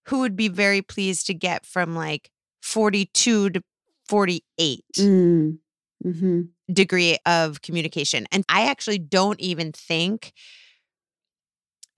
who 0.06 0.20
would 0.20 0.36
be 0.36 0.48
very 0.48 0.82
pleased 0.82 1.26
to 1.26 1.34
get 1.34 1.64
from 1.66 1.94
like 1.94 2.30
42 2.62 3.50
to 3.50 3.62
48 4.08 4.84
Mm. 4.98 5.58
Mm-hmm. 6.04 6.40
degree 6.72 7.18
of 7.26 7.60
communication. 7.60 8.26
And 8.32 8.42
I 8.48 8.68
actually 8.68 8.98
don't 8.98 9.38
even 9.38 9.70
think 9.72 10.32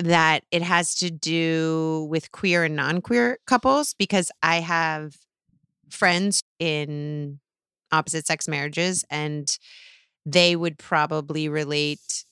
that 0.01 0.43
it 0.51 0.62
has 0.62 0.97
to 0.97 1.11
do 1.11 2.09
with 2.11 2.32
queer 2.32 2.64
and 2.64 2.74
non 2.74 3.01
queer 3.01 3.38
couples 3.47 3.95
because 3.95 4.32
I 4.43 4.57
have 4.57 5.14
friends 5.88 6.43
in 6.59 7.38
opposite 7.93 8.26
sex 8.26 8.49
marriages 8.49 9.05
and 9.09 9.47
they 10.26 10.57
would 10.57 10.78
probably 10.78 11.49
relate 11.49 12.24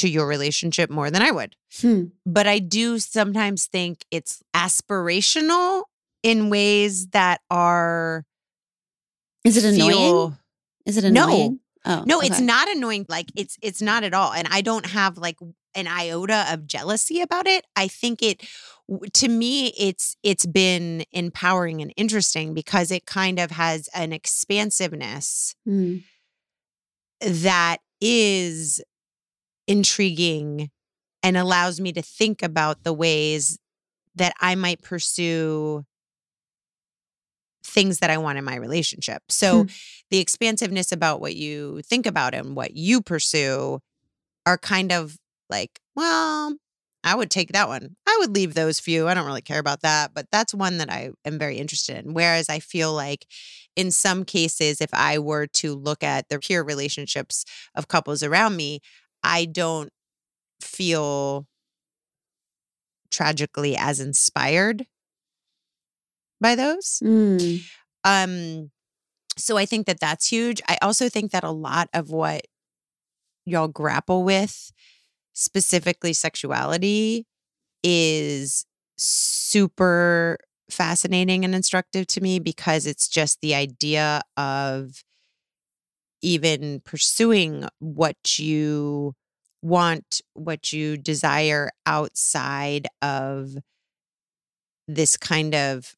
to 0.00 0.08
your 0.08 0.26
relationship 0.26 0.90
more 0.90 1.10
than 1.10 1.22
I 1.22 1.30
would. 1.30 1.56
Hmm. 1.80 2.04
But 2.26 2.46
I 2.46 2.58
do 2.58 2.98
sometimes 2.98 3.66
think 3.66 4.04
it's 4.10 4.42
aspirational 4.54 5.84
in 6.22 6.50
ways 6.50 7.08
that 7.08 7.40
are 7.50 8.24
Is 9.44 9.56
it 9.56 9.64
annoying? 9.74 9.92
feel- 9.92 10.38
Is 10.86 10.96
it 10.96 11.10
No. 11.10 11.24
annoying? 11.24 11.60
Oh, 11.86 12.04
no, 12.06 12.20
it's 12.20 12.40
not 12.40 12.68
annoying. 12.68 13.06
Like 13.08 13.30
it's 13.34 13.56
it's 13.62 13.80
not 13.80 14.04
at 14.04 14.12
all. 14.12 14.32
And 14.34 14.46
I 14.50 14.60
don't 14.60 14.84
have 14.84 15.16
like 15.16 15.36
an 15.74 15.86
iota 15.88 16.44
of 16.52 16.66
jealousy 16.66 17.22
about 17.22 17.46
it. 17.46 17.64
I 17.74 17.88
think 17.88 18.22
it 18.22 18.46
to 19.14 19.28
me 19.28 19.68
it's 19.78 20.14
it's 20.22 20.44
been 20.44 21.04
empowering 21.12 21.80
and 21.80 21.90
interesting 21.96 22.52
because 22.52 22.90
it 22.90 23.06
kind 23.06 23.38
of 23.38 23.50
has 23.52 23.88
an 23.94 24.12
expansiveness 24.12 25.54
Mm. 25.66 26.02
that 27.20 27.78
is 28.00 28.82
intriguing 29.70 30.70
and 31.22 31.36
allows 31.36 31.80
me 31.80 31.92
to 31.92 32.02
think 32.02 32.42
about 32.42 32.84
the 32.84 32.92
ways 32.92 33.58
that 34.16 34.34
I 34.40 34.54
might 34.56 34.82
pursue 34.82 35.84
things 37.64 37.98
that 37.98 38.10
I 38.10 38.18
want 38.18 38.38
in 38.38 38.44
my 38.44 38.56
relationship. 38.56 39.22
So 39.28 39.64
Hmm. 39.64 39.70
the 40.10 40.18
expansiveness 40.18 40.92
about 40.92 41.20
what 41.20 41.36
you 41.36 41.82
think 41.84 42.06
about 42.06 42.34
and 42.34 42.56
what 42.56 42.74
you 42.74 43.00
pursue 43.02 43.80
are 44.46 44.58
kind 44.58 44.92
of 44.92 45.16
like, 45.50 45.80
well, 45.96 46.56
I 47.04 47.14
would 47.14 47.30
take 47.30 47.52
that 47.52 47.68
one. 47.68 47.96
I 48.06 48.16
would 48.20 48.34
leave 48.34 48.54
those 48.54 48.80
few. 48.80 49.08
I 49.08 49.14
don't 49.14 49.26
really 49.26 49.42
care 49.42 49.60
about 49.60 49.82
that, 49.82 50.12
but 50.14 50.26
that's 50.32 50.54
one 50.54 50.78
that 50.78 50.90
I 50.90 51.10
am 51.24 51.38
very 51.38 51.58
interested 51.58 52.04
in. 52.04 52.14
Whereas 52.14 52.48
I 52.48 52.60
feel 52.60 52.92
like 52.94 53.26
in 53.76 53.90
some 53.90 54.24
cases, 54.24 54.80
if 54.80 54.90
I 54.92 55.18
were 55.18 55.46
to 55.48 55.74
look 55.74 56.02
at 56.04 56.28
the 56.28 56.38
peer 56.40 56.62
relationships 56.62 57.44
of 57.74 57.88
couples 57.88 58.22
around 58.22 58.56
me, 58.56 58.80
I 59.22 59.44
don't 59.44 59.90
feel 60.60 61.46
tragically 63.10 63.76
as 63.76 64.00
inspired 64.00 64.86
by 66.40 66.54
those. 66.54 67.00
Mm. 67.02 67.62
Um, 68.04 68.70
so 69.36 69.56
I 69.56 69.66
think 69.66 69.86
that 69.86 70.00
that's 70.00 70.28
huge. 70.28 70.60
I 70.68 70.78
also 70.82 71.08
think 71.08 71.32
that 71.32 71.44
a 71.44 71.50
lot 71.50 71.88
of 71.92 72.10
what 72.10 72.46
y'all 73.44 73.68
grapple 73.68 74.22
with, 74.22 74.72
specifically 75.32 76.12
sexuality, 76.12 77.26
is 77.82 78.64
super 78.96 80.38
fascinating 80.70 81.44
and 81.44 81.54
instructive 81.54 82.06
to 82.06 82.20
me 82.20 82.38
because 82.38 82.86
it's 82.86 83.08
just 83.08 83.40
the 83.40 83.54
idea 83.54 84.22
of 84.36 85.02
even 86.22 86.80
pursuing 86.80 87.66
what 87.78 88.38
you 88.38 89.14
want, 89.62 90.20
what 90.34 90.72
you 90.72 90.96
desire 90.96 91.70
outside 91.86 92.86
of 93.02 93.50
this 94.88 95.16
kind 95.16 95.54
of 95.54 95.94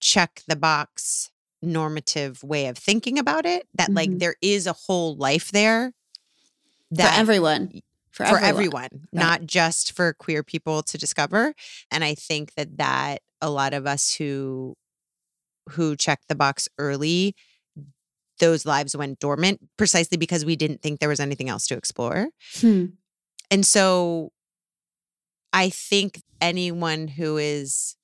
check 0.00 0.42
the 0.48 0.56
box 0.56 1.30
normative 1.60 2.42
way 2.42 2.66
of 2.66 2.76
thinking 2.76 3.18
about 3.18 3.46
it 3.46 3.68
that 3.74 3.92
like 3.92 4.10
Mhm. 4.10 4.18
there 4.18 4.34
is 4.42 4.66
a 4.66 4.72
whole 4.72 5.14
life 5.16 5.52
there 5.52 5.92
For 6.90 6.96
that 6.96 7.18
everyone. 7.18 7.82
For, 8.10 8.26
for 8.26 8.38
everyone. 8.38 8.84
everyone, 8.84 9.08
not 9.12 9.46
just 9.46 9.92
for 9.92 10.12
queer 10.12 10.42
people 10.42 10.82
to 10.82 10.98
discover 10.98 11.54
and 11.90 12.02
i 12.04 12.14
think 12.14 12.52
that 12.56 12.76
that 12.78 13.22
a 13.40 13.48
lot 13.48 13.72
of 13.74 13.86
us 13.86 14.12
who 14.14 14.74
who 15.70 15.96
checked 15.96 16.26
the 16.28 16.34
box 16.34 16.68
early 16.78 17.34
those 18.38 18.66
lives 18.66 18.96
went 18.96 19.18
dormant 19.18 19.60
precisely 19.76 20.16
because 20.16 20.44
we 20.44 20.56
didn't 20.56 20.80
think 20.82 20.98
there 21.00 21.08
was 21.08 21.20
anything 21.20 21.48
else 21.48 21.66
to 21.66 21.76
explore 21.76 22.28
Hmm. 22.60 22.86
and 23.50 23.64
so 23.64 24.30
I 25.52 25.68
think 25.68 26.22
anyone 26.40 27.08
who 27.08 27.36
is 27.36 27.96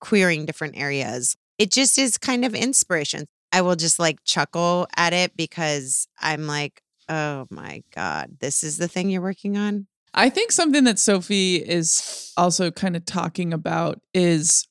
queering 0.00 0.44
different 0.44 0.76
areas, 0.76 1.36
it 1.58 1.70
just 1.70 1.98
is 1.98 2.18
kind 2.18 2.44
of 2.44 2.54
inspiration. 2.54 3.24
I 3.52 3.62
will 3.62 3.76
just 3.76 3.98
like 3.98 4.18
chuckle 4.24 4.86
at 4.96 5.12
it 5.12 5.36
because 5.36 6.06
I'm 6.20 6.46
like, 6.46 6.82
oh 7.08 7.46
my 7.50 7.82
God, 7.94 8.36
this 8.40 8.62
is 8.62 8.76
the 8.76 8.88
thing 8.88 9.10
you're 9.10 9.22
working 9.22 9.56
on. 9.56 9.86
I 10.14 10.28
think 10.28 10.52
something 10.52 10.84
that 10.84 10.98
Sophie 10.98 11.56
is 11.56 12.32
also 12.36 12.70
kind 12.70 12.96
of 12.96 13.06
talking 13.06 13.52
about 13.54 14.00
is 14.12 14.68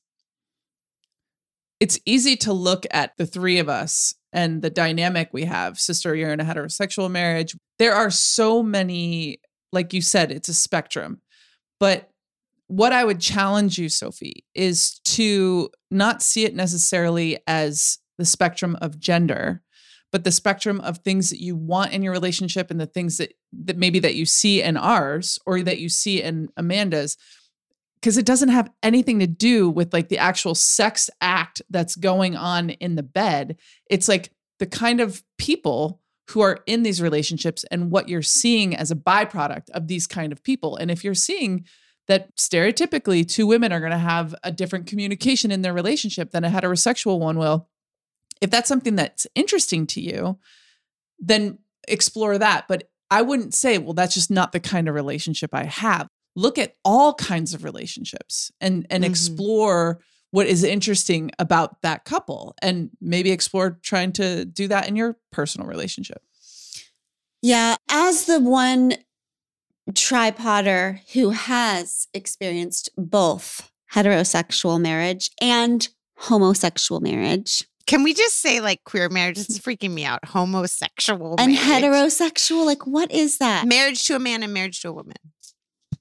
it's 1.82 1.98
easy 2.06 2.36
to 2.36 2.52
look 2.52 2.86
at 2.92 3.10
the 3.16 3.26
three 3.26 3.58
of 3.58 3.68
us 3.68 4.14
and 4.32 4.62
the 4.62 4.70
dynamic 4.70 5.30
we 5.32 5.46
have. 5.46 5.80
Sister, 5.80 6.14
you're 6.14 6.32
in 6.32 6.38
a 6.38 6.44
heterosexual 6.44 7.10
marriage. 7.10 7.56
There 7.80 7.92
are 7.92 8.08
so 8.08 8.62
many, 8.62 9.40
like 9.72 9.92
you 9.92 10.00
said, 10.00 10.30
it's 10.30 10.48
a 10.48 10.54
spectrum. 10.54 11.20
But 11.80 12.08
what 12.68 12.92
I 12.92 13.04
would 13.04 13.18
challenge 13.18 13.78
you, 13.78 13.88
Sophie, 13.88 14.44
is 14.54 15.00
to 15.06 15.70
not 15.90 16.22
see 16.22 16.44
it 16.44 16.54
necessarily 16.54 17.38
as 17.48 17.98
the 18.16 18.26
spectrum 18.26 18.78
of 18.80 19.00
gender, 19.00 19.60
but 20.12 20.22
the 20.22 20.30
spectrum 20.30 20.80
of 20.82 20.98
things 20.98 21.30
that 21.30 21.42
you 21.42 21.56
want 21.56 21.92
in 21.92 22.04
your 22.04 22.12
relationship 22.12 22.70
and 22.70 22.80
the 22.80 22.86
things 22.86 23.16
that 23.16 23.32
that 23.52 23.76
maybe 23.76 23.98
that 23.98 24.14
you 24.14 24.24
see 24.24 24.62
in 24.62 24.76
ours 24.76 25.36
or 25.46 25.60
that 25.62 25.80
you 25.80 25.88
see 25.88 26.22
in 26.22 26.48
Amanda's 26.56 27.16
because 28.02 28.18
it 28.18 28.26
doesn't 28.26 28.48
have 28.48 28.68
anything 28.82 29.20
to 29.20 29.28
do 29.28 29.70
with 29.70 29.92
like 29.92 30.08
the 30.08 30.18
actual 30.18 30.56
sex 30.56 31.08
act 31.20 31.62
that's 31.70 31.94
going 31.94 32.34
on 32.34 32.70
in 32.70 32.96
the 32.96 33.02
bed. 33.02 33.56
It's 33.88 34.08
like 34.08 34.32
the 34.58 34.66
kind 34.66 35.00
of 35.00 35.22
people 35.38 36.00
who 36.30 36.40
are 36.40 36.58
in 36.66 36.82
these 36.82 37.00
relationships 37.00 37.64
and 37.70 37.92
what 37.92 38.08
you're 38.08 38.20
seeing 38.20 38.74
as 38.74 38.90
a 38.90 38.96
byproduct 38.96 39.70
of 39.70 39.86
these 39.86 40.08
kind 40.08 40.32
of 40.32 40.42
people. 40.42 40.76
And 40.76 40.90
if 40.90 41.04
you're 41.04 41.14
seeing 41.14 41.64
that 42.08 42.34
stereotypically 42.34 43.26
two 43.28 43.46
women 43.46 43.72
are 43.72 43.78
going 43.78 43.92
to 43.92 43.98
have 43.98 44.34
a 44.42 44.50
different 44.50 44.88
communication 44.88 45.52
in 45.52 45.62
their 45.62 45.72
relationship 45.72 46.32
than 46.32 46.42
a 46.44 46.50
heterosexual 46.50 47.20
one 47.20 47.38
will, 47.38 47.68
if 48.40 48.50
that's 48.50 48.68
something 48.68 48.96
that's 48.96 49.28
interesting 49.36 49.86
to 49.86 50.00
you, 50.00 50.38
then 51.20 51.58
explore 51.86 52.36
that. 52.36 52.66
But 52.66 52.90
I 53.12 53.22
wouldn't 53.22 53.54
say, 53.54 53.78
well, 53.78 53.92
that's 53.92 54.14
just 54.14 54.30
not 54.30 54.50
the 54.50 54.58
kind 54.58 54.88
of 54.88 54.96
relationship 54.96 55.50
I 55.52 55.64
have. 55.64 56.08
Look 56.34 56.58
at 56.58 56.74
all 56.84 57.14
kinds 57.14 57.54
of 57.54 57.64
relationships 57.64 58.50
and 58.60 58.86
and 58.90 59.04
Mhm. 59.04 59.08
explore 59.10 60.00
what 60.30 60.46
is 60.46 60.64
interesting 60.64 61.30
about 61.38 61.82
that 61.82 62.04
couple 62.04 62.54
and 62.62 62.88
maybe 63.00 63.30
explore 63.30 63.78
trying 63.82 64.12
to 64.12 64.44
do 64.46 64.66
that 64.68 64.88
in 64.88 64.96
your 64.96 65.18
personal 65.30 65.66
relationship. 65.66 66.22
Yeah, 67.42 67.76
as 67.90 68.24
the 68.24 68.40
one 68.40 68.94
tripoder 69.90 71.00
who 71.12 71.30
has 71.30 72.06
experienced 72.14 72.88
both 72.96 73.70
heterosexual 73.92 74.80
marriage 74.80 75.30
and 75.40 75.88
homosexual 76.16 77.00
marriage 77.00 77.64
Can 77.84 78.04
we 78.04 78.14
just 78.14 78.38
say 78.40 78.60
like 78.60 78.84
queer 78.84 79.08
marriage? 79.08 79.38
It's 79.38 79.58
freaking 79.58 79.90
me 79.90 80.04
out. 80.04 80.24
Homosexual 80.26 81.34
and 81.38 81.52
marriage. 81.52 81.82
heterosexual, 81.84 82.64
like 82.64 82.86
what 82.86 83.10
is 83.10 83.38
that? 83.38 83.66
marriage 83.66 84.04
to 84.04 84.14
a 84.14 84.20
man 84.20 84.44
and 84.44 84.54
marriage 84.54 84.80
to 84.82 84.88
a 84.88 84.92
woman. 84.92 85.16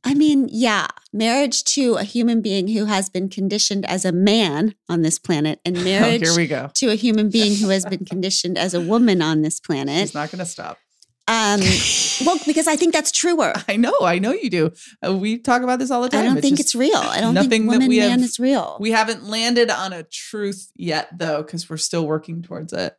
I 0.03 0.13
mean, 0.15 0.47
yeah, 0.51 0.87
marriage 1.13 1.63
to 1.75 1.95
a 1.95 2.03
human 2.03 2.41
being 2.41 2.67
who 2.69 2.85
has 2.85 3.09
been 3.09 3.29
conditioned 3.29 3.85
as 3.85 4.03
a 4.03 4.11
man 4.11 4.73
on 4.89 5.03
this 5.03 5.19
planet 5.19 5.59
and 5.63 5.77
Oh, 5.79 5.83
marriage 5.83 6.21
here 6.21 6.35
we 6.35 6.47
go. 6.47 6.71
to 6.75 6.87
a 6.89 6.95
human 6.95 7.29
being 7.29 7.55
who 7.55 7.69
has 7.69 7.85
been 7.85 8.05
conditioned 8.13 8.57
as 8.57 8.73
a 8.73 8.81
woman 8.81 9.21
on 9.21 9.41
this 9.43 9.59
planet. 9.59 10.01
It's 10.03 10.15
not 10.15 10.31
going 10.31 10.39
to 10.39 10.45
stop. 10.45 10.79
Um, 11.27 11.61
well, 12.25 12.39
because 12.47 12.67
I 12.67 12.75
think 12.75 12.93
that's 12.93 13.11
truer. 13.11 13.53
I 13.69 13.75
know. 13.77 13.93
I 14.01 14.17
know 14.17 14.31
you 14.31 14.49
do. 14.49 14.71
Uh, 15.05 15.15
we 15.15 15.37
talk 15.37 15.61
about 15.61 15.77
this 15.77 15.91
all 15.91 16.01
the 16.01 16.09
time. 16.09 16.21
I 16.21 16.23
don't 16.25 16.41
think 16.41 16.57
just- 16.57 16.69
it's 16.69 16.75
real. 16.75 16.97
I 16.97 17.21
don't 17.21 17.35
think 17.35 17.49
that 17.51 17.61
woman 17.71 17.87
we 17.87 17.99
man 17.99 18.09
have- 18.09 18.21
is 18.21 18.39
real. 18.39 18.77
We 18.79 18.91
haven't 18.91 19.23
landed 19.25 19.69
on 19.69 19.93
a 19.93 20.01
truth 20.03 20.71
yet, 20.75 21.09
though, 21.17 21.43
because 21.43 21.69
we're 21.69 21.77
still 21.77 22.07
working 22.07 22.41
towards 22.41 22.73
it. 22.73 22.95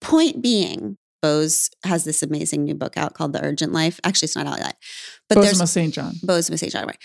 Point 0.00 0.42
being, 0.42 0.98
Bose 1.22 1.70
has 1.84 2.04
this 2.04 2.22
amazing 2.22 2.64
new 2.64 2.74
book 2.74 2.96
out 2.96 3.14
called 3.14 3.32
The 3.32 3.44
Urgent 3.44 3.72
Life. 3.72 4.00
Actually, 4.04 4.26
it's 4.26 4.36
not 4.36 4.46
out 4.46 4.58
yet, 4.58 4.76
but 5.28 5.36
there's 5.40 5.60
Bozoma 5.60 5.68
St. 5.68 5.94
John. 5.94 6.14
Bose 6.22 6.50
Message 6.50 6.74
Right. 6.74 6.98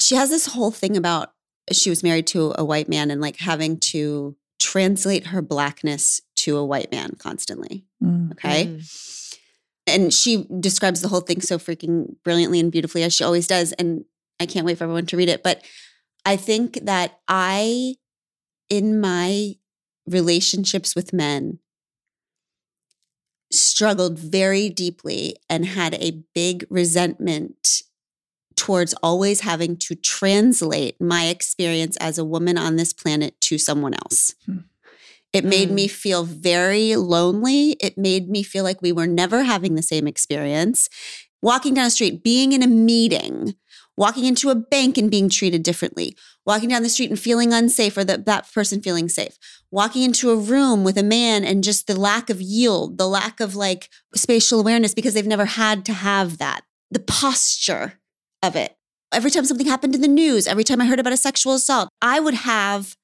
She 0.00 0.16
has 0.16 0.30
this 0.30 0.46
whole 0.46 0.72
thing 0.72 0.96
about 0.96 1.32
she 1.70 1.90
was 1.90 2.02
married 2.02 2.26
to 2.28 2.52
a 2.58 2.64
white 2.64 2.88
man 2.88 3.10
and 3.10 3.20
like 3.20 3.36
having 3.38 3.78
to 3.78 4.36
translate 4.58 5.28
her 5.28 5.40
blackness 5.40 6.20
to 6.36 6.56
a 6.56 6.64
white 6.64 6.90
man 6.90 7.12
constantly. 7.18 7.84
Mm. 8.02 8.32
Okay. 8.32 8.80
And 9.86 10.12
she 10.12 10.46
describes 10.60 11.00
the 11.00 11.08
whole 11.08 11.20
thing 11.20 11.40
so 11.40 11.58
freaking 11.58 12.16
brilliantly 12.24 12.60
and 12.60 12.70
beautifully 12.70 13.02
as 13.04 13.14
she 13.14 13.24
always 13.24 13.46
does. 13.46 13.72
And 13.72 14.04
I 14.40 14.46
can't 14.46 14.66
wait 14.66 14.78
for 14.78 14.84
everyone 14.84 15.06
to 15.06 15.16
read 15.16 15.28
it. 15.28 15.42
But 15.42 15.62
I 16.24 16.36
think 16.36 16.84
that 16.84 17.20
I, 17.28 17.96
in 18.68 19.00
my 19.00 19.54
relationships 20.06 20.94
with 20.94 21.12
men, 21.12 21.58
struggled 23.52 24.18
very 24.18 24.68
deeply 24.68 25.36
and 25.48 25.66
had 25.66 25.94
a 25.94 26.22
big 26.34 26.64
resentment 26.70 27.82
towards 28.56 28.94
always 29.02 29.40
having 29.40 29.76
to 29.76 29.94
translate 29.94 31.00
my 31.00 31.26
experience 31.26 31.96
as 31.98 32.18
a 32.18 32.24
woman 32.24 32.58
on 32.58 32.76
this 32.76 32.92
planet 32.92 33.40
to 33.40 33.58
someone 33.58 33.94
else. 33.94 34.34
Hmm. 34.46 34.58
It 35.32 35.44
made 35.44 35.70
Mm. 35.70 35.74
me 35.74 35.88
feel 35.88 36.24
very 36.24 36.94
lonely. 36.96 37.70
It 37.80 37.96
made 37.96 38.28
me 38.28 38.42
feel 38.42 38.64
like 38.64 38.82
we 38.82 38.92
were 38.92 39.06
never 39.06 39.44
having 39.44 39.74
the 39.74 39.82
same 39.82 40.06
experience. 40.06 40.88
Walking 41.40 41.74
down 41.74 41.84
the 41.84 41.90
street, 41.90 42.22
being 42.22 42.52
in 42.52 42.62
a 42.62 42.66
meeting, 42.66 43.54
walking 43.96 44.26
into 44.26 44.50
a 44.50 44.54
bank 44.54 44.98
and 44.98 45.10
being 45.10 45.28
treated 45.30 45.62
differently, 45.62 46.14
walking 46.44 46.68
down 46.68 46.82
the 46.82 46.88
street 46.88 47.10
and 47.10 47.18
feeling 47.18 47.52
unsafe 47.52 47.96
or 47.96 48.04
that, 48.04 48.26
that 48.26 48.52
person 48.52 48.80
feeling 48.82 49.08
safe, 49.08 49.38
walking 49.70 50.02
into 50.02 50.30
a 50.30 50.36
room 50.36 50.84
with 50.84 50.98
a 50.98 51.02
man 51.02 51.44
and 51.44 51.62
just 51.62 51.86
the 51.86 51.98
lack 51.98 52.30
of 52.30 52.40
yield, 52.40 52.98
the 52.98 53.08
lack 53.08 53.40
of 53.40 53.54
like 53.54 53.88
spatial 54.14 54.60
awareness 54.60 54.94
because 54.94 55.14
they've 55.14 55.26
never 55.26 55.44
had 55.44 55.84
to 55.84 55.92
have 55.92 56.38
that, 56.38 56.62
the 56.90 57.00
posture 57.00 57.94
of 58.42 58.56
it. 58.56 58.76
Every 59.12 59.30
time 59.30 59.44
something 59.44 59.66
happened 59.66 59.94
in 59.94 60.00
the 60.00 60.08
news, 60.08 60.46
every 60.46 60.64
time 60.64 60.80
I 60.80 60.86
heard 60.86 60.98
about 60.98 61.12
a 61.12 61.18
sexual 61.18 61.54
assault, 61.54 61.88
I 62.00 62.18
would 62.18 62.34
have 62.34 62.96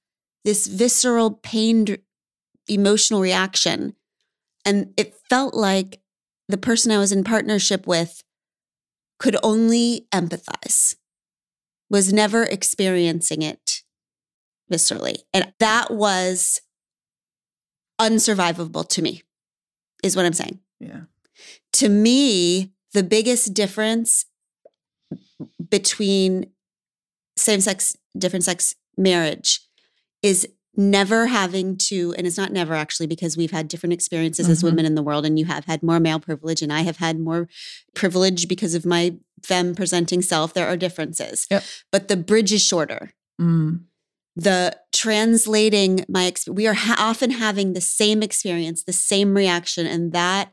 this 0.44 0.66
visceral, 0.66 1.30
pained, 1.30 1.98
emotional 2.66 3.20
reaction. 3.20 3.94
And 4.64 4.94
it 4.96 5.14
felt 5.28 5.54
like 5.54 6.00
the 6.48 6.56
person 6.56 6.90
I 6.90 6.98
was 6.98 7.12
in 7.12 7.24
partnership 7.24 7.86
with 7.86 8.22
could 9.18 9.36
only 9.42 10.06
empathize, 10.12 10.94
was 11.90 12.12
never 12.12 12.44
experiencing 12.44 13.42
it 13.42 13.82
viscerally. 14.70 15.18
And 15.32 15.52
that 15.58 15.90
was 15.90 16.60
unsurvivable 18.00 18.88
to 18.88 19.02
me, 19.02 19.22
is 20.02 20.16
what 20.16 20.26
I'm 20.26 20.32
saying. 20.32 20.60
Yeah. 20.80 21.02
To 21.74 21.88
me, 21.88 22.72
the 22.92 23.02
biggest 23.02 23.54
difference 23.54 24.26
between 25.70 26.50
same 27.36 27.60
sex, 27.60 27.96
different 28.16 28.44
sex 28.44 28.74
marriage 28.96 29.60
is 30.22 30.48
never 30.78 31.26
having 31.26 31.76
to, 31.76 32.14
and 32.16 32.26
it's 32.26 32.36
not 32.38 32.52
never 32.52 32.74
actually, 32.74 33.06
because 33.08 33.36
we've 33.36 33.50
had 33.50 33.68
different 33.68 33.92
experiences 33.92 34.48
as 34.48 34.60
Mhm. 34.60 34.64
women 34.64 34.86
in 34.86 34.94
the 34.94 35.02
world, 35.02 35.26
and 35.26 35.38
you 35.38 35.44
have 35.44 35.64
had 35.66 35.82
more 35.82 35.98
male 36.00 36.20
privilege, 36.20 36.62
and 36.62 36.72
I 36.72 36.82
have 36.82 36.98
had 36.98 37.18
more 37.18 37.48
privilege 37.94 38.46
because 38.48 38.74
of 38.74 38.86
my 38.86 39.16
femme 39.42 39.74
presenting 39.74 40.22
self. 40.22 40.54
There 40.54 40.66
are 40.68 40.76
differences, 40.76 41.46
Yep. 41.50 41.64
but 41.92 42.08
the 42.08 42.16
bridge 42.16 42.52
is 42.52 42.62
shorter. 42.62 43.12
Mm. 43.40 43.80
The 44.36 44.78
translating 44.92 46.04
my, 46.08 46.26
ex- 46.26 46.48
we 46.48 46.66
are 46.68 46.74
ha- 46.74 46.96
often 46.96 47.32
having 47.32 47.72
the 47.72 47.80
same 47.80 48.22
experience, 48.22 48.84
the 48.84 48.92
same 48.92 49.34
reaction, 49.34 49.84
and 49.86 50.12
that 50.12 50.52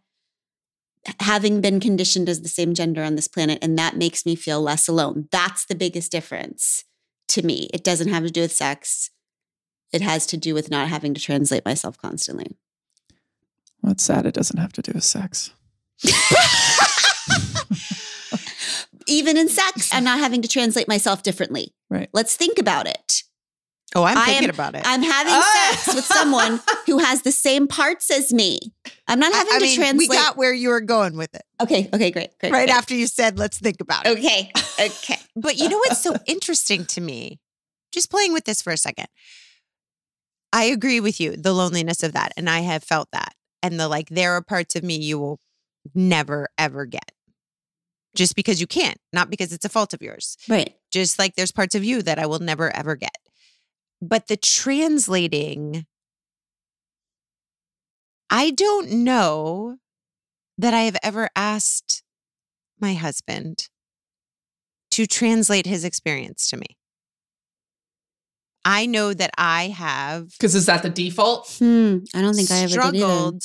having 1.20 1.62
been 1.62 1.80
conditioned 1.80 2.28
as 2.28 2.42
the 2.42 2.50
same 2.50 2.74
gender 2.74 3.04
on 3.04 3.16
this 3.16 3.28
planet, 3.28 3.60
and 3.62 3.78
that 3.78 3.96
makes 3.96 4.26
me 4.26 4.36
feel 4.36 4.60
less 4.60 4.88
alone. 4.88 5.28
That's 5.32 5.66
the 5.66 5.76
biggest 5.76 6.12
difference 6.12 6.84
to 7.28 7.44
me. 7.44 7.70
It 7.74 7.84
doesn't 7.84 8.08
have 8.08 8.24
to 8.24 8.32
do 8.32 8.42
with 8.42 8.52
sex. 8.56 9.12
It 9.96 10.02
has 10.02 10.26
to 10.28 10.38
do 10.38 10.54
with 10.54 10.70
not 10.70 10.90
having 10.90 11.14
to 11.14 11.22
translate 11.22 11.64
myself 11.66 11.98
constantly. 11.98 12.58
Well, 13.82 13.94
it's 13.94 14.04
sad 14.04 14.26
it 14.26 14.34
doesn't 14.34 14.60
have 14.60 14.74
to 14.74 14.82
do 14.82 14.92
with 14.94 15.04
sex. 15.06 15.52
Even 19.08 19.38
in 19.38 19.48
sex, 19.50 19.94
I'm 19.94 20.04
not 20.04 20.20
having 20.20 20.42
to 20.42 20.48
translate 20.48 20.88
myself 20.88 21.22
differently. 21.22 21.74
Right. 21.90 22.10
Let's 22.12 22.36
think 22.36 22.58
about 22.58 22.88
it. 22.88 23.22
Oh, 23.96 24.04
I'm 24.04 24.18
I 24.18 24.26
thinking 24.26 24.46
am- 24.50 24.56
about 24.56 24.76
it. 24.76 24.82
I'm 24.84 25.04
having 25.04 25.32
Ah! 25.34 25.72
sex 25.84 25.96
with 25.96 26.06
someone 26.06 26.60
who 26.88 26.98
has 26.98 27.22
the 27.22 27.32
same 27.32 27.68
parts 27.68 28.10
as 28.12 28.34
me. 28.34 28.60
I'm 29.08 29.20
not 29.20 29.32
I- 29.34 29.38
having 29.38 29.54
I 29.54 29.60
to 29.60 29.66
mean, 29.66 29.76
translate. 29.78 30.10
we 30.10 30.16
got 30.16 30.36
where 30.38 30.54
you 30.54 30.70
were 30.70 30.82
going 30.82 31.16
with 31.16 31.34
it. 31.36 31.44
okay, 31.62 31.88
okay, 31.94 32.10
great, 32.12 32.38
great. 32.40 32.52
Right 32.52 32.68
great. 32.68 32.76
after 32.76 32.96
you 32.96 33.08
said, 33.08 33.38
let's 33.40 33.60
think 33.60 33.80
about 33.80 34.06
it. 34.08 34.18
Okay, 34.18 34.52
okay. 34.80 35.20
But 35.38 35.58
you 35.58 35.70
know 35.70 35.78
what's 35.78 36.02
so 36.02 36.16
interesting 36.26 36.86
to 36.88 37.00
me? 37.02 37.40
Just 37.94 38.10
playing 38.12 38.34
with 38.34 38.44
this 38.46 38.62
for 38.62 38.74
a 38.74 38.78
second. 38.78 39.08
I 40.56 40.64
agree 40.64 41.02
with 41.02 41.20
you, 41.20 41.36
the 41.36 41.52
loneliness 41.52 42.02
of 42.02 42.14
that. 42.14 42.32
And 42.38 42.50
I 42.50 42.62
have 42.62 42.82
felt 42.82 43.10
that. 43.12 43.34
And 43.62 43.78
the 43.78 43.90
like, 43.90 44.08
there 44.08 44.32
are 44.32 44.42
parts 44.42 44.74
of 44.78 44.84
me 44.84 44.96
you 44.96 45.20
will 45.20 45.42
never, 45.94 46.48
ever 46.58 46.86
get. 46.86 47.12
Just 48.16 48.38
because 48.38 48.62
you 48.62 48.66
can't, 48.66 48.98
not 49.12 49.30
because 49.30 49.52
it's 49.52 49.66
a 49.66 49.70
fault 49.70 49.94
of 49.94 50.02
yours. 50.02 50.38
Right. 50.48 50.74
Just 50.94 51.20
like 51.20 51.36
there's 51.36 51.52
parts 51.52 51.76
of 51.76 51.84
you 51.84 52.02
that 52.04 52.18
I 52.20 52.26
will 52.26 52.40
never, 52.40 52.74
ever 52.74 52.96
get. 52.96 53.18
But 54.02 54.28
the 54.28 54.38
translating, 54.38 55.86
I 58.30 58.52
don't 58.52 58.90
know 59.04 59.78
that 60.58 60.74
I 60.74 60.84
have 60.84 60.96
ever 61.04 61.30
asked 61.36 62.02
my 62.80 62.94
husband 62.94 63.68
to 64.92 65.06
translate 65.06 65.66
his 65.66 65.84
experience 65.84 66.48
to 66.48 66.56
me. 66.56 66.75
I 68.66 68.88
know 68.88 69.14
that 69.14 69.30
I 69.38 69.68
have 69.68 70.30
Because 70.32 70.56
is 70.56 70.66
that 70.66 70.82
the 70.82 70.90
default? 70.90 71.56
Hmm. 71.60 72.00
I 72.14 72.22
don't 72.22 72.34
think 72.34 72.50
I 72.50 72.58
ever 72.58 72.68
did 72.68 72.72
struggled. 72.72 73.44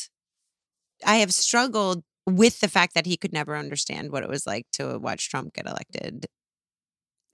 I 1.05 1.17
have 1.17 1.33
struggled 1.33 2.03
with 2.27 2.61
the 2.61 2.69
fact 2.69 2.95
that 2.95 3.07
he 3.07 3.17
could 3.17 3.33
never 3.33 3.57
understand 3.57 4.11
what 4.11 4.23
it 4.23 4.29
was 4.29 4.47
like 4.47 4.67
to 4.73 4.99
watch 4.99 5.29
Trump 5.29 5.53
get 5.55 5.67
elected 5.67 6.27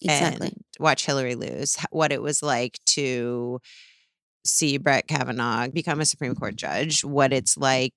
Exactly. 0.02 0.48
and 0.48 0.64
watch 0.78 1.06
Hillary 1.06 1.34
lose, 1.34 1.76
what 1.90 2.12
it 2.12 2.20
was 2.20 2.42
like 2.42 2.78
to 2.86 3.60
see 4.44 4.78
Brett 4.78 5.06
Kavanaugh 5.08 5.68
become 5.68 6.00
a 6.00 6.04
Supreme 6.04 6.34
Court 6.34 6.56
judge, 6.56 7.04
what 7.04 7.32
it's 7.32 7.56
like, 7.56 7.94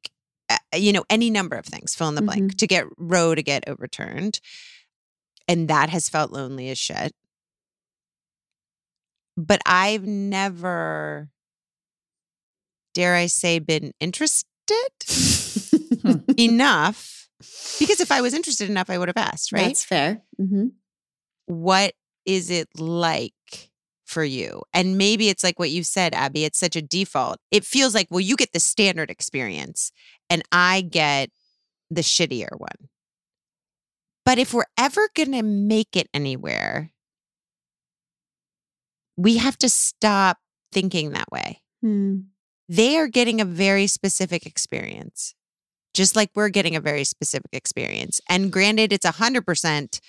uh, 0.49 0.57
you 0.75 0.91
know, 0.93 1.03
any 1.09 1.29
number 1.29 1.55
of 1.55 1.65
things, 1.65 1.95
fill 1.95 2.09
in 2.09 2.15
the 2.15 2.21
blank, 2.21 2.57
to 2.57 2.67
get 2.67 2.85
Roe 2.97 3.35
to 3.35 3.43
get 3.43 3.67
overturned. 3.67 4.39
And 5.47 5.67
that 5.67 5.89
has 5.89 6.09
felt 6.09 6.31
lonely 6.31 6.69
as 6.69 6.77
shit. 6.77 7.13
But 9.39 9.61
I've 9.65 10.05
never, 10.05 11.29
dare 12.93 13.15
I 13.15 13.27
say, 13.27 13.59
been 13.59 13.93
interested 14.01 14.45
enough. 16.37 17.29
Because 17.79 18.01
if 18.01 18.11
I 18.11 18.19
was 18.19 18.33
interested 18.33 18.69
enough, 18.69 18.89
I 18.89 18.97
would 18.97 19.07
have 19.07 19.15
asked, 19.15 19.53
right? 19.53 19.67
That's 19.67 19.85
fair. 19.85 20.21
hmm 20.37 20.67
what 21.45 21.93
is 22.25 22.51
it 22.51 22.67
like 22.77 23.71
for 24.05 24.23
you? 24.23 24.61
And 24.71 24.97
maybe 24.99 25.29
it's 25.29 25.43
like 25.43 25.57
what 25.57 25.71
you 25.71 25.83
said, 25.83 26.13
Abby, 26.13 26.45
it's 26.45 26.59
such 26.59 26.75
a 26.75 26.81
default. 26.81 27.37
It 27.49 27.65
feels 27.65 27.95
like, 27.95 28.07
well, 28.11 28.19
you 28.19 28.35
get 28.35 28.51
the 28.53 28.59
standard 28.59 29.09
experience 29.09 29.91
and 30.29 30.43
I 30.51 30.81
get 30.81 31.31
the 31.89 32.01
shittier 32.01 32.49
one. 32.55 32.89
But 34.25 34.37
if 34.37 34.53
we're 34.53 34.65
ever 34.77 35.09
going 35.15 35.31
to 35.31 35.41
make 35.41 35.95
it 35.95 36.07
anywhere, 36.13 36.91
we 39.19 39.37
have 39.37 39.57
to 39.57 39.67
stop 39.69 40.37
thinking 40.71 41.11
that 41.11 41.29
way. 41.31 41.61
Hmm. 41.81 42.19
They 42.69 42.97
are 42.97 43.07
getting 43.07 43.41
a 43.41 43.45
very 43.45 43.87
specific 43.87 44.45
experience. 44.45 45.35
just 45.95 46.15
like 46.15 46.29
we're 46.35 46.49
getting 46.49 46.75
a 46.75 46.79
very 46.79 47.03
specific 47.03 47.49
experience. 47.51 48.21
And 48.29 48.51
granted, 48.51 48.93
it's 48.93 49.07
100% 49.07 49.99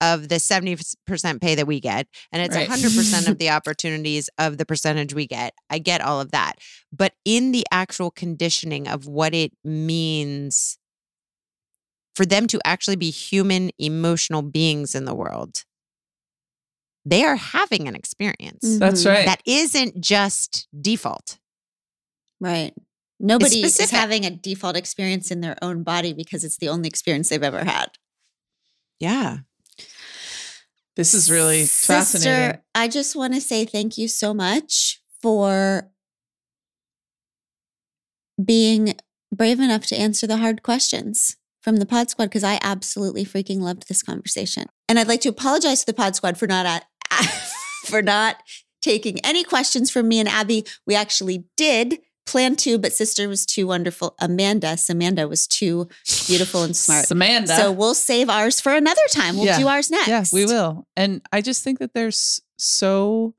of 0.00 0.28
the 0.30 0.36
70% 0.36 1.40
pay 1.42 1.54
that 1.54 1.66
we 1.66 1.78
get, 1.78 2.08
and 2.32 2.40
it's 2.42 2.56
Right. 2.56 2.66
100% 2.68 3.28
of 3.28 3.36
the 3.42 3.50
opportunities 3.50 4.30
of 4.38 4.56
the 4.56 4.64
percentage 4.64 5.12
we 5.12 5.26
get. 5.26 5.52
I 5.68 5.78
get 5.78 6.00
all 6.00 6.22
of 6.22 6.30
that. 6.32 6.54
But 6.90 7.12
in 7.26 7.52
the 7.52 7.66
actual 7.70 8.10
conditioning 8.10 8.88
of 8.88 9.06
what 9.06 9.34
it 9.34 9.52
means 9.62 10.78
for 12.14 12.24
them 12.26 12.46
to 12.48 12.58
actually 12.64 12.96
be 12.96 13.10
human, 13.10 13.70
emotional 13.78 14.40
beings 14.42 14.94
in 14.94 15.04
the 15.04 15.14
world, 15.14 15.64
they 17.10 17.24
are 17.24 17.36
having 17.36 17.86
an 17.88 17.94
experience 17.96 18.60
That's 18.78 19.02
Mhm. 19.02 19.06
right. 19.14 19.26
that 19.26 19.42
isn't 19.44 20.00
just 20.00 20.66
default. 20.80 21.38
Right. 22.40 22.72
Nobody 23.18 23.62
is 23.62 23.78
having 23.90 24.24
a 24.24 24.30
default 24.30 24.76
experience 24.76 25.30
in 25.30 25.40
their 25.42 25.56
own 25.60 25.82
body 25.82 26.14
because 26.14 26.42
it's 26.44 26.56
the 26.56 26.68
only 26.70 26.88
experience 26.88 27.28
they've 27.28 27.42
ever 27.42 27.64
had. 27.64 27.90
Yeah. 28.98 29.38
this 30.96 31.14
is 31.14 31.30
really 31.30 31.64
fascinating. 31.64 32.32
Sister, 32.52 32.62
I 32.74 32.86
just 32.88 33.16
want 33.16 33.32
to 33.34 33.40
say 33.40 33.64
thank 33.64 33.96
you 33.96 34.06
so 34.08 34.34
much 34.34 35.00
for 35.22 35.90
being 38.42 38.94
brave 39.32 39.60
enough 39.60 39.86
to 39.86 39.96
answer 39.98 40.26
the 40.26 40.38
hard 40.38 40.62
questions 40.62 41.36
from 41.62 41.76
the 41.76 41.86
Pod 41.86 42.10
Squad 42.10 42.26
because 42.26 42.44
I 42.44 42.58
absolutely 42.62 43.24
freaking 43.24 43.60
loved 43.60 43.88
this 43.88 44.02
conversation. 44.02 44.66
And 44.88 44.98
I'd 44.98 45.08
like 45.08 45.20
to 45.22 45.28
apologize 45.28 45.80
to 45.80 45.86
the 45.86 45.94
Pod 45.94 46.16
Squad 46.16 46.36
for 46.36 46.46
not 46.46 46.66
at, 46.66 46.84
for 47.86 48.02
not 48.02 48.36
taking 48.82 49.18
any 49.20 49.44
questions 49.44 49.90
from 49.90 50.08
me 50.08 50.18
and 50.20 50.28
Abby. 50.28 50.64
We 50.86 50.94
actually 50.94 51.44
did 51.56 51.98
plan 52.26 52.54
to, 52.56 52.78
but 52.78 52.92
sister 52.92 53.28
was 53.28 53.44
too 53.44 53.66
wonderful. 53.66 54.14
Amanda, 54.20 54.68
Samanda 54.74 55.28
was 55.28 55.46
too 55.46 55.88
beautiful 56.26 56.62
and 56.62 56.76
smart. 56.76 57.06
Samantha. 57.06 57.56
So 57.56 57.72
we'll 57.72 57.94
save 57.94 58.30
ours 58.30 58.60
for 58.60 58.72
another 58.72 59.00
time. 59.10 59.36
We'll 59.36 59.46
Yeah. 59.46 59.58
do 59.58 59.66
ours 59.68 59.90
next. 59.90 60.08
Yeah, 60.08 60.24
we 60.32 60.46
will. 60.46 60.86
And 60.96 61.22
I 61.32 61.40
just 61.40 61.64
think 61.64 61.80
that 61.80 61.92
there's 61.92 62.40
so 62.56 63.34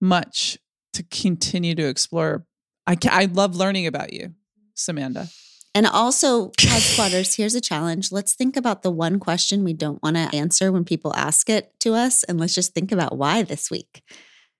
much 0.00 0.58
to 0.94 1.02
continue 1.04 1.74
to 1.74 1.86
explore. 1.86 2.46
I 2.86 2.96
I 3.10 3.26
love 3.26 3.54
learning 3.56 3.86
about 3.86 4.12
you, 4.12 4.34
Samantha. 4.74 5.28
And 5.74 5.86
also, 5.86 6.48
pod 6.48 6.54
squatters, 6.82 7.36
here's 7.36 7.54
a 7.54 7.60
challenge. 7.60 8.10
Let's 8.10 8.34
think 8.34 8.56
about 8.56 8.82
the 8.82 8.90
one 8.90 9.20
question 9.20 9.62
we 9.62 9.72
don't 9.72 10.02
want 10.02 10.16
to 10.16 10.34
answer 10.34 10.72
when 10.72 10.84
people 10.84 11.14
ask 11.14 11.48
it 11.48 11.72
to 11.80 11.94
us. 11.94 12.24
And 12.24 12.40
let's 12.40 12.54
just 12.54 12.74
think 12.74 12.90
about 12.90 13.16
why 13.16 13.42
this 13.42 13.70
week. 13.70 14.02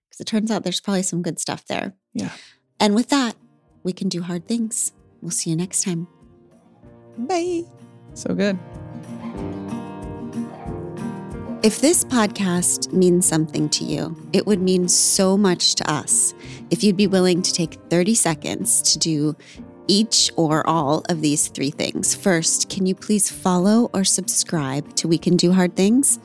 Because 0.09 0.21
it 0.21 0.27
turns 0.27 0.51
out 0.51 0.63
there's 0.63 0.81
probably 0.81 1.03
some 1.03 1.23
good 1.23 1.41
stuff 1.41 1.67
there. 1.67 1.95
Yeah. 2.15 2.31
And 2.79 2.95
with 2.95 3.09
that, 3.09 3.35
we 3.83 3.93
can 3.93 4.09
do 4.09 4.23
hard 4.23 4.47
things. 4.47 4.93
We'll 5.21 5.31
see 5.31 5.51
you 5.51 5.57
next 5.57 5.83
time. 5.83 6.07
Bye. 7.19 7.65
So 8.15 8.35
good. 8.35 8.59
If 11.63 11.83
this 11.83 12.05
podcast 12.05 12.91
means 12.91 13.27
something 13.27 13.69
to 13.71 13.85
you, 13.85 14.17
it 14.33 14.47
would 14.47 14.63
mean 14.63 14.89
so 14.89 15.37
much 15.37 15.75
to 15.75 15.91
us 15.91 16.33
if 16.71 16.83
you'd 16.83 16.97
be 16.97 17.07
willing 17.07 17.43
to 17.43 17.53
take 17.53 17.75
30 17.91 18.15
seconds 18.15 18.81
to 18.93 18.99
do 18.99 19.37
each 19.91 20.31
or 20.37 20.65
all 20.69 21.05
of 21.09 21.21
these 21.21 21.49
three 21.49 21.73
things. 21.73 22.15
First, 22.15 22.71
can 22.71 22.87
you 22.87 22.95
please 22.95 23.29
follow 23.29 23.91
or 23.93 24.05
subscribe 24.05 24.95
to 24.95 25.09
We 25.09 25.19
Can 25.19 25.37
Do 25.37 25.53
Hard 25.53 25.75
Things? 25.75 26.21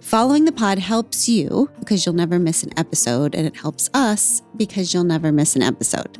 Following 0.00 0.44
the 0.44 0.52
pod 0.52 0.78
helps 0.78 1.26
you 1.26 1.70
because 1.78 2.04
you'll 2.04 2.14
never 2.14 2.38
miss 2.38 2.62
an 2.62 2.78
episode, 2.78 3.34
and 3.34 3.46
it 3.46 3.56
helps 3.56 3.88
us 3.94 4.42
because 4.56 4.92
you'll 4.92 5.04
never 5.04 5.32
miss 5.32 5.56
an 5.56 5.62
episode. 5.62 6.18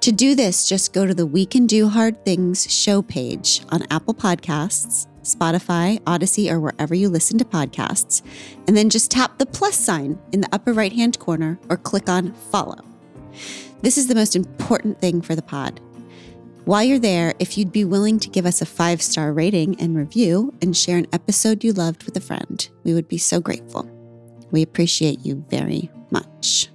To 0.00 0.10
do 0.10 0.34
this, 0.34 0.68
just 0.68 0.92
go 0.92 1.06
to 1.06 1.14
the 1.14 1.26
We 1.26 1.46
Can 1.46 1.66
Do 1.66 1.88
Hard 1.88 2.24
Things 2.24 2.70
show 2.72 3.02
page 3.02 3.62
on 3.68 3.86
Apple 3.90 4.14
Podcasts, 4.14 5.06
Spotify, 5.22 6.00
Audacy, 6.00 6.50
or 6.50 6.58
wherever 6.58 6.94
you 6.94 7.08
listen 7.08 7.38
to 7.38 7.44
podcasts, 7.44 8.22
and 8.66 8.76
then 8.76 8.90
just 8.90 9.12
tap 9.12 9.38
the 9.38 9.46
plus 9.46 9.76
sign 9.76 10.18
in 10.32 10.40
the 10.40 10.48
upper 10.52 10.72
right 10.72 10.92
hand 10.92 11.20
corner 11.20 11.60
or 11.68 11.76
click 11.76 12.08
on 12.08 12.32
follow. 12.32 12.80
This 13.82 13.96
is 13.96 14.08
the 14.08 14.14
most 14.14 14.34
important 14.34 15.00
thing 15.00 15.22
for 15.22 15.36
the 15.36 15.42
pod. 15.42 15.80
While 16.70 16.84
you're 16.84 17.00
there, 17.00 17.34
if 17.40 17.58
you'd 17.58 17.72
be 17.72 17.84
willing 17.84 18.20
to 18.20 18.28
give 18.28 18.46
us 18.46 18.62
a 18.62 18.64
five 18.64 19.02
star 19.02 19.32
rating 19.32 19.80
and 19.80 19.96
review 19.96 20.54
and 20.62 20.76
share 20.76 20.98
an 20.98 21.08
episode 21.12 21.64
you 21.64 21.72
loved 21.72 22.04
with 22.04 22.16
a 22.16 22.20
friend, 22.20 22.68
we 22.84 22.94
would 22.94 23.08
be 23.08 23.18
so 23.18 23.40
grateful. 23.40 23.90
We 24.52 24.62
appreciate 24.62 25.26
you 25.26 25.44
very 25.50 25.90
much. 26.10 26.68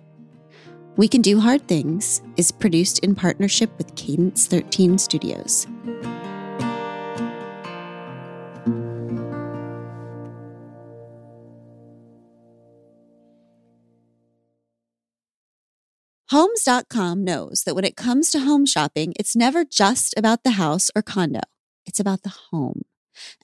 We 0.98 1.08
Can 1.08 1.22
Do 1.22 1.39
Hard 1.39 1.70
Things 1.70 2.22
is 2.36 2.52
produced 2.52 3.00
in 3.06 3.16
partnership 3.16 3.72
with 3.78 3.96
Cadence 3.96 4.48
13 4.48 4.98
Studios. 4.98 5.66
Homes.com 16.36 17.24
knows 17.24 17.64
that 17.64 17.76
when 17.76 17.86
it 17.86 17.96
comes 17.96 18.30
to 18.30 18.42
home 18.42 18.66
shopping, 18.66 19.14
it's 19.18 19.38
never 19.38 19.64
just 19.64 20.14
about 20.18 20.44
the 20.44 20.60
house 20.60 20.92
or 20.94 21.02
condo, 21.02 21.40
it's 21.86 21.98
about 21.98 22.24
the 22.24 22.34
home. 22.52 22.82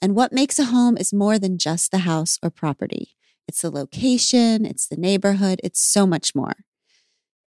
And 0.02 0.14
what 0.14 0.30
makes 0.30 0.58
a 0.58 0.64
home 0.64 0.98
is 0.98 1.10
more 1.10 1.38
than 1.38 1.56
just 1.56 1.90
the 1.90 2.00
house 2.00 2.38
or 2.42 2.50
property. 2.50 3.16
It's 3.48 3.62
the 3.62 3.70
location, 3.70 4.66
it's 4.66 4.86
the 4.86 4.98
neighborhood, 4.98 5.58
it's 5.64 5.80
so 5.80 6.06
much 6.06 6.34
more. 6.34 6.52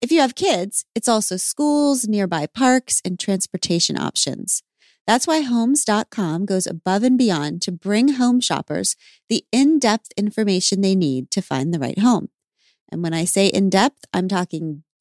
If 0.01 0.11
you 0.11 0.19
have 0.19 0.33
kids, 0.33 0.83
it's 0.95 1.07
also 1.07 1.37
schools, 1.37 2.07
nearby 2.07 2.47
parks, 2.47 2.99
and 3.05 3.19
transportation 3.19 3.99
options. 3.99 4.63
That's 5.05 5.27
why 5.27 5.41
Homes.com 5.41 6.47
goes 6.47 6.65
above 6.65 7.03
and 7.03 7.19
beyond 7.19 7.61
to 7.61 7.71
bring 7.71 8.13
home 8.13 8.41
shoppers 8.41 8.95
the 9.29 9.45
in 9.51 9.77
depth 9.77 10.11
information 10.17 10.81
they 10.81 10.95
need 10.95 11.29
to 11.29 11.43
find 11.43 11.71
the 11.71 11.77
right 11.77 11.99
home. 11.99 12.29
And 12.91 13.03
when 13.03 13.13
I 13.13 13.25
say 13.25 13.45
in 13.45 13.69
depth, 13.69 14.05
I'm 14.11 14.27
talking 14.27 14.81